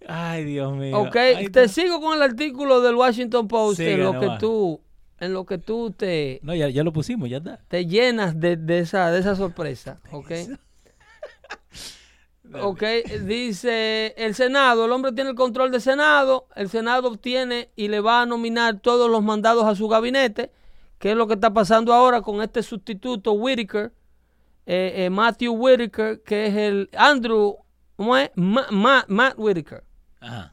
[0.08, 0.96] Ay, Dios mío.
[1.00, 4.80] Ok, Ay, te sigo con el artículo del Washington Post en lo que tú,
[5.18, 7.58] en lo que tú te, No, ya, ya lo pusimos, ya está.
[7.68, 10.30] te llenas de, de esa, de esa sorpresa, ¿ok?
[12.62, 12.82] Ok,
[13.22, 18.00] dice el Senado, el hombre tiene el control del Senado, el Senado obtiene y le
[18.00, 20.52] va a nominar todos los mandados a su gabinete,
[20.98, 23.92] que es lo que está pasando ahora con este sustituto Whitaker,
[24.66, 27.56] eh, eh, Matthew Whitaker, que es el Andrew,
[27.96, 28.30] ¿cómo es?
[28.34, 29.82] Ma- Ma- Matt Whitaker
[30.20, 30.52] Ajá.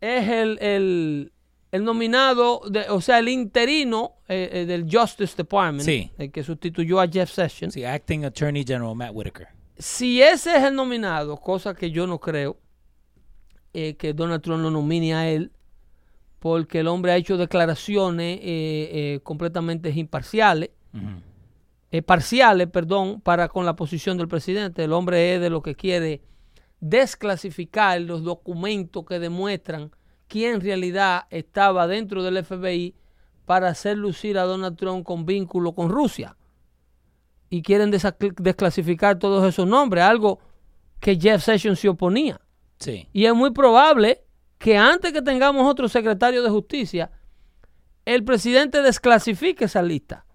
[0.00, 1.32] es el, el,
[1.72, 6.12] el nominado, de, o sea, el interino eh, eh, del Justice Department, Sí.
[6.16, 7.74] el que sustituyó a Jeff Sessions.
[7.74, 9.48] Sí, Acting Attorney General Matt Whitaker.
[9.76, 12.56] Si ese es el nominado, cosa que yo no creo,
[13.72, 15.50] eh, que Donald Trump lo nomine a él,
[16.44, 20.72] porque el hombre ha hecho declaraciones eh, eh, completamente imparciales,
[21.90, 24.84] eh, parciales, perdón, para con la posición del presidente.
[24.84, 26.20] El hombre es de lo que quiere
[26.80, 29.90] desclasificar los documentos que demuestran
[30.28, 32.94] quién en realidad estaba dentro del FBI
[33.46, 36.36] para hacer lucir a Donald Trump con vínculo con Rusia.
[37.54, 40.40] Y quieren desclasificar todos esos nombres, algo
[40.98, 42.40] que Jeff Sessions se oponía.
[42.80, 43.08] Sí.
[43.12, 44.24] Y es muy probable
[44.58, 47.12] que antes que tengamos otro secretario de justicia,
[48.04, 50.26] el presidente desclasifique esa lista.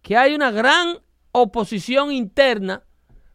[0.00, 0.98] Que hay una gran
[1.32, 2.84] oposición interna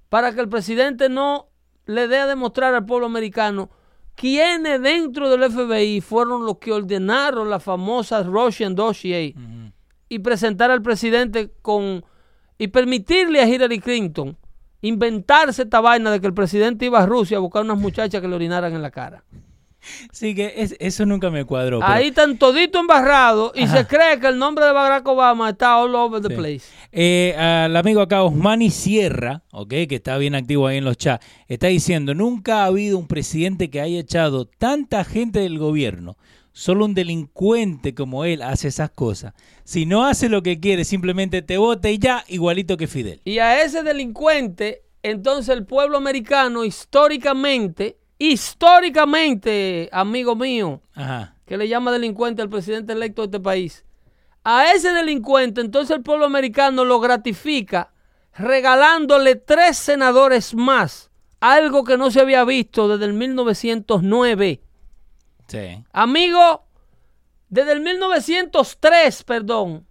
[0.07, 1.49] para que el presidente no
[1.88, 3.69] le dé a demostrar al pueblo americano
[4.15, 9.34] quiénes dentro del FBI fueron los que ordenaron la famosa Russian Dossier
[10.07, 12.05] y presentar al presidente con
[12.57, 14.38] y permitirle a Hillary Clinton
[14.81, 18.27] inventarse esta vaina de que el presidente iba a Rusia a buscar unas muchachas que
[18.27, 19.23] le orinaran en la cara.
[20.11, 21.79] Sí, que es- eso nunca me cuadró.
[21.79, 23.77] pero- Ahí están todito embarrados y Ajá.
[23.77, 26.35] se cree que el nombre de Barack Obama está all over the Sí.
[26.35, 26.61] place.
[26.91, 31.25] Eh, al amigo acá, Osmani Sierra, ok, que está bien activo ahí en los chats,
[31.47, 36.17] está diciendo, nunca ha habido un presidente que haya echado tanta gente del gobierno.
[36.57, 39.35] Solo un delincuente como él hace esas cosas.
[39.63, 43.21] Si no hace lo que quiere, simplemente te vota y ya, igualito que Fidel.
[43.25, 51.35] Y a ese delincuente, entonces el pueblo americano históricamente, históricamente, amigo mío, Ajá.
[51.45, 53.85] que le llama delincuente al presidente electo de este país.
[54.43, 57.93] A ese delincuente, entonces el pueblo americano lo gratifica
[58.35, 64.61] regalándole tres senadores más, algo que no se había visto desde el 1909.
[65.48, 65.84] Sí.
[65.94, 66.65] Amigo,
[67.49, 69.86] desde el 1903, perdón,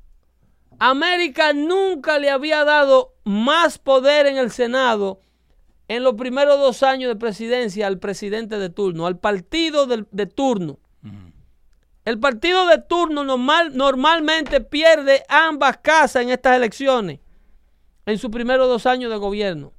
[0.79, 5.21] América nunca le había dado más poder en el Senado
[5.89, 10.27] en los primeros dos años de presidencia al presidente de turno, al partido del- de
[10.27, 10.79] turno.
[12.05, 17.19] El partido de turno normal, normalmente pierde ambas casas en estas elecciones
[18.05, 19.73] en sus primeros dos años de gobierno.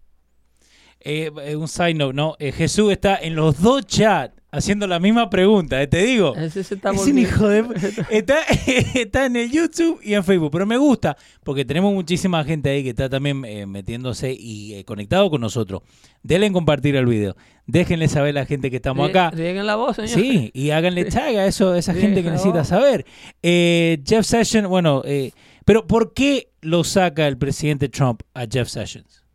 [1.00, 2.36] Eh, eh, un side note, ¿no?
[2.40, 6.36] Eh, Jesús está en los dos chats haciendo la misma pregunta, eh, te digo.
[6.36, 7.66] Ese se está es un hijo de...
[8.10, 8.40] Está,
[8.96, 12.84] está en el YouTube y en Facebook, pero me gusta porque tenemos muchísima gente ahí
[12.84, 15.82] que está también eh, metiéndose y eh, conectado con nosotros.
[16.24, 17.36] Denle en compartir el video.
[17.66, 19.30] Déjenle saber a la gente que estamos acá.
[19.32, 20.10] Rieguen la voz, señor.
[20.10, 22.66] Sí, y háganle tag a eso, esa gente que necesita favor.
[22.66, 23.06] saber.
[23.44, 25.32] Eh, Jeff Sessions, bueno, eh,
[25.66, 29.27] pero ¿por qué lo saca el presidente Trump a Jeff Sessions?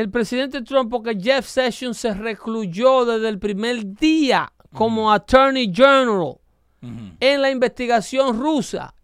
[0.00, 6.38] El presidente Trump, porque Jeff Sessions se recluyó desde el primer día como Attorney General
[6.80, 8.94] en la investigación rusa.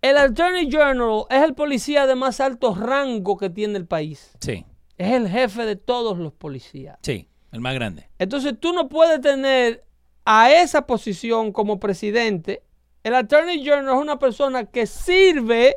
[0.00, 4.34] El Attorney General es el policía de más alto rango que tiene el país.
[4.40, 4.64] Sí,
[4.96, 6.96] Es el jefe de todos los policías.
[7.02, 8.08] sí, el más grande.
[8.18, 9.84] Entonces tú no puedes tener
[10.24, 12.62] a esa posición como presidente.
[13.02, 15.76] El Attorney General es una persona que sirve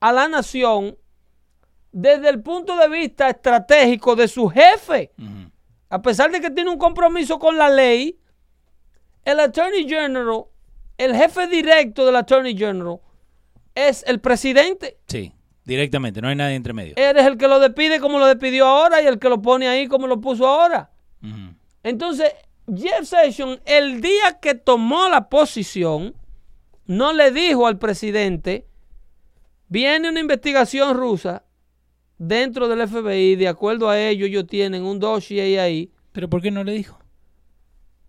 [0.00, 0.98] a la nación
[1.92, 5.12] desde el punto de vista estratégico de su jefe.
[5.88, 8.18] A pesar de que tiene un compromiso con la ley,
[9.24, 10.44] el Attorney General,
[10.98, 12.98] el jefe directo del Attorney General,
[13.74, 14.98] es el presidente.
[15.06, 15.32] Sí,
[15.64, 16.94] directamente, no hay nadie entre medio.
[16.96, 19.68] Él es el que lo despide como lo despidió ahora y el que lo pone
[19.68, 20.90] ahí como lo puso ahora.
[21.82, 22.32] Entonces,
[22.66, 26.14] Jeff Sessions, el día que tomó la posición,
[26.86, 28.66] no le dijo al presidente,
[29.68, 31.44] viene una investigación rusa
[32.18, 35.90] dentro del FBI, de acuerdo a ello, ellos tienen un dossier ahí.
[36.12, 36.98] ¿Pero por qué no le dijo?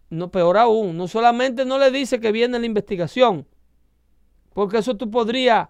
[0.10, 3.46] No, peor aún, no solamente no le dice que viene la investigación,
[4.54, 5.68] porque eso tú podrías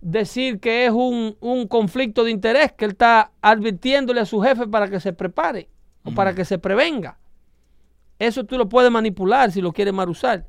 [0.00, 4.66] decir que es un, un conflicto de interés que él está advirtiéndole a su jefe
[4.66, 5.68] para que se prepare
[6.02, 7.18] o para que se prevenga.
[8.18, 10.46] Eso tú lo puedes manipular si lo quieres mal usar.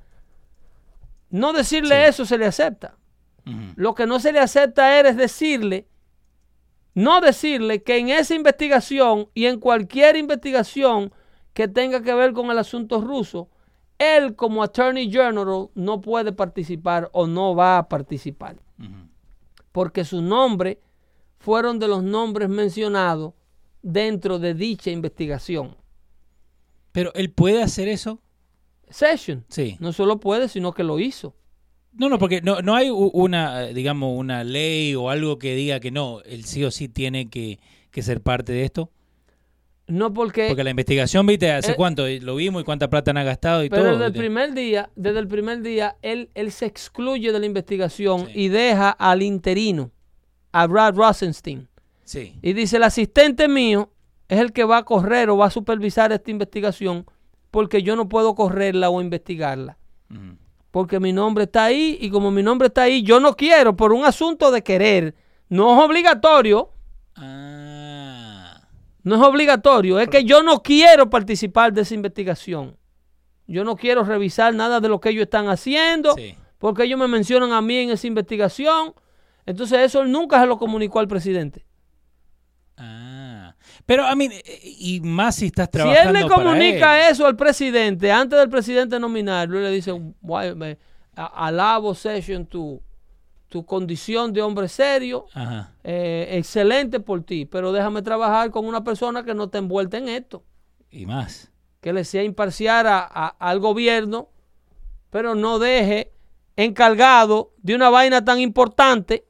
[1.29, 2.09] No decirle Sí.
[2.09, 2.95] eso se le acepta.
[3.75, 5.87] Lo que no se le acepta es decirle,
[6.95, 11.13] no decirle que en esa investigación y en cualquier investigación
[11.53, 13.49] que tenga que ver con el asunto ruso,
[13.97, 18.57] él como Attorney General no puede participar o no va a participar.
[19.71, 20.81] Porque su nombre
[21.37, 23.33] fueron de los nombres mencionados
[23.81, 25.75] dentro de dicha investigación.
[26.91, 28.21] Pero él puede hacer eso.
[28.89, 29.75] Session Sí.
[29.79, 31.35] no solo puede, sino que lo hizo.
[31.97, 35.79] No, no, porque no, no hay una, eh, digamos, una ley o algo que diga
[35.79, 37.59] que no, él sí o sí tiene que,
[37.91, 38.89] que ser parte de esto.
[39.87, 40.47] No porque...
[40.47, 42.05] Porque la investigación, viste, ¿hace eh, cuánto?
[42.07, 43.91] Lo vimos y cuánta plata han gastado y Pero todo.
[43.93, 48.25] desde el primer día, desde el primer día, él, él se excluye de la investigación
[48.25, 48.31] Sí.
[48.33, 49.91] y deja al interino,
[50.51, 51.67] a Brad Rosenstein.
[52.03, 52.33] Sí.
[52.41, 53.91] Y dice, el asistente mío
[54.27, 57.05] es el que va a correr o va a supervisar esta investigación
[57.51, 59.77] porque yo no puedo correrla o investigarla.
[60.75, 63.93] Porque mi nombre está ahí y como mi nombre está ahí, yo no quiero por
[63.93, 65.15] un asunto de querer.
[65.47, 66.69] No es obligatorio,
[67.15, 68.59] Ah.
[69.01, 72.75] no es obligatorio, es que yo no quiero participar de esa investigación.
[73.47, 76.13] Yo no quiero revisar nada de lo que ellos están haciendo.
[76.15, 76.35] Sí.
[76.57, 78.93] porque ellos me mencionan a mí en esa investigación.
[79.45, 81.65] Entonces eso él nunca se lo comunicó al presidente.
[82.75, 83.14] Ah.
[83.85, 87.11] Pero, a mí, eh, y más si estás Si él trabajando le para comunica él.
[87.11, 89.91] eso al presidente, antes del presidente nominarlo, le dice,
[90.21, 90.77] "Guay, me-
[91.15, 92.81] alabo Session tu,
[93.47, 95.71] tu condición de hombre serio, Ajá.
[95.83, 100.09] eh, excelente por ti, pero déjame trabajar con una persona que no esté envuelta en
[100.09, 100.43] esto,
[100.89, 101.51] Y más.
[101.79, 104.29] que le sea imparcial a- a- al gobierno,
[105.11, 106.11] pero no deje
[106.57, 109.25] encargado de una vaina tan importante.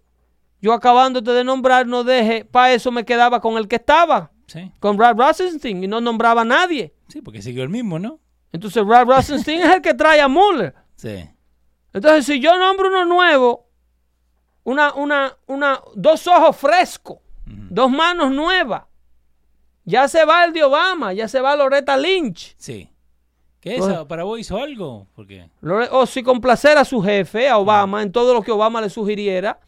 [0.62, 4.72] Yo acabándote de nombrar, no deje, para eso me quedaba con el que estaba, Sí.
[4.80, 6.94] con Brad Rosenstein, y no nombraba a nadie.
[7.08, 8.20] Sí, porque siguió el mismo, ¿no?
[8.52, 10.74] Entonces Brad Rosenstein es el que trae a Mueller.
[10.96, 11.30] Sí.
[11.94, 13.68] Entonces, si yo nombro uno nuevo,
[14.64, 18.84] una, una, una, dos ojos frescos, dos manos nuevas,
[19.84, 22.56] ya se va el de Obama, ya se va Loretta Lynch.
[22.58, 22.90] Sí.
[23.60, 24.08] ¿Qué eso?
[24.08, 25.08] ¿Para vos hizo algo?
[25.16, 25.50] Porque.
[25.92, 29.60] O si complacer a su jefe, a Obama, en todo lo que Obama le sugiriera,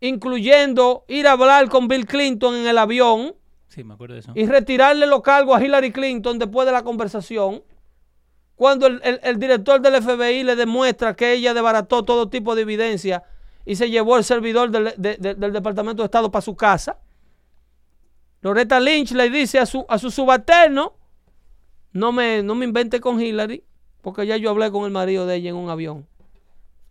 [0.00, 3.34] incluyendo ir a hablar con Bill Clinton en el avión
[3.72, 4.32] Sí, me acuerdo de eso.
[4.34, 7.62] y retirarle los cargos a Hillary Clinton después de la conversación.
[8.54, 12.62] Cuando el, el- el director del FBI le demuestra que ella desbarató todo tipo de
[12.62, 13.22] evidencia
[13.64, 16.98] y se llevó el servidor del, de- de- del Departamento de Estado para su casa.
[18.42, 20.94] Loretta Lynch le dice a su, a su subalterno,
[21.92, 23.62] no me, no me invente con Hillary,
[24.00, 26.06] porque ya yo hablé con el marido de ella en un avión,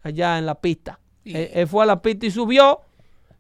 [0.02, 1.00] allá en la pista.
[1.26, 2.82] Él fue a la pista y subió,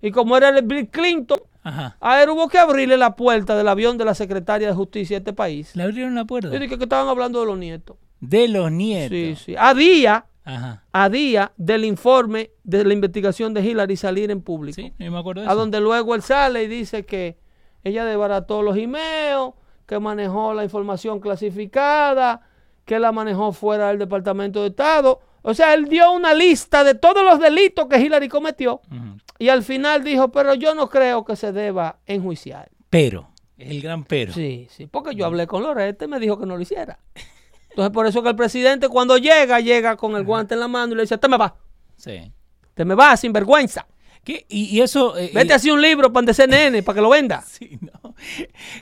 [0.01, 1.95] y como era el Bill Clinton, Ajá.
[1.99, 5.19] a él hubo que abrirle la puerta del avión de la secretaria de justicia de
[5.19, 5.75] este país.
[5.75, 6.49] Le abrieron la puerta.
[6.51, 7.97] Yo dije que estaban hablando de los nietos.
[8.19, 9.09] De los nietos.
[9.09, 9.55] Sí, sí.
[9.57, 10.83] A día, Ajá.
[10.91, 14.75] a día del informe de la investigación de Hillary salir en público.
[14.75, 15.59] Sí, yo me acuerdo de A eso.
[15.59, 17.37] donde luego él sale y dice que
[17.83, 19.53] ella desbarató los emails,
[19.85, 21.19] que manejó la información
[21.65, 22.41] clasificada,
[22.85, 25.19] que la manejó fuera del Departamento de Estado.
[25.43, 29.17] O sea, él dio una lista de todos los delitos que Hillary cometió Ujú.
[29.41, 32.69] Y al final dijo, pero yo no creo que se deba enjuiciar.
[32.89, 33.29] Pero.
[33.57, 34.33] El gran pero.
[34.33, 36.99] Sí, sí, porque yo hablé con Loretta y me dijo que no lo hiciera.
[37.69, 40.93] Entonces, por eso que el presidente cuando llega, llega con el guante en la mano
[40.93, 41.55] y le dice, te me va,
[41.95, 42.31] Sí.
[42.73, 43.87] te me va, sin vergüenza.
[44.23, 44.45] ¿Qué?
[44.49, 45.17] Y, y eso.
[45.17, 47.41] eh, Vete eh, así un libro para nene, para que lo venda.
[47.47, 48.13] Sí, no.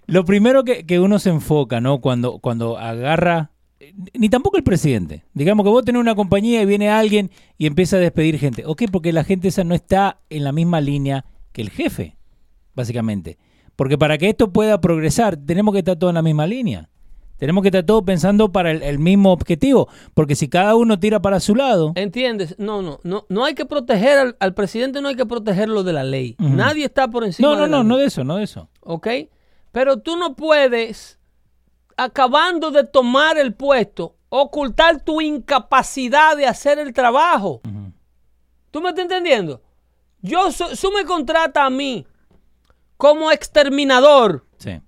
[0.08, 2.02] Lo primero que, que uno se enfoca, ¿no?
[2.02, 3.52] Cuando, cuando agarra,
[4.14, 5.24] ni tampoco el presidente.
[5.34, 8.64] Digamos que vos tenés una compañía y viene alguien y empieza a despedir gente.
[8.66, 12.18] Ok, porque la gente esa no está en la misma línea que el jefe,
[12.76, 13.38] básicamente.
[13.76, 16.90] Porque para que esto pueda progresar, tenemos que estar todos en la misma línea.
[17.38, 19.88] Tenemos que estar todos pensando para el, el mismo objetivo.
[20.14, 22.56] Porque si cada uno tira para su lado, ¿Entiendes?
[22.60, 25.94] No, no, no, no hay que proteger al, al presidente, no hay que protegerlo de
[25.94, 26.36] la ley.
[26.38, 28.02] Nadie está por encima no, de no, la no, no ley.
[28.02, 28.68] de eso, no de eso.
[28.82, 29.08] ¿ok?
[29.72, 31.19] Pero tú no puedes,
[32.04, 37.62] acabando de tomar el puesto, ocultar tu incapacidad de hacer el trabajo.
[38.72, 39.62] ¿Tú me estás entendiendo?
[40.22, 40.48] Yo,
[40.80, 42.06] tú me contratas a mí
[42.98, 44.46] como exterminador.
[44.58, 44.82] Sí.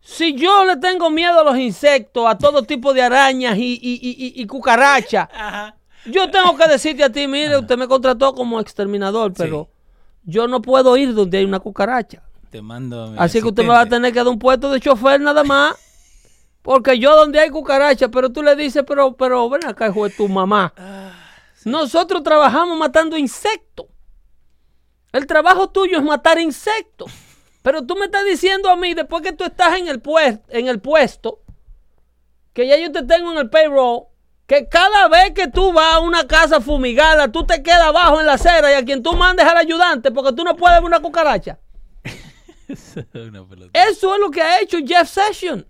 [0.00, 4.32] Si yo le tengo miedo a los insectos, a todo tipo de arañas y, y,
[4.40, 5.28] y- cucarachas,
[6.06, 9.68] yo tengo que decirte a ti, mire, usted me contrató como exterminador, pero
[10.24, 12.22] yo no puedo ir donde hay una cucaracha.
[12.50, 13.04] Te mando.
[13.04, 15.20] a mi Así que usted me va a tener que dar un puesto de chofer
[15.20, 15.74] nada más.
[16.62, 20.14] Porque yo donde hay cucaracha, pero tú le dices, pero, pero ven acá, hijo de
[20.14, 20.74] tu mamá.
[21.64, 23.86] Nosotros trabajamos matando insectos.
[25.12, 27.10] El trabajo tuyo es matar insectos.
[27.62, 30.02] Pero tú me estás diciendo a mí, después que tú estás en el,
[30.48, 31.40] en el puesto,
[32.52, 34.04] que ya yo te tengo en el payroll,
[34.46, 38.26] que cada vez que tú vas a una casa fumigada, tú te quedas abajo en
[38.26, 41.00] la acera y a quien tú mandes al ayudante, porque tú no puedes ver una
[41.00, 41.58] cucaracha.
[43.72, 45.64] Eso es lo que ha hecho Jeff Sessions.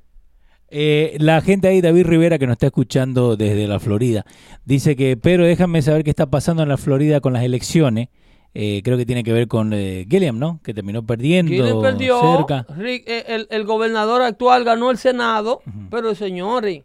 [0.70, 4.24] Eh, la gente ahí, David Rivera, que nos está escuchando desde la Florida,
[4.64, 8.08] dice que, pero déjame saber qué está pasando en la Florida con las elecciones.
[8.54, 10.60] Eh, creo que tiene que ver con eh, Gilliam, ¿no?
[10.64, 12.20] Que terminó perdiendo Gilliam perdió.
[12.36, 12.66] cerca.
[12.76, 16.82] Rick- eh, el, el gobernador actual ganó el Senado, pero señores,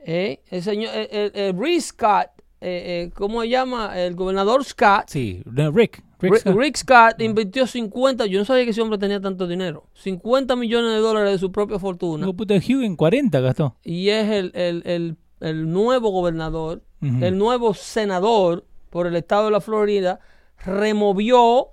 [0.00, 2.26] eh, el señor, el, el- el Rick Scott,
[2.60, 3.98] eh, eh, ¿cómo se llama?
[3.98, 5.04] El gobernador Scott.
[5.08, 6.02] Sí, Rick.
[6.30, 6.56] Rick Scott.
[6.56, 10.92] Rick Scott invirtió 50, yo no sabía que ese hombre tenía tanto dinero, 50 millones
[10.92, 12.24] de dólares de su propia fortuna.
[12.24, 13.76] Hijo puta, Hugh en 40 gastó.
[13.82, 19.50] Y es el, el- el- el nuevo gobernador, el nuevo senador por el estado de
[19.50, 20.20] la Florida,
[20.64, 21.68] removió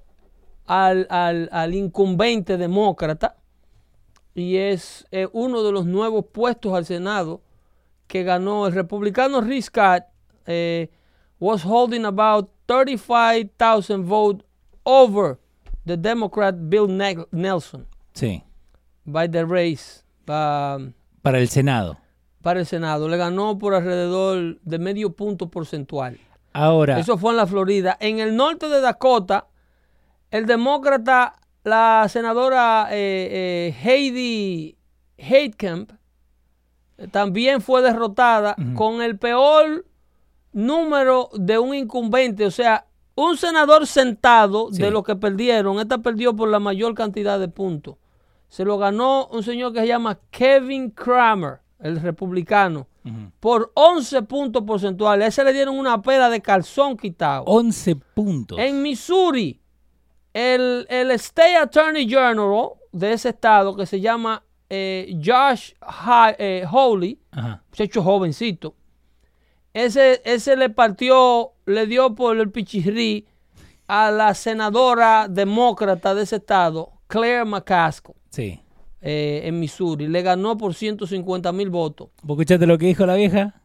[0.66, 3.38] al, al- al incumbente demócrata
[4.34, 7.42] y es eh, uno de los nuevos puestos al Senado
[8.08, 10.04] que ganó el republicano Rick Scott
[10.46, 10.90] eh,
[11.42, 14.46] was holding about 35,000 votes
[14.86, 15.38] over
[15.86, 18.44] the Democrat Bill Ne- Nelson Sí,
[19.06, 21.98] by the race um, para el Senado.
[22.42, 23.08] para el Senado.
[23.10, 26.18] Le ganó por alrededor de medio punto porcentual.
[26.54, 27.98] Ahora, Eso fue en la Florida.
[28.00, 29.48] En el norte de Dakota,
[30.32, 34.78] el demócrata, la senadora eh, eh, Heidi
[35.18, 35.92] Heitkamp,
[37.12, 39.86] también fue derrotada con el peor
[40.54, 42.46] número de un incumbente.
[42.46, 44.82] O sea, un senador sentado Sí.
[44.82, 47.96] de los que perdieron, esta perdió por la mayor cantidad de puntos.
[48.48, 52.88] Se lo ganó un señor que se llama Kevin Kramer, el republicano,
[53.40, 55.26] por 11 puntos porcentuales.
[55.26, 57.44] A ese le dieron una pela de calzón quitado.
[57.46, 58.60] 11 puntos.
[58.60, 59.60] En Missouri,
[60.34, 65.72] el, el State Attorney General de ese estado, que se llama eh, Josh
[66.38, 67.20] eh, Hawley,
[67.70, 68.76] muchacho jovencito,
[69.74, 73.26] ese, ese le partió, le dio por el pichirrí
[73.88, 78.60] a la senadora demócrata de ese estado, Claire McCaskill, Sí.
[79.02, 80.08] eh, en Missouri.
[80.08, 82.10] Le ganó por 150 mil votos.
[82.24, 83.56] ¿Vos escuchaste lo que dijo la vieja?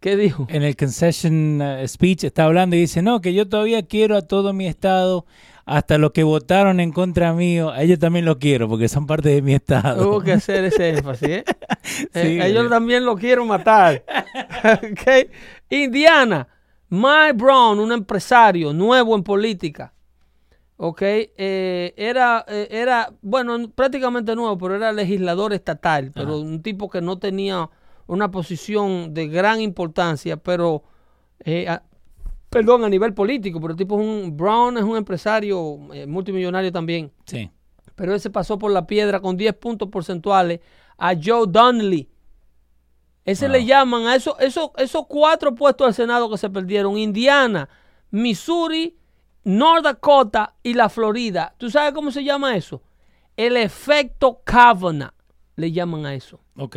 [0.00, 0.46] ¿Qué dijo?
[0.48, 4.22] En el concession uh, speech está hablando y dice, no, que yo todavía quiero a
[4.22, 5.26] todo mi estado,
[5.76, 9.28] hasta los que votaron en contra mío, a ellos también los quiero porque son parte
[9.30, 10.08] de mi estado.
[10.08, 11.44] Hubo que hacer ese énfasis, ¿eh?
[11.46, 12.68] Eh, Sí, ellos güey.
[12.70, 14.04] también lo quieren matar.
[14.64, 15.30] Ok.
[15.70, 16.46] Indiana,
[16.88, 19.94] Mike Brown, un empresario nuevo en política.
[20.76, 26.88] Ok, eh, era, eh, era, bueno, prácticamente nuevo, pero era legislador estatal, pero un tipo
[26.88, 27.68] que no tenía
[28.06, 30.82] una posición de gran importancia, pero,
[31.44, 31.68] eh,
[32.50, 36.70] perdón, a nivel político, pero el tipo es un, Brown es un empresario eh, multimillonario
[36.72, 37.50] también Sí.
[37.94, 40.60] pero ese pasó por la piedra con 10 puntos porcentuales
[40.98, 42.08] a Joe Donnelly.
[43.24, 43.52] Ese Wow.
[43.52, 46.96] le llaman a esos, esos, esos cuatro puestos al Senado que se perdieron.
[46.98, 47.68] Indiana,
[48.10, 48.96] Missouri,
[49.44, 51.54] North Dakota y la Florida.
[51.58, 52.82] ¿Tú sabes cómo se llama eso?
[53.36, 55.12] El efecto Kavanaugh.
[55.56, 56.40] Le llaman a eso.
[56.56, 56.76] Ok.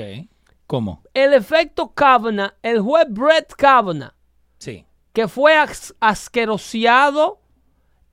[0.67, 1.01] ¿Cómo?
[1.13, 4.11] El efecto Kavanaugh, el juez Brett Kavanaugh,
[4.59, 4.85] Sí.
[5.13, 7.39] Que fue as- asqueroseado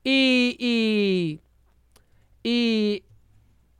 [0.03, 0.55] y...
[0.59, 1.41] y,
[2.43, 3.03] y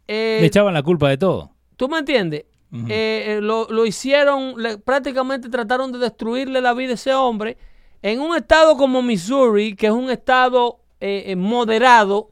[0.08, 1.52] eh, Le echaban la culpa de todo.
[1.78, 2.46] ¿Tú me entiendes?
[2.88, 7.58] Eh, eh, lo, lo hicieron, le- prácticamente trataron de destruirle la vida a ese hombre.
[8.02, 12.32] En un estado como Missouri, que es un estado eh, moderado,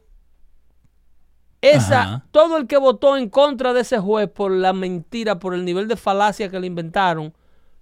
[1.60, 2.26] Esa, Ajá.
[2.30, 5.88] todo el que votó en contra de ese juez por la mentira, por el nivel
[5.88, 7.34] de falacia que le inventaron,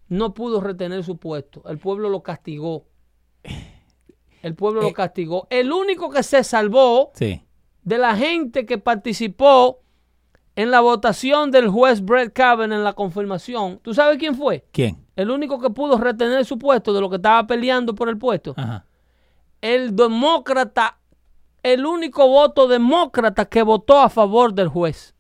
[0.09, 1.63] no pudo retener su puesto.
[1.69, 2.87] El pueblo lo castigó.
[4.43, 4.93] El pueblo lo Eh.
[4.93, 5.47] castigó.
[5.51, 7.43] El único que se salvó Sí.
[7.82, 9.81] de la gente que participó
[10.55, 14.65] en la votación del juez Brett Kavanaugh en la confirmación, ¿tú sabes quién fue?
[14.73, 15.05] ¿Quién?
[15.16, 18.55] El único que pudo retener su puesto de lo que estaba peleando por el puesto.
[18.56, 18.85] Ajá.
[19.60, 20.98] El demócrata,
[21.62, 25.15] el único voto demócrata que votó a favor del juez.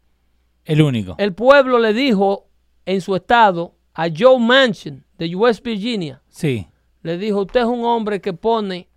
[0.64, 1.16] El único.
[1.18, 2.46] El pueblo le dijo
[2.86, 6.68] en su estado a Joe Manchin de West Virginia, Sí.
[7.02, 8.88] Le dijo, usted es un hombre que pone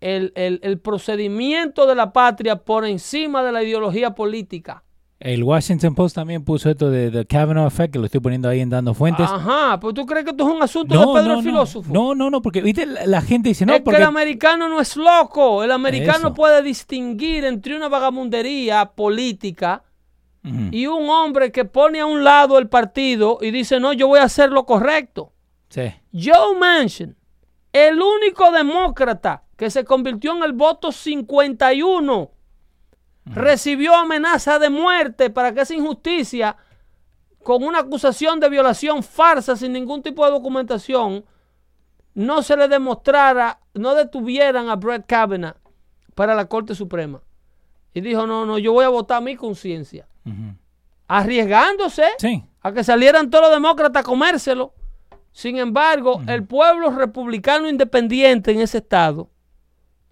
[0.00, 4.82] el, el- el procedimiento de la patria por encima de la ideología política.
[5.20, 8.60] El Washington Post también puso esto de The Kavanaugh Effect, que lo estoy poniendo ahí
[8.60, 9.26] en Dando Fuentes.
[9.30, 11.90] Ajá, pues tú crees que esto es un asunto de Pedro no, el filósofo.
[11.94, 14.68] No, no, no, porque viste la, la gente dice, no, es que porque el americano
[14.68, 15.62] no es loco.
[15.62, 16.34] El americano Eso.
[16.34, 19.84] puede distinguir entre una vagamundería política
[20.72, 24.18] y un hombre que pone a un lado el partido y dice, no, yo voy
[24.18, 25.32] a hacer lo correcto.
[25.68, 25.92] Sí.
[26.12, 27.16] Joe Manchin,
[27.72, 32.30] el único demócrata que se convirtió en el voto 51,
[33.26, 36.56] recibió amenaza de muerte para que esa injusticia,
[37.42, 41.24] con una acusación de violación farsa sin ningún tipo de documentación,
[42.14, 45.56] no se le demostrara, no detuvieran a Brett Kavanaugh
[46.14, 47.20] para la Corte Suprema.
[47.92, 50.06] Y dijo, no, no, yo voy a votar mi conciencia.
[51.08, 52.42] Arriesgándose Sí.
[52.62, 54.74] a que salieran todos los demócratas a comérselo.
[55.36, 59.28] Sin embargo, el pueblo republicano independiente en ese estado,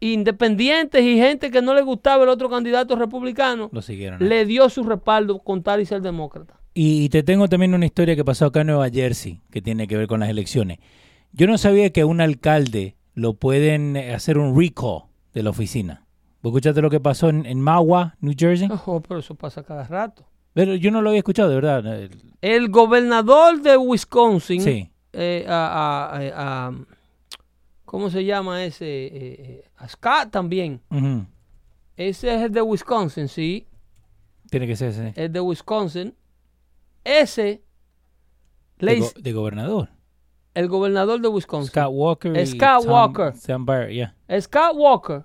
[0.01, 4.21] independientes y gente que no le gustaba el otro candidato republicano, Lo siguieron.
[4.21, 4.29] ahí.
[4.29, 6.59] le dio su respaldo con tal y ser demócrata.
[6.75, 9.97] Y te tengo también una historia que pasó acá en Nueva Jersey, que tiene que
[9.97, 10.79] ver con las elecciones.
[11.33, 15.05] Yo no sabía que a un alcalde lo pueden eh, hacer un recall
[15.35, 16.05] de la oficina.
[16.43, 18.69] ¿Vos escuchaste lo que pasó en, en Magua, New Jersey?
[18.87, 20.25] Oh, pero eso pasa cada rato.
[20.55, 21.87] Pero yo no lo había escuchado, de verdad.
[22.03, 24.89] El- El gobernador de Wisconsin, Sí.
[25.13, 26.73] Eh, a- a- a-
[27.85, 28.87] ¿cómo se llama ese?
[28.87, 30.81] Eh, eh, a Scott también.
[31.97, 33.67] Ese es el de Wisconsin, sí.
[34.51, 35.13] Tiene que ser ese.
[35.17, 36.15] El de Wisconsin.
[37.05, 37.63] Ese,
[38.79, 39.89] De, hizo- go- de gobernador.
[40.55, 41.71] el gobernador de Wisconsin.
[41.71, 42.37] Scott Walker.
[42.37, 43.35] y Scott Tom- Walker.
[43.37, 44.15] Sam Barrett, yeah.
[44.41, 45.25] Scott Walker,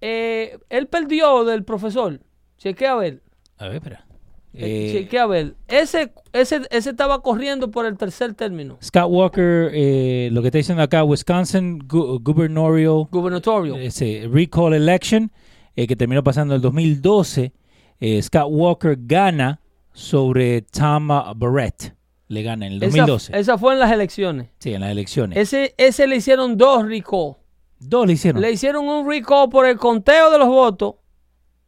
[0.00, 2.20] eh, él perdió del profesor.
[2.58, 3.22] Chequea a ver.
[3.58, 4.06] A ver, espera.
[4.54, 5.54] Eh, Eh, chequea a ver.
[5.68, 8.76] Ese, ese, ese estaba corriendo por el tercer término.
[8.82, 13.76] Scott Walker, eh, lo que está diciendo acá, Wisconsin gu- Gubernatorial Gubernatorio.
[13.76, 15.32] ese recall election
[15.74, 17.52] eh, que terminó pasando en el 2012,
[18.00, 19.60] eh, Scott Walker gana
[19.92, 21.94] sobre Tom Barrett.
[22.28, 23.38] Le gana en el esa, 2012.
[23.38, 24.48] esa fue en las elecciones.
[24.58, 25.38] sí, en las elecciones.
[25.38, 27.36] Ese, ese le hicieron dos recall.
[27.78, 28.40] Dos le hicieron.
[28.40, 30.94] Le hicieron un recall por el conteo de los votos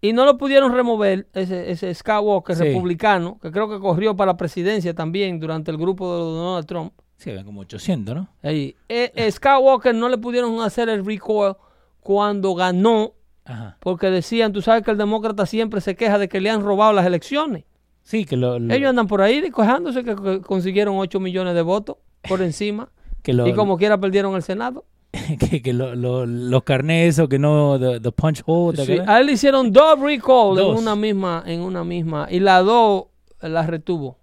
[0.06, 1.26] y no lo pudieron remover.
[1.34, 2.64] Ese, ese Scott Walker, Sí.
[2.64, 6.92] republicano, que creo que corrió para la presidencia también durante el grupo de Donald Trump.
[7.16, 8.28] Sí, habían como 800, ¿no?
[8.42, 8.76] Ahí.
[8.88, 11.56] Eh, eh, Scott Walker no le pudieron hacer el recall
[12.00, 13.12] cuando ganó,
[13.44, 13.76] Ajá.
[13.80, 16.92] porque decían, tú sabes que el demócrata siempre se queja de que le han robado
[16.92, 17.64] las elecciones.
[18.02, 21.62] Sí, que lo, lo- Ellos andan por ahí quejándose que que consiguieron 8 millones de
[21.62, 21.96] votos
[22.28, 22.90] por encima
[23.22, 24.84] que, lo- y como quiera perdieron el Senado.
[25.38, 28.76] que, que lo- lo- los carnés o que no, the, the punch hole,
[29.06, 33.04] a él le hicieron dos recalls en una misma, en una misma, y la dos
[33.40, 34.18] la retuvo,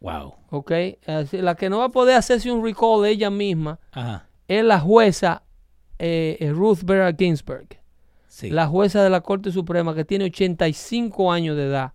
[0.00, 0.34] Wow.
[0.50, 0.72] ¿ok?
[1.06, 4.28] Así, la que no va a poder hacerse un recall de ella misma Ajá.
[4.46, 5.42] es la jueza
[5.98, 7.66] eh, eh, Ruth Bader Ginsburg,
[8.28, 8.50] Sí.
[8.50, 11.92] la jueza de la Corte Suprema que tiene 85 años de edad.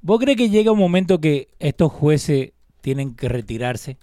[0.00, 3.98] ¿Vos crees que llega un momento que estos jueces tienen que retirarse?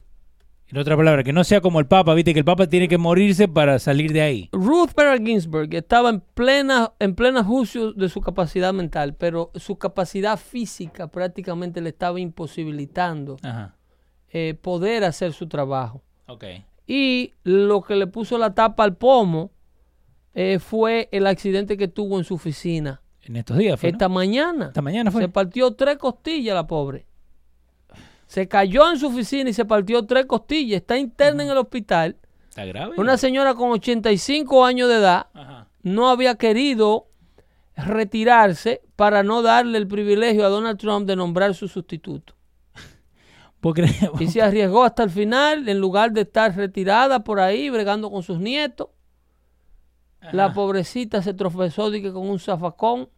[0.68, 2.98] En otra palabra, que no sea como el Papa, viste que el Papa tiene que
[2.98, 4.50] morirse para salir de ahí.
[4.52, 9.78] Ruth Bader Ginsburg estaba en plena, en plena juicio de su capacidad mental, pero su
[9.78, 13.76] capacidad física prácticamente le estaba imposibilitando Ajá.
[14.30, 16.02] eh, poder hacer su trabajo.
[16.28, 16.46] Ok.
[16.88, 19.52] Y lo que le puso la tapa al pomo
[20.34, 23.02] eh, fue el accidente que tuvo en su oficina.
[23.22, 23.92] En estos días fue.
[23.92, 23.96] ¿no?
[23.96, 24.68] Esta mañana.
[24.68, 25.22] Esta mañana fue.
[25.22, 27.06] Se partió tres costillas la pobre.
[28.28, 30.82] Se cayó en su oficina y se partió tres costillas.
[30.82, 32.18] Está interna en el hospital.
[32.50, 32.96] ¿Está grave?
[32.98, 35.68] Una señora con 85 años de edad Ajá.
[35.84, 37.08] no había querido
[37.76, 42.36] retirarse para no darle el privilegio a Donald Trump de nombrar su sustituto.
[44.20, 48.22] Y se arriesgó hasta el final en lugar de estar retirada por ahí bregando con
[48.22, 48.90] sus nietos.
[50.32, 53.10] La pobrecita se tropezó dije, con un zafacón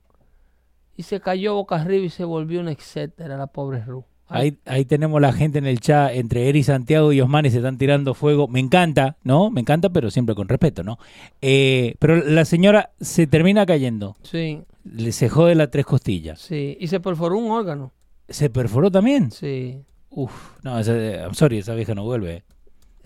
[0.96, 4.06] y se cayó boca arriba y se volvió una etcétera, la pobre Ruth.
[4.30, 7.78] Ahí, ahí tenemos la gente en el chat, entre Eri Santiago y Osmani se están
[7.78, 8.48] tirando fuego.
[8.50, 9.50] Me encanta, ¿no?
[9.50, 11.00] Me encanta, pero siempre con respeto, ¿no?
[11.42, 14.16] Eh, pero la señora se termina cayendo.
[14.24, 14.62] Sí.
[14.84, 16.40] le se jode las tres costillas.
[16.42, 17.92] Sí, y se perforó un órgano.
[18.30, 19.32] ¿Se perforó también?
[19.32, 19.82] Sí.
[20.10, 20.32] Uf,
[20.64, 22.36] no, esa- I'm sorry, esa vieja no vuelve.
[22.36, 22.44] Eh,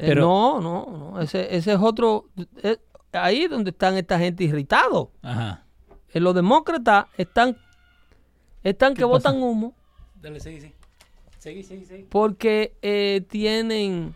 [0.08, 1.22] Pero- no, no, no.
[1.22, 2.26] Ese, ese es otro.
[2.64, 2.78] eh,
[3.14, 5.10] ahí es donde están esta gente irritados.
[5.22, 5.66] Ajá.
[6.14, 7.58] Eh, los demócratas están,
[8.64, 9.32] están que pasa?
[9.32, 9.74] botan humo
[10.22, 10.74] Dale, seguí, seguí.
[12.10, 14.14] Porque eh, tienen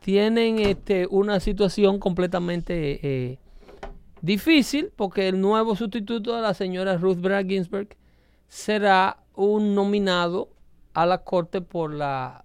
[0.00, 3.38] tienen este una situación completamente eh,
[4.20, 7.96] difícil porque el nuevo sustituto de la señora Ruth Bader Ginsburg
[8.48, 10.50] será un nominado
[10.92, 12.44] a la corte por la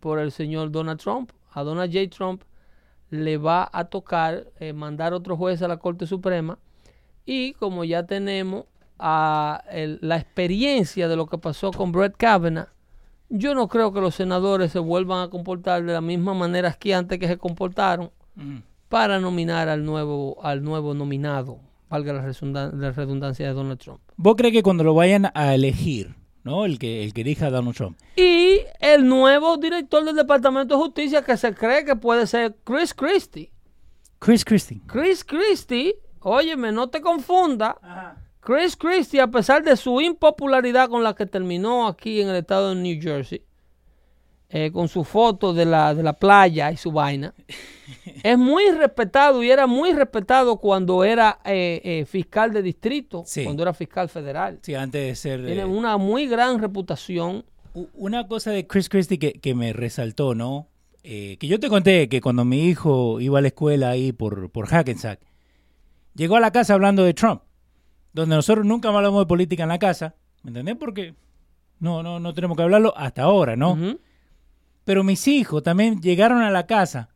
[0.00, 1.32] por el señor Donald Trump.
[1.50, 2.08] A Donald J.
[2.08, 2.42] Trump
[3.10, 6.58] le va a tocar eh, mandar otro juez a la Corte Suprema.
[7.24, 8.66] Y como ya tenemos
[8.98, 12.68] a el- la experiencia de lo que pasó con Brett Kavanaugh,
[13.28, 16.94] yo no creo que los senadores se vuelvan a comportar de la misma manera que
[16.94, 18.62] antes que se comportaron Ujú.
[18.88, 21.58] para nominar al nuevo, al nuevo nominado,
[21.90, 24.00] valga la redundan- la redundancia de Donald Trump.
[24.16, 26.14] ¿Vos crees que cuando lo vayan a elegir,
[26.44, 26.64] ¿no?
[26.64, 31.22] El que, el que a Donald Trump, Y el nuevo director del Departamento de Justicia
[31.22, 33.50] que se cree que puede ser Chris Christie.
[34.20, 34.80] Chris Christie.
[34.86, 37.76] Chris Christie, óyeme, no te confunda.
[38.46, 42.68] Chris Christie, a pesar de su impopularidad con la que terminó aquí en el estado
[42.72, 43.42] de New Jersey,
[44.50, 47.34] eh, con su foto de la, de la playa y su vaina,
[48.22, 53.42] es muy respetado y era muy respetado cuando era eh, eh, fiscal de distrito, Sí.
[53.42, 54.60] cuando era fiscal federal.
[54.62, 55.44] Sí, antes de ser...
[55.44, 57.44] Tiene una muy gran reputación.
[57.94, 60.68] Una cosa de Chris Christie que, que me resaltó, ¿no?
[61.02, 64.66] Que yo te conté que cuando mi hijo iba a la escuela ahí por, por
[64.68, 65.20] Hackensack,
[66.14, 67.42] llegó a la casa hablando de Trump,
[68.16, 70.76] donde nosotros nunca más hablamos de política en la casa, ¿me entendés?
[70.76, 71.14] Porque
[71.78, 73.78] no, no, no tenemos que hablarlo hasta ahora, ¿no?
[74.84, 77.10] Pero mis hijos también llegaron a la casa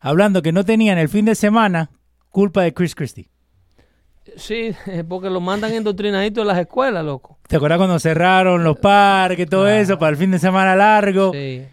[0.00, 1.90] hablando que no tenían el fin de semana
[2.30, 3.28] culpa de Chris Christie.
[4.36, 4.72] Sí,
[5.08, 7.38] porque lo mandan endoctrinadito en las escuelas, loco.
[7.48, 11.32] ¿Te acuerdas cuando cerraron los parques, todo eso, para el fin de semana largo?
[11.32, 11.64] Sí.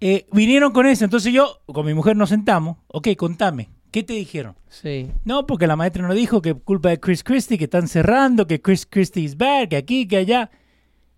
[0.00, 2.78] Eh, vinieron con eso, entonces yo con mi mujer nos sentamos.
[2.86, 4.54] Ok, contame, ¿qué te dijeron?
[4.68, 5.10] Sí.
[5.24, 8.60] No, porque la maestra nos dijo que culpa de Chris Christie, que están cerrando, que
[8.60, 10.50] Chris Christie es bad, que aquí, que allá.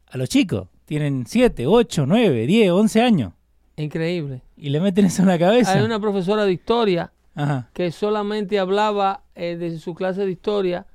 [0.07, 3.33] A los chicos, tienen 7, 8, 9, 10, 11 años.
[3.77, 4.43] Increíble.
[4.57, 5.73] Y le meten eso en la cabeza.
[5.73, 7.71] Hay una profesora de historia Ajá.
[7.73, 10.87] que solamente hablaba eh, de su clase de historia,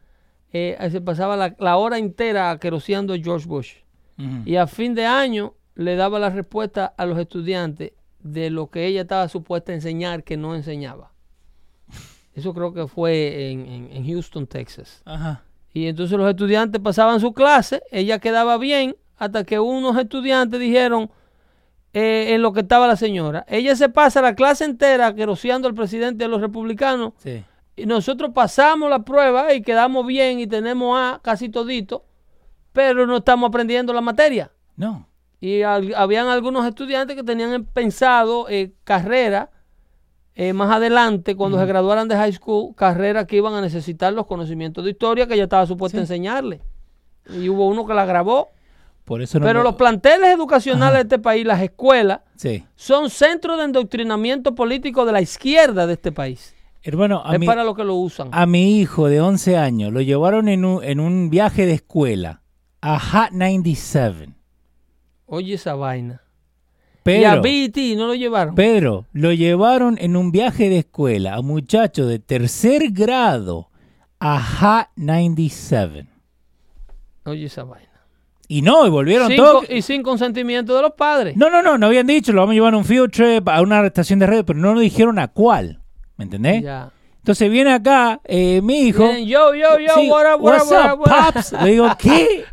[0.54, 3.74] eh, se pasaba la, la hora entera queroseando a George Bush.
[4.46, 8.88] Y a fin de año le daba la respuesta a los estudiantes de lo que
[8.88, 11.12] ella estaba supuesta a enseñar que no enseñaba.
[12.38, 15.02] Eso creo que fue en, en- en Houston, Texas.
[15.06, 15.44] Ajá.
[15.74, 21.10] Y entonces los estudiantes pasaban su clase, ella quedaba bien, hasta que unos estudiantes dijeron
[21.94, 23.44] eh, en lo que estaba la señora.
[23.50, 27.44] Ella se pasa la clase entera queroseando al presidente de los republicanos Sí.
[27.76, 32.06] y nosotros pasamos la prueba y quedamos bien y tenemos A casi todito,
[32.74, 34.52] pero no estamos aprendiendo la materia.
[34.76, 35.08] No.
[35.40, 39.50] Y al- habían algunos estudiantes que tenían pensado eh, carrera
[40.40, 44.28] eh, más adelante, cuando se graduaran de high school, carrera que iban a necesitar los
[44.28, 46.62] conocimientos de historia que ella estaba supuesta a enseñarle.
[47.34, 48.50] Y hubo uno que la grabó.
[49.04, 49.46] Por eso no.
[49.48, 52.64] Pero los planteles educacionales de este país, las escuelas, Sí.
[52.76, 56.54] son centros de endoctrinamiento político de la izquierda de este país.
[56.84, 58.30] Hermano, a es para lo que lo usan.
[58.32, 62.42] a mi hijo de 11 años lo llevaron en un, en un viaje de escuela
[62.82, 64.34] a Hot 97.
[65.26, 66.22] Oye esa vaina.
[67.08, 68.56] Y a Pero, BET no lo llevaron.
[68.56, 73.70] Pedro, lo llevaron en un viaje de escuela a muchachos de tercer grado
[74.20, 76.08] a Hot 97.
[77.26, 77.88] Oye esa vaina.
[78.50, 79.70] Y no, y volvieron Sin todos.
[79.70, 81.36] y sin consentimiento de los padres.
[81.36, 83.62] No, no, no, no habían dicho, lo vamos a llevar a un field trip, a
[83.62, 85.82] una estación de radio, pero no nos dijeron a cuál.
[86.16, 86.64] ¿Me entendés?
[86.64, 86.92] Ya.
[87.20, 89.04] Entonces viene acá eh, mi hijo.
[89.04, 91.34] Vienen, yo, yo, yo, Sí, what up, what up, what up, up, what up?
[91.34, 91.52] pops?
[91.62, 92.46] Le digo, ¿qué?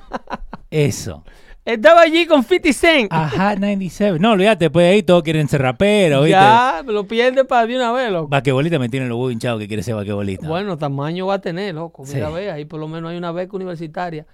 [0.70, 1.24] Eso.
[1.64, 3.08] Estaba allí con 50 Cent.
[3.12, 4.18] Ajá, 97.
[4.18, 6.32] No, olvídate, de ahí todos quieren ser raperos, ¿viste?
[6.40, 8.26] ya, me lo pierde para de una vez, loco.
[8.28, 10.48] Vaquebolista me tiene los huevos hinchados que quiere ser vaquebolista.
[10.48, 12.02] Bueno, tamaño va a tener, loco.
[12.04, 12.34] Mira, Sí.
[12.34, 14.26] ve, ahí por lo menos hay una beca universitaria.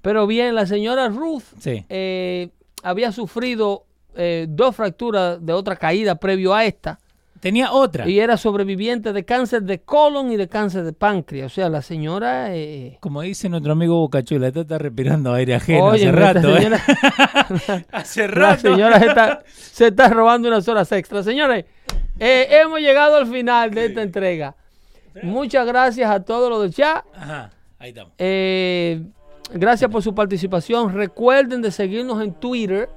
[0.00, 1.84] Pero bien, la señora Ruth Sí.
[1.88, 2.50] eh,
[2.84, 3.84] había sufrido
[4.14, 6.98] eh, dos fracturas de otra caída previo a esta
[7.40, 8.08] Tenía otra.
[8.08, 11.52] y era sobreviviente de cáncer de colon y de cáncer de páncreas.
[11.52, 12.54] O sea, la señora...
[12.56, 16.56] eh, Como dice nuestro amigo Bocachula, esta está respirando aire ajeno Oye, hace rato.
[16.56, 16.60] ¿eh?
[16.60, 18.60] señora- hace La rato.
[18.62, 21.24] señora se está, se está robando unas horas extras.
[21.24, 21.64] Señores,
[22.18, 24.54] eh, hemos llegado al final de esta entrega.
[25.22, 27.04] Muchas gracias a todos los del chat.
[27.14, 28.12] Ajá, ahí estamos.
[28.18, 29.02] Eh,
[29.52, 30.92] gracias por su participación.
[30.94, 32.88] Recuerden de seguirnos en Twitter.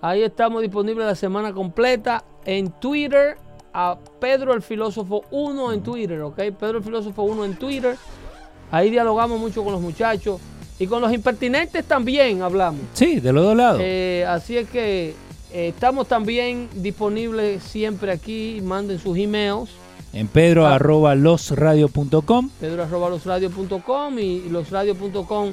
[0.00, 2.22] Ahí estamos disponibles la semana completa.
[2.44, 3.36] En Twitter,
[3.80, 6.36] a Pedro el Filósofo 1 en Twitter, ¿ok?
[6.58, 7.94] Pedro el Filósofo 1 en Twitter.
[8.72, 10.40] Ahí dialogamos mucho con los muchachos
[10.80, 12.80] y con los impertinentes también hablamos.
[12.94, 13.80] Sí, de los dos lados.
[13.80, 15.14] Eh, así es que
[15.52, 18.60] eh, estamos también disponibles siempre aquí.
[18.64, 19.70] Manden sus emails.
[20.12, 20.74] en pedro ah.
[20.74, 22.50] arroba losradio.com.
[22.58, 25.52] Pedro arroba losradio.com y losradio.com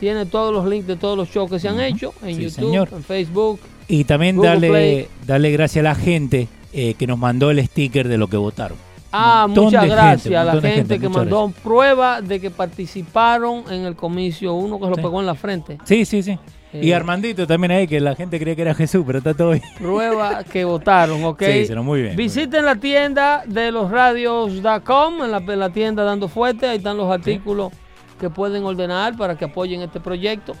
[0.00, 2.54] tiene todos los links de todos los shows que se han hecho en Sí, YouTube,
[2.54, 2.88] señor.
[2.92, 3.60] en Facebook.
[3.86, 5.08] Y también Google darle, Play.
[5.26, 8.78] darle gracias a la gente eh, que nos mandó el sticker de lo que votaron.
[9.12, 13.86] Ah, muchas gracias gente, a la gente, gente, que mandó prueba de que participaron en
[13.86, 14.52] el comicio.
[14.54, 15.02] Uno que se lo Sí.
[15.02, 15.78] pegó en la frente.
[15.84, 16.38] Sí, sí, sí.
[16.74, 19.50] y Eh, Armandito también ahí, que la gente cree que era Jesús, pero está todo
[19.52, 19.62] bien.
[19.78, 21.42] Prueba que votaron, ¿ok?
[21.44, 22.14] Sí, se lo muy bien.
[22.14, 22.16] muy bien.
[22.16, 27.10] Visiten la tienda de losradios.com, en la, en la tienda Dando Fuerte, ahí están los
[27.10, 27.72] artículos
[28.18, 30.54] que pueden ordenar para que apoyen este proyecto.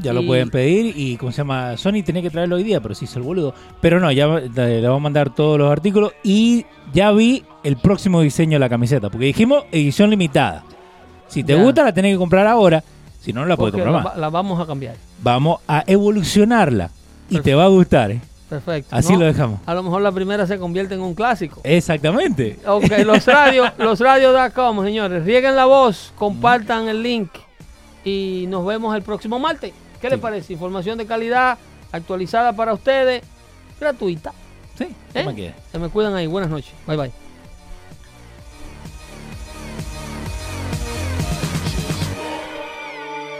[0.00, 1.76] Ya lo pueden pedir y, ¿cómo se llama?
[1.76, 3.52] Sony tenía que traerlo hoy día, pero sí hizo el boludo.
[3.80, 4.48] Pero no, ya le
[4.80, 8.68] le vamos a mandar todos los artículos y ya vi el próximo diseño de la
[8.68, 10.64] camiseta, porque dijimos edición limitada.
[11.28, 11.62] Si te Ya.
[11.62, 12.82] gusta, la tenés que comprar ahora,
[13.20, 14.16] si no, no la puedes comprar la, más.
[14.16, 14.94] la vamos a cambiar.
[15.22, 16.90] Vamos a evolucionarla
[17.28, 18.20] y te va a gustar, ¿eh?
[18.50, 18.94] Perfecto.
[18.94, 19.20] Así ¿no?
[19.20, 19.60] lo dejamos.
[19.64, 21.60] A lo mejor la primera se convierte en un clásico.
[21.62, 22.58] Exactamente.
[22.66, 25.24] Ok, los radios, los radios.com, señores.
[25.24, 27.30] Rieguen la voz, compartan el link
[28.04, 29.72] y nos vemos el próximo martes.
[30.00, 30.52] ¿Qué les parece?
[30.52, 31.58] Información de calidad,
[31.92, 33.22] actualizada para ustedes,
[33.78, 34.32] gratuita.
[34.76, 35.54] Sí, ¿Eh?
[35.70, 36.26] Se me cuidan ahí.
[36.26, 36.72] Buenas noches.
[36.86, 37.19] Bye bye.